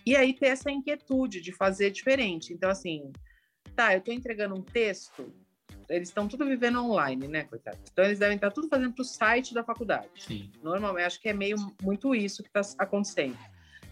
e 0.05 0.15
aí 0.15 0.33
ter 0.33 0.47
essa 0.47 0.69
inquietude 0.69 1.41
de 1.41 1.51
fazer 1.51 1.89
diferente. 1.89 2.53
Então, 2.53 2.69
assim, 2.69 3.11
tá, 3.75 3.93
eu 3.93 3.99
estou 3.99 4.13
entregando 4.13 4.55
um 4.55 4.61
texto, 4.61 5.33
eles 5.89 6.09
estão 6.09 6.27
tudo 6.27 6.45
vivendo 6.45 6.83
online, 6.83 7.27
né, 7.27 7.43
coitado? 7.43 7.77
Então 7.91 8.05
eles 8.05 8.19
devem 8.19 8.35
estar 8.35 8.51
tudo 8.51 8.67
fazendo 8.67 8.93
para 8.93 9.01
o 9.01 9.05
site 9.05 9.53
da 9.53 9.63
faculdade. 9.63 10.09
Sim. 10.17 10.51
Normalmente, 10.61 11.05
acho 11.05 11.21
que 11.21 11.29
é 11.29 11.33
meio 11.33 11.57
muito 11.81 12.15
isso 12.15 12.41
que 12.41 12.49
está 12.49 12.83
acontecendo 12.83 13.37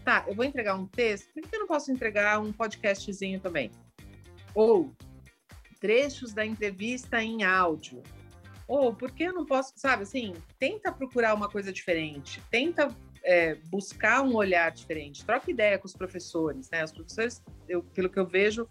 tá, 0.02 0.24
eu 0.26 0.34
vou 0.34 0.44
entregar 0.44 0.74
um 0.74 0.86
texto, 0.86 1.32
por 1.32 1.42
que 1.42 1.54
eu 1.54 1.60
não 1.60 1.66
posso 1.66 1.90
entregar 1.90 2.40
um 2.40 2.52
podcastzinho 2.52 3.40
também? 3.40 3.70
Ou 4.54 4.92
trechos 5.80 6.32
da 6.32 6.44
entrevista 6.44 7.22
em 7.22 7.42
áudio. 7.42 8.02
Ou 8.68 8.94
por 8.94 9.10
que 9.10 9.24
eu 9.24 9.32
não 9.32 9.44
posso, 9.44 9.72
sabe, 9.76 10.04
assim, 10.04 10.34
tenta 10.58 10.92
procurar 10.92 11.34
uma 11.34 11.48
coisa 11.48 11.72
diferente, 11.72 12.40
tenta 12.50 12.88
é, 13.24 13.56
buscar 13.70 14.22
um 14.22 14.34
olhar 14.34 14.70
diferente, 14.70 15.24
troca 15.24 15.50
ideia 15.50 15.78
com 15.78 15.86
os 15.86 15.94
professores, 15.94 16.70
né? 16.70 16.84
Os 16.84 16.92
professores, 16.92 17.42
eu, 17.68 17.82
pelo 17.82 18.08
que 18.08 18.18
eu 18.18 18.26
vejo 18.26 18.68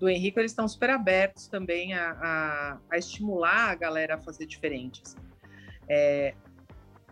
do 0.00 0.08
Henrique, 0.08 0.40
eles 0.40 0.52
estão 0.52 0.66
super 0.66 0.88
abertos 0.88 1.46
também 1.46 1.92
a, 1.92 2.10
a, 2.12 2.78
a 2.90 2.96
estimular 2.96 3.70
a 3.70 3.74
galera 3.74 4.14
a 4.14 4.18
fazer 4.18 4.46
diferentes. 4.46 5.14
É, 5.86 6.34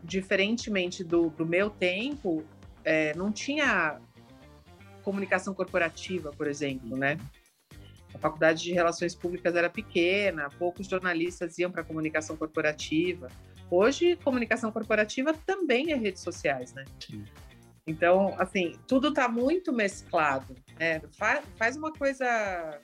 diferentemente 0.03 1.05
do, 1.05 1.29
do 1.29 1.45
meu 1.45 1.69
tempo, 1.69 2.43
é, 2.83 3.15
não 3.15 3.31
tinha 3.31 4.01
comunicação 5.03 5.53
corporativa, 5.53 6.31
por 6.31 6.49
exemplo, 6.49 6.97
né? 6.97 7.19
A 8.15 8.19
faculdade 8.19 8.63
de 8.63 8.73
relações 8.73 9.15
públicas 9.15 9.55
era 9.55 9.69
pequena, 9.69 10.49
poucos 10.59 10.87
jornalistas 10.87 11.59
iam 11.59 11.71
para 11.71 11.85
comunicação 11.85 12.39
corporativa. 12.39 13.29
Hoje, 13.71 14.17
comunicação 14.25 14.73
corporativa 14.73 15.35
também 15.35 15.93
é 15.93 15.95
redes 15.95 16.23
sociais, 16.23 16.73
né? 16.73 16.87
Sim. 16.99 17.23
Então, 17.89 18.35
assim, 18.39 18.79
tudo 18.87 19.09
está 19.09 19.29
muito 19.29 19.73
mesclado. 19.73 20.55
Né? 20.79 21.01
Faz, 21.17 21.45
faz 21.57 21.77
uma 21.77 21.91
coisa 21.91 22.79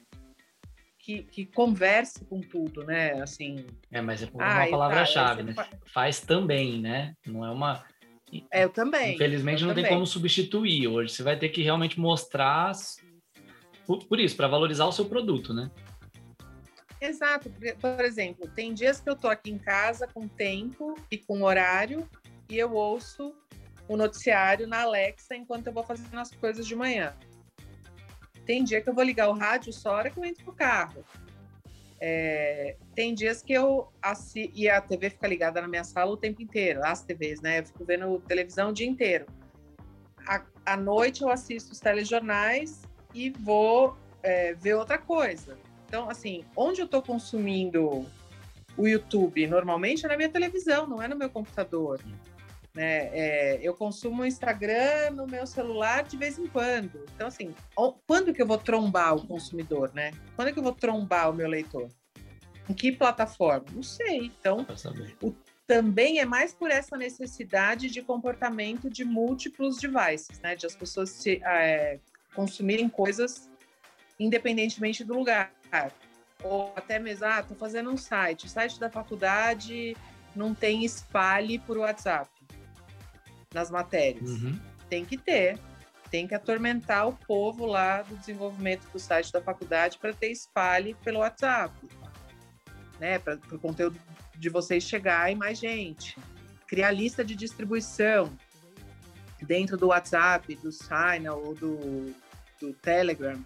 que, 0.98 1.22
que, 1.24 1.44
converse 1.44 2.24
com 2.24 2.40
tudo, 2.40 2.82
né? 2.84 3.20
Assim. 3.20 3.66
É, 3.92 4.00
mas 4.00 4.22
é 4.22 4.28
uma 4.32 4.62
ah, 4.62 4.66
palavra-chave, 4.66 5.42
tá, 5.42 5.48
né? 5.48 5.54
Faz... 5.54 5.68
faz 5.92 6.20
também, 6.20 6.80
né? 6.80 7.14
Não 7.26 7.44
é 7.44 7.50
uma. 7.50 7.84
É, 8.50 8.64
eu 8.64 8.70
também. 8.70 9.14
Infelizmente 9.14 9.60
eu 9.60 9.68
não 9.68 9.74
também. 9.74 9.90
tem 9.90 9.94
como 9.94 10.06
substituir. 10.06 10.88
Hoje 10.88 11.12
você 11.12 11.22
vai 11.22 11.38
ter 11.38 11.50
que 11.50 11.62
realmente 11.62 12.00
mostrar 12.00 12.72
por, 13.86 14.02
por 14.06 14.18
isso, 14.18 14.34
para 14.34 14.48
valorizar 14.48 14.86
o 14.86 14.92
seu 14.92 15.04
produto, 15.04 15.52
né? 15.52 15.70
Exato. 16.98 17.52
Por 17.78 18.04
exemplo, 18.04 18.48
tem 18.48 18.72
dias 18.72 19.00
que 19.00 19.10
eu 19.10 19.14
tô 19.14 19.28
aqui 19.28 19.50
em 19.50 19.58
casa 19.58 20.08
com 20.08 20.26
tempo 20.26 20.94
e 21.10 21.18
com 21.18 21.42
horário 21.42 22.08
e 22.48 22.56
eu 22.56 22.72
ouço 22.72 23.34
o 23.88 23.96
noticiário 23.96 24.66
na 24.66 24.82
Alexa 24.82 25.36
enquanto 25.36 25.66
eu 25.66 25.72
vou 25.72 25.82
fazendo 25.82 26.18
as 26.18 26.30
coisas 26.30 26.66
de 26.66 26.74
manhã. 26.74 27.14
Tem 28.46 28.62
dia 28.62 28.80
que 28.80 28.88
eu 28.88 28.94
vou 28.94 29.04
ligar 29.04 29.28
o 29.28 29.32
rádio 29.32 29.72
só 29.72 29.92
hora 29.92 30.10
que 30.10 30.18
eu 30.18 30.24
entro 30.24 30.44
no 30.46 30.52
carro. 30.52 31.04
É, 32.00 32.76
tem 32.94 33.14
dias 33.14 33.42
que 33.42 33.52
eu 33.52 33.88
assisto, 34.02 34.52
e 34.54 34.68
a 34.68 34.80
TV 34.80 35.10
fica 35.10 35.26
ligada 35.26 35.60
na 35.62 35.68
minha 35.68 35.84
sala 35.84 36.10
o 36.10 36.16
tempo 36.16 36.42
inteiro, 36.42 36.84
as 36.84 37.02
TVs, 37.02 37.40
né? 37.40 37.60
Eu 37.60 37.64
fico 37.64 37.84
vendo 37.84 38.18
televisão 38.20 38.70
o 38.70 38.72
dia 38.72 38.86
inteiro. 38.86 39.26
À, 40.26 40.42
à 40.66 40.76
noite 40.76 41.22
eu 41.22 41.30
assisto 41.30 41.72
os 41.72 41.80
telejornais 41.80 42.82
e 43.14 43.30
vou 43.30 43.96
é, 44.22 44.52
ver 44.54 44.74
outra 44.74 44.98
coisa. 44.98 45.56
Então, 45.86 46.10
assim, 46.10 46.44
onde 46.56 46.80
eu 46.80 46.86
estou 46.86 47.00
consumindo 47.00 48.04
o 48.76 48.88
YouTube 48.88 49.46
normalmente 49.46 50.04
é 50.04 50.08
na 50.08 50.16
minha 50.16 50.28
televisão, 50.28 50.86
não 50.86 51.00
é 51.00 51.08
no 51.08 51.16
meu 51.16 51.30
computador. 51.30 52.00
Né? 52.74 53.08
É, 53.16 53.60
eu 53.62 53.72
consumo 53.72 54.22
o 54.22 54.26
Instagram 54.26 55.12
no 55.12 55.26
meu 55.26 55.46
celular 55.46 56.02
de 56.02 56.16
vez 56.16 56.38
em 56.38 56.46
quando. 56.46 57.04
Então, 57.14 57.28
assim, 57.28 57.54
quando 58.06 58.34
que 58.34 58.42
eu 58.42 58.46
vou 58.46 58.58
trombar 58.58 59.14
o 59.14 59.26
consumidor, 59.26 59.92
né? 59.94 60.10
Quando 60.34 60.48
é 60.48 60.52
que 60.52 60.58
eu 60.58 60.62
vou 60.62 60.74
trombar 60.74 61.30
o 61.30 61.32
meu 61.32 61.48
leitor? 61.48 61.88
Em 62.68 62.74
que 62.74 62.90
plataforma? 62.90 63.66
Não 63.72 63.82
sei. 63.82 64.26
Então, 64.26 64.66
o, 65.22 65.32
também 65.66 66.18
é 66.18 66.24
mais 66.24 66.52
por 66.52 66.70
essa 66.70 66.96
necessidade 66.96 67.88
de 67.88 68.02
comportamento 68.02 68.90
de 68.90 69.04
múltiplos 69.04 69.78
devices, 69.78 70.40
né? 70.40 70.56
De 70.56 70.66
as 70.66 70.74
pessoas 70.74 71.10
se, 71.10 71.40
é, 71.44 72.00
consumirem 72.34 72.88
coisas 72.88 73.48
independentemente 74.18 75.04
do 75.04 75.14
lugar. 75.14 75.52
Ou 76.42 76.72
até 76.76 76.98
mesmo, 76.98 77.26
ah, 77.26 77.42
tô 77.42 77.54
fazendo 77.54 77.90
um 77.90 77.96
site, 77.96 78.46
o 78.46 78.48
site 78.48 78.78
da 78.78 78.90
faculdade 78.90 79.96
não 80.34 80.54
tem 80.54 80.84
espalhe 80.84 81.58
por 81.58 81.78
WhatsApp 81.78 82.28
nas 83.54 83.70
matérias. 83.70 84.28
Uhum. 84.28 84.58
Tem 84.88 85.04
que 85.04 85.16
ter, 85.16 85.58
tem 86.10 86.26
que 86.26 86.34
atormentar 86.34 87.08
o 87.08 87.12
povo 87.12 87.64
lá 87.64 88.02
do 88.02 88.16
desenvolvimento 88.16 88.86
do 88.92 88.98
site 88.98 89.32
da 89.32 89.40
faculdade 89.40 89.98
para 89.98 90.12
ter 90.12 90.30
espalhe 90.30 90.94
pelo 91.02 91.20
WhatsApp, 91.20 91.74
né? 93.00 93.18
Para 93.18 93.38
o 93.52 93.58
conteúdo 93.58 93.98
de 94.36 94.48
vocês 94.48 94.84
chegar 94.84 95.30
em 95.30 95.36
mais 95.36 95.58
gente. 95.58 96.18
Criar 96.66 96.90
lista 96.90 97.24
de 97.24 97.34
distribuição 97.34 98.36
dentro 99.42 99.76
do 99.76 99.88
WhatsApp, 99.88 100.54
do 100.56 100.72
Signal 100.72 101.42
ou 101.42 101.54
do 101.54 102.14
do 102.60 102.72
Telegram 102.72 103.44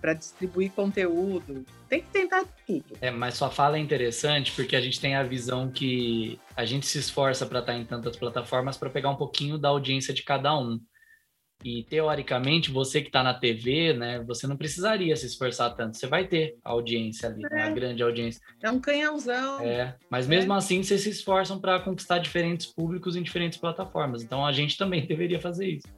para 0.00 0.14
distribuir 0.14 0.70
conteúdo. 0.72 1.64
Tem 1.88 2.00
que 2.00 2.08
tentar 2.10 2.44
tudo. 2.66 2.96
É, 3.00 3.10
mas 3.10 3.34
sua 3.34 3.50
fala 3.50 3.76
é 3.76 3.80
interessante 3.80 4.52
porque 4.52 4.76
a 4.76 4.80
gente 4.80 5.00
tem 5.00 5.14
a 5.14 5.22
visão 5.22 5.70
que 5.70 6.38
a 6.56 6.64
gente 6.64 6.86
se 6.86 6.98
esforça 6.98 7.46
para 7.46 7.60
estar 7.60 7.72
tá 7.72 7.78
em 7.78 7.84
tantas 7.84 8.16
plataformas 8.16 8.76
para 8.76 8.90
pegar 8.90 9.10
um 9.10 9.16
pouquinho 9.16 9.58
da 9.58 9.68
audiência 9.68 10.12
de 10.14 10.22
cada 10.22 10.58
um. 10.58 10.78
E 11.64 11.82
teoricamente, 11.82 12.70
você 12.70 13.00
que 13.00 13.08
está 13.08 13.20
na 13.20 13.34
TV, 13.34 13.92
né, 13.92 14.22
você 14.22 14.46
não 14.46 14.56
precisaria 14.56 15.16
se 15.16 15.26
esforçar 15.26 15.74
tanto. 15.74 15.96
Você 15.96 16.06
vai 16.06 16.24
ter 16.24 16.56
audiência 16.62 17.28
ali, 17.28 17.42
é. 17.50 17.64
uma 17.64 17.70
grande 17.70 18.00
audiência. 18.00 18.40
É 18.62 18.70
um 18.70 18.78
canhãozão. 18.78 19.60
É, 19.60 19.96
mas 20.08 20.28
mesmo 20.28 20.52
é. 20.52 20.56
assim, 20.56 20.82
vocês 20.82 21.00
se 21.00 21.10
esforçam 21.10 21.60
para 21.60 21.80
conquistar 21.80 22.18
diferentes 22.18 22.66
públicos 22.66 23.16
em 23.16 23.22
diferentes 23.22 23.58
plataformas. 23.58 24.22
Então 24.22 24.46
a 24.46 24.52
gente 24.52 24.76
também 24.76 25.04
deveria 25.06 25.40
fazer 25.40 25.68
isso. 25.68 25.88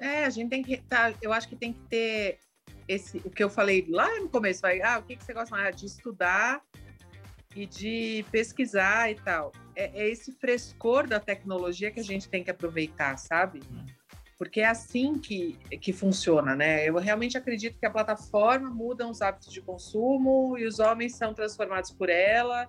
É, 0.00 0.24
a 0.24 0.30
gente 0.30 0.50
tem 0.50 0.62
que 0.62 0.78
tá, 0.78 1.14
eu 1.22 1.32
acho 1.32 1.48
que 1.48 1.56
tem 1.56 1.72
que 1.72 1.80
ter 1.88 2.38
esse, 2.88 3.18
o 3.18 3.30
que 3.30 3.42
eu 3.42 3.50
falei 3.50 3.86
lá 3.88 4.20
no 4.20 4.28
começo, 4.28 4.60
vai, 4.60 4.80
ah, 4.82 4.98
o 4.98 5.02
que, 5.02 5.16
que 5.16 5.24
você 5.24 5.32
gosta 5.32 5.54
mais? 5.54 5.68
Ah, 5.68 5.70
de 5.70 5.86
estudar 5.86 6.62
e 7.54 7.66
de 7.66 8.24
pesquisar 8.30 9.10
e 9.10 9.14
tal. 9.14 9.52
É, 9.76 10.02
é, 10.02 10.08
esse 10.08 10.32
frescor 10.32 11.06
da 11.06 11.20
tecnologia 11.20 11.90
que 11.90 12.00
a 12.00 12.04
gente 12.04 12.28
tem 12.28 12.42
que 12.42 12.50
aproveitar, 12.50 13.16
sabe? 13.16 13.60
Porque 14.36 14.60
é 14.60 14.66
assim 14.66 15.18
que, 15.18 15.56
que 15.80 15.92
funciona, 15.92 16.56
né? 16.56 16.88
Eu 16.88 16.96
realmente 16.96 17.38
acredito 17.38 17.78
que 17.78 17.86
a 17.86 17.90
plataforma 17.90 18.68
muda 18.68 19.06
os 19.06 19.22
hábitos 19.22 19.52
de 19.52 19.60
consumo 19.60 20.58
e 20.58 20.66
os 20.66 20.80
homens 20.80 21.14
são 21.14 21.32
transformados 21.32 21.92
por 21.92 22.10
ela. 22.10 22.68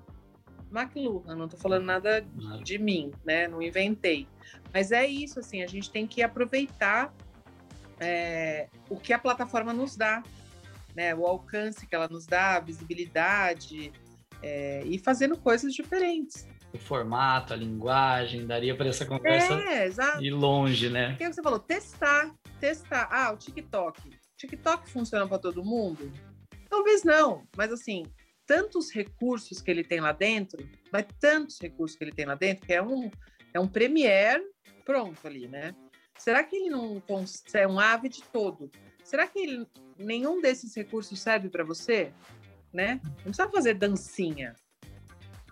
McLuhan, 0.71 1.35
não 1.35 1.45
estou 1.45 1.59
falando 1.59 1.85
nada 1.85 2.25
de 2.63 2.77
mim, 2.77 3.11
né? 3.25 3.47
Não 3.47 3.61
inventei. 3.61 4.27
Mas 4.73 4.91
é 4.91 5.05
isso, 5.05 5.39
assim, 5.39 5.63
a 5.63 5.67
gente 5.67 5.89
tem 5.89 6.05
que 6.05 6.21
aproveitar 6.21 7.13
é, 7.99 8.67
o 8.89 8.97
que 8.97 9.13
a 9.13 9.19
plataforma 9.19 9.73
nos 9.73 9.95
dá, 9.95 10.23
né? 10.95 11.13
O 11.15 11.25
alcance 11.25 11.85
que 11.85 11.95
ela 11.95 12.07
nos 12.07 12.25
dá, 12.25 12.55
a 12.55 12.59
visibilidade 12.59 13.91
é, 14.41 14.83
e 14.85 14.97
fazendo 14.97 15.37
coisas 15.37 15.73
diferentes. 15.73 16.47
O 16.73 16.77
formato, 16.77 17.53
a 17.53 17.55
linguagem, 17.55 18.45
daria 18.45 18.75
para 18.75 18.89
essa 18.89 19.05
conversa 19.05 19.53
é, 19.53 19.89
ir 20.21 20.31
longe, 20.31 20.89
né? 20.89 21.13
O 21.13 21.17
que 21.17 21.33
você 21.33 21.41
falou? 21.41 21.59
Testar, 21.59 22.35
testar. 22.59 23.07
Ah, 23.09 23.31
o 23.31 23.37
TikTok. 23.37 24.01
TikTok 24.37 24.89
funciona 24.89 25.27
para 25.27 25.39
todo 25.39 25.63
mundo? 25.63 26.11
Talvez 26.69 27.03
não, 27.03 27.47
mas 27.55 27.71
assim, 27.71 28.03
tantos 28.45 28.91
recursos 28.91 29.61
que 29.61 29.71
ele 29.71 29.83
tem 29.83 30.01
lá 30.01 30.11
dentro, 30.11 30.67
mas 30.91 31.05
tantos 31.19 31.59
recursos 31.59 31.97
que 31.97 32.03
ele 32.03 32.11
tem 32.11 32.25
lá 32.25 32.35
dentro, 32.35 32.65
que 32.65 32.73
é 32.73 32.81
um, 32.81 33.09
é 33.53 33.59
um 33.59 33.67
Premiere 33.67 34.43
pronto 34.85 35.25
ali, 35.25 35.47
né? 35.47 35.73
Será 36.17 36.43
que 36.43 36.55
ele 36.55 36.69
não 36.69 37.01
é 37.53 37.67
um 37.67 37.79
ave 37.79 38.09
de 38.09 38.23
todo? 38.23 38.71
Será 39.03 39.27
que 39.27 39.39
ele, 39.39 39.67
nenhum 39.97 40.41
desses 40.41 40.73
recursos 40.75 41.19
serve 41.19 41.49
para 41.49 41.63
você? 41.63 42.11
Né? 42.73 42.99
Não 43.03 43.31
precisa 43.31 43.49
fazer 43.49 43.75
dancinha. 43.75 44.55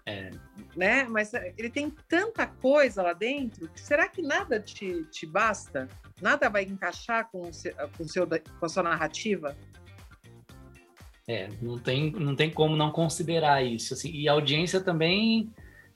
É. 0.05 0.31
Né? 0.75 1.03
Mas 1.05 1.31
ele 1.57 1.69
tem 1.69 1.89
tanta 2.07 2.45
coisa 2.45 3.01
lá 3.01 3.13
dentro, 3.13 3.69
será 3.75 4.09
que 4.09 4.21
nada 4.21 4.59
te, 4.59 5.05
te 5.05 5.25
basta? 5.25 5.87
Nada 6.21 6.49
vai 6.49 6.63
encaixar 6.63 7.29
com, 7.31 7.41
o 7.41 7.53
seu, 7.53 7.73
com, 7.97 8.03
o 8.03 8.09
seu, 8.09 8.27
com 8.27 8.65
a 8.65 8.69
sua 8.69 8.83
narrativa? 8.83 9.55
É, 11.27 11.47
não 11.61 11.79
tem, 11.79 12.11
não 12.11 12.35
tem 12.35 12.51
como 12.51 12.75
não 12.75 12.91
considerar 12.91 13.63
isso. 13.63 13.93
Assim, 13.93 14.11
e 14.11 14.27
a 14.27 14.33
audiência 14.33 14.81
também 14.81 15.53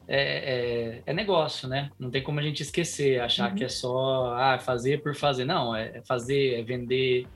é, 0.08 0.20
é, 0.20 1.04
é, 1.06 1.14
negócio, 1.14 1.68
né? 1.68 1.92
Não 2.00 2.10
tem 2.10 2.24
como 2.24 2.40
a 2.40 2.44
gente 2.44 2.64
esquecer, 2.64 3.20
achar 3.20 3.50
uhum. 3.50 3.56
que 3.56 3.64
é 3.66 3.70
só 3.70 4.34
ah, 4.36 4.58
fazer 4.58 5.02
por 5.04 5.14
fazer. 5.14 5.44
Não, 5.44 5.76
é, 5.76 5.98
é 5.98 6.02
fazer, 6.02 6.60
é 6.60 6.64
vender, 6.64 7.28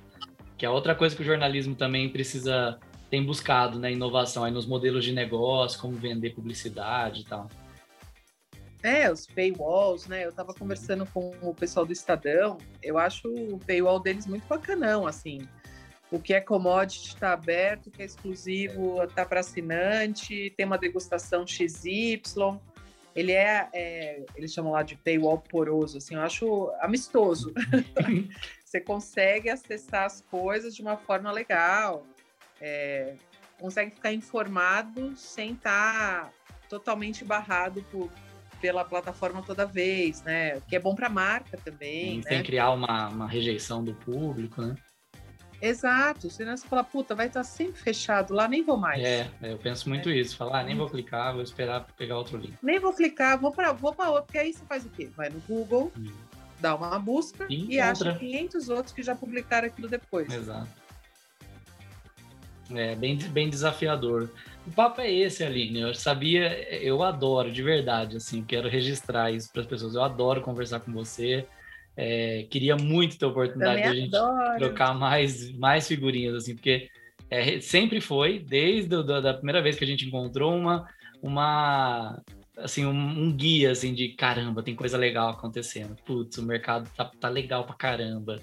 que 0.57 0.65
é 0.65 0.69
outra 0.69 0.95
coisa 0.95 1.15
que 1.15 1.21
o 1.21 1.25
jornalismo 1.25 1.75
também 1.75 2.09
precisa, 2.09 2.79
tem 3.09 3.25
buscado, 3.25 3.77
né? 3.77 3.91
Inovação 3.91 4.45
aí 4.45 4.51
nos 4.51 4.65
modelos 4.65 5.03
de 5.03 5.11
negócio, 5.11 5.79
como 5.81 5.97
vender 5.97 6.29
publicidade 6.29 7.21
e 7.21 7.25
tal. 7.25 7.49
É, 8.81 9.11
os 9.11 9.27
paywalls, 9.27 10.07
né? 10.07 10.25
Eu 10.25 10.31
tava 10.31 10.53
conversando 10.53 11.05
com 11.05 11.35
o 11.41 11.53
pessoal 11.53 11.85
do 11.85 11.91
Estadão, 11.91 12.57
eu 12.81 12.97
acho 12.97 13.27
o 13.27 13.59
paywall 13.59 13.99
deles 13.99 14.25
muito 14.25 14.47
bacanão, 14.47 15.05
assim. 15.05 15.41
O 16.11 16.19
que 16.19 16.33
é 16.33 16.41
commodity 16.41 17.07
está 17.07 17.31
aberto, 17.31 17.87
o 17.87 17.91
que 17.91 18.01
é 18.01 18.05
exclusivo 18.05 19.01
está 19.01 19.25
para 19.25 19.39
assinante, 19.39 20.53
tem 20.57 20.65
uma 20.65 20.77
degustação 20.77 21.47
XY. 21.47 22.21
Ele 23.15 23.31
é, 23.31 23.69
é, 23.73 24.25
eles 24.35 24.51
chamam 24.51 24.73
lá 24.73 24.83
de 24.83 24.97
paywall 24.97 25.37
poroso, 25.37 25.97
assim, 25.97 26.15
eu 26.15 26.21
acho 26.21 26.69
amistoso. 26.81 27.53
Você 28.65 28.81
consegue 28.81 29.49
acessar 29.49 30.05
as 30.05 30.21
coisas 30.21 30.75
de 30.75 30.81
uma 30.81 30.97
forma 30.97 31.31
legal, 31.31 32.05
é, 32.59 33.15
consegue 33.57 33.91
ficar 33.91 34.11
informado 34.11 35.15
sem 35.15 35.53
estar 35.53 36.25
tá 36.25 36.31
totalmente 36.69 37.23
barrado 37.23 37.83
por, 37.89 38.09
pela 38.59 38.83
plataforma 38.83 39.41
toda 39.41 39.65
vez, 39.65 40.21
né? 40.23 40.57
O 40.57 40.61
que 40.61 40.75
é 40.75 40.79
bom 40.79 40.93
para 40.93 41.07
a 41.07 41.09
marca 41.09 41.57
também. 41.57 42.15
Sim, 42.15 42.17
né? 42.17 42.29
Sem 42.29 42.43
criar 42.43 42.71
uma, 42.71 43.07
uma 43.07 43.27
rejeição 43.27 43.83
do 43.83 43.93
público, 43.93 44.61
né? 44.61 44.75
Exato, 45.61 46.29
senão 46.29 46.57
você 46.57 46.67
fala, 46.67 46.83
puta, 46.83 47.13
vai 47.13 47.27
estar 47.27 47.43
sempre 47.43 47.79
fechado 47.79 48.33
lá, 48.33 48.47
nem 48.47 48.63
vou 48.63 48.77
mais. 48.77 49.03
É, 49.03 49.29
eu 49.43 49.57
penso 49.57 49.87
muito 49.87 50.09
é. 50.09 50.15
isso. 50.15 50.35
Falar, 50.35 50.61
ah, 50.61 50.63
nem 50.63 50.75
vou 50.75 50.89
clicar, 50.89 51.33
vou 51.33 51.43
esperar 51.43 51.85
pegar 51.95 52.17
outro 52.17 52.37
link. 52.37 52.55
Nem 52.63 52.79
vou 52.79 52.93
clicar, 52.93 53.39
vou 53.39 53.51
para 53.51 53.71
vou 53.71 53.95
outro, 53.97 54.23
porque 54.23 54.39
aí 54.39 54.53
você 54.53 54.65
faz 54.65 54.85
o 54.85 54.89
quê? 54.89 55.09
Vai 55.15 55.29
no 55.29 55.39
Google, 55.41 55.91
hum. 55.95 56.11
dá 56.59 56.75
uma 56.75 56.97
busca 56.97 57.45
e, 57.47 57.75
e 57.75 57.79
acha 57.79 58.15
500 58.15 58.69
outros 58.69 58.93
que 58.93 59.03
já 59.03 59.15
publicaram 59.15 59.67
aquilo 59.67 59.87
depois. 59.87 60.33
Exato. 60.33 60.81
É 62.73 62.95
bem, 62.95 63.17
bem 63.17 63.49
desafiador. 63.49 64.29
O 64.65 64.71
papo 64.71 65.01
é 65.01 65.11
esse, 65.11 65.43
Aline. 65.43 65.81
Eu 65.81 65.93
sabia, 65.93 66.73
eu 66.81 67.03
adoro, 67.03 67.51
de 67.51 67.61
verdade, 67.61 68.17
assim, 68.17 68.43
quero 68.43 68.69
registrar 68.69 69.31
isso 69.31 69.51
para 69.51 69.61
as 69.61 69.67
pessoas. 69.67 69.95
Eu 69.95 70.03
adoro 70.03 70.41
conversar 70.41 70.79
com 70.79 70.91
você. 70.91 71.45
É, 71.95 72.47
queria 72.49 72.75
muito 72.75 73.17
ter 73.17 73.25
a 73.25 73.27
oportunidade 73.27 73.81
de 73.81 73.87
a 73.87 73.93
gente 73.93 74.15
adoro. 74.15 74.57
trocar 74.57 74.93
mais, 74.93 75.51
mais 75.57 75.87
figurinhas, 75.87 76.35
assim, 76.35 76.55
porque 76.55 76.89
é, 77.29 77.59
sempre 77.59 78.01
foi, 78.01 78.39
desde 78.39 78.95
a 78.95 79.01
da 79.01 79.33
primeira 79.33 79.61
vez 79.61 79.75
que 79.75 79.83
a 79.83 79.87
gente 79.87 80.05
encontrou, 80.05 80.55
uma, 80.55 80.87
uma 81.21 82.21
assim, 82.57 82.85
um, 82.85 82.91
um, 82.91 83.31
guia, 83.35 83.71
assim, 83.71 83.93
de 83.93 84.09
caramba, 84.09 84.63
tem 84.63 84.75
coisa 84.75 84.97
legal 84.97 85.29
acontecendo. 85.29 85.95
Putz, 86.05 86.37
o 86.37 86.43
mercado 86.43 86.89
tá, 86.95 87.05
tá 87.05 87.29
legal 87.29 87.65
pra 87.65 87.75
caramba. 87.75 88.39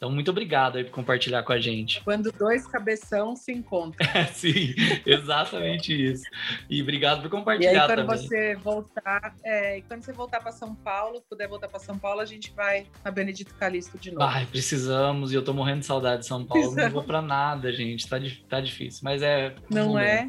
Então, 0.00 0.10
muito 0.10 0.30
obrigado 0.30 0.78
aí 0.78 0.84
por 0.84 0.92
compartilhar 0.92 1.42
com 1.42 1.52
a 1.52 1.60
gente. 1.60 2.02
Quando 2.02 2.32
dois 2.32 2.66
cabeção 2.66 3.36
se 3.36 3.52
encontram. 3.52 4.08
É, 4.14 4.24
sim, 4.32 4.74
exatamente 5.04 5.92
isso. 5.92 6.24
E 6.70 6.80
obrigado 6.80 7.20
por 7.20 7.28
compartilhar 7.28 7.72
e 7.72 7.76
aí, 7.76 7.86
quando 7.86 8.06
também. 8.06 8.16
você 8.16 8.54
voltar, 8.54 9.34
é, 9.44 9.82
quando 9.82 10.02
você 10.02 10.10
voltar 10.10 10.40
para 10.40 10.52
São 10.52 10.74
Paulo, 10.74 11.22
puder 11.28 11.46
voltar 11.46 11.68
para 11.68 11.78
São 11.78 11.98
Paulo, 11.98 12.22
a 12.22 12.24
gente 12.24 12.50
vai 12.56 12.86
na 13.04 13.10
Benedito 13.10 13.54
Calixto 13.56 13.98
de 13.98 14.10
novo. 14.10 14.22
Ai, 14.22 14.46
precisamos, 14.46 15.32
e 15.32 15.34
eu 15.34 15.44
tô 15.44 15.52
morrendo 15.52 15.80
de 15.80 15.86
saudade 15.86 16.22
de 16.22 16.28
São 16.28 16.46
Paulo. 16.46 16.62
Precisamos. 16.62 16.94
Não 16.94 16.98
vou 16.98 17.04
para 17.04 17.20
nada, 17.20 17.70
gente. 17.70 18.08
Tá, 18.08 18.16
tá 18.48 18.58
difícil, 18.58 19.02
mas 19.04 19.20
é. 19.20 19.54
Não 19.68 19.98
é? 19.98 20.28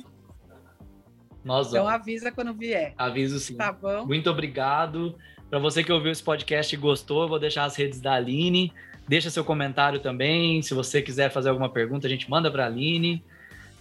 Nós 1.45 1.69
então 1.69 1.88
avisa 1.88 2.30
quando 2.30 2.53
vier. 2.53 2.93
Aviso 2.97 3.39
sim. 3.39 3.55
Tá 3.55 3.72
bom. 3.72 4.05
Muito 4.05 4.30
obrigado. 4.30 5.15
Para 5.49 5.59
você 5.59 5.82
que 5.82 5.93
ouviu 5.93 6.11
esse 6.11 6.22
podcast 6.22 6.76
e 6.76 6.78
gostou, 6.78 7.24
eu 7.24 7.30
vou 7.30 7.39
deixar 7.39 7.63
as 7.63 7.78
redes 7.78 8.01
da 8.01 8.15
Aline. 8.15 8.74
Deixa 9.08 9.30
seu 9.30 9.43
comentário 9.43 9.99
também. 9.99 10.62
Se 10.62 10.74
você 10.74 11.02
quiser 11.02 11.30
fazer 11.32 11.49
alguma 11.49 11.70
pergunta, 11.70 12.08
a 12.08 12.10
gente 12.10 12.30
manda 12.30 12.49
para 12.49 12.64
a 12.64 12.68
Aline. 12.68 13.24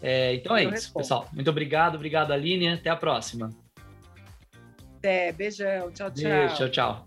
É, 0.02 0.34
então 0.34 0.56
é 0.56 0.60
Eu 0.64 0.68
isso, 0.68 0.72
respondo. 0.74 1.02
pessoal. 1.02 1.28
Muito 1.32 1.50
obrigado. 1.50 1.94
Obrigado, 1.94 2.32
Aline. 2.32 2.68
Até 2.68 2.90
a 2.90 2.96
próxima. 2.96 3.50
Até. 4.98 5.32
Beijão. 5.32 5.90
Tchau, 5.92 6.10
tchau. 6.10 6.30
Beijo, 6.30 6.54
tchau, 6.56 6.68
tchau. 6.68 7.04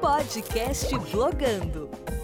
Podcast 0.00 0.94
Vlogando. 1.10 2.17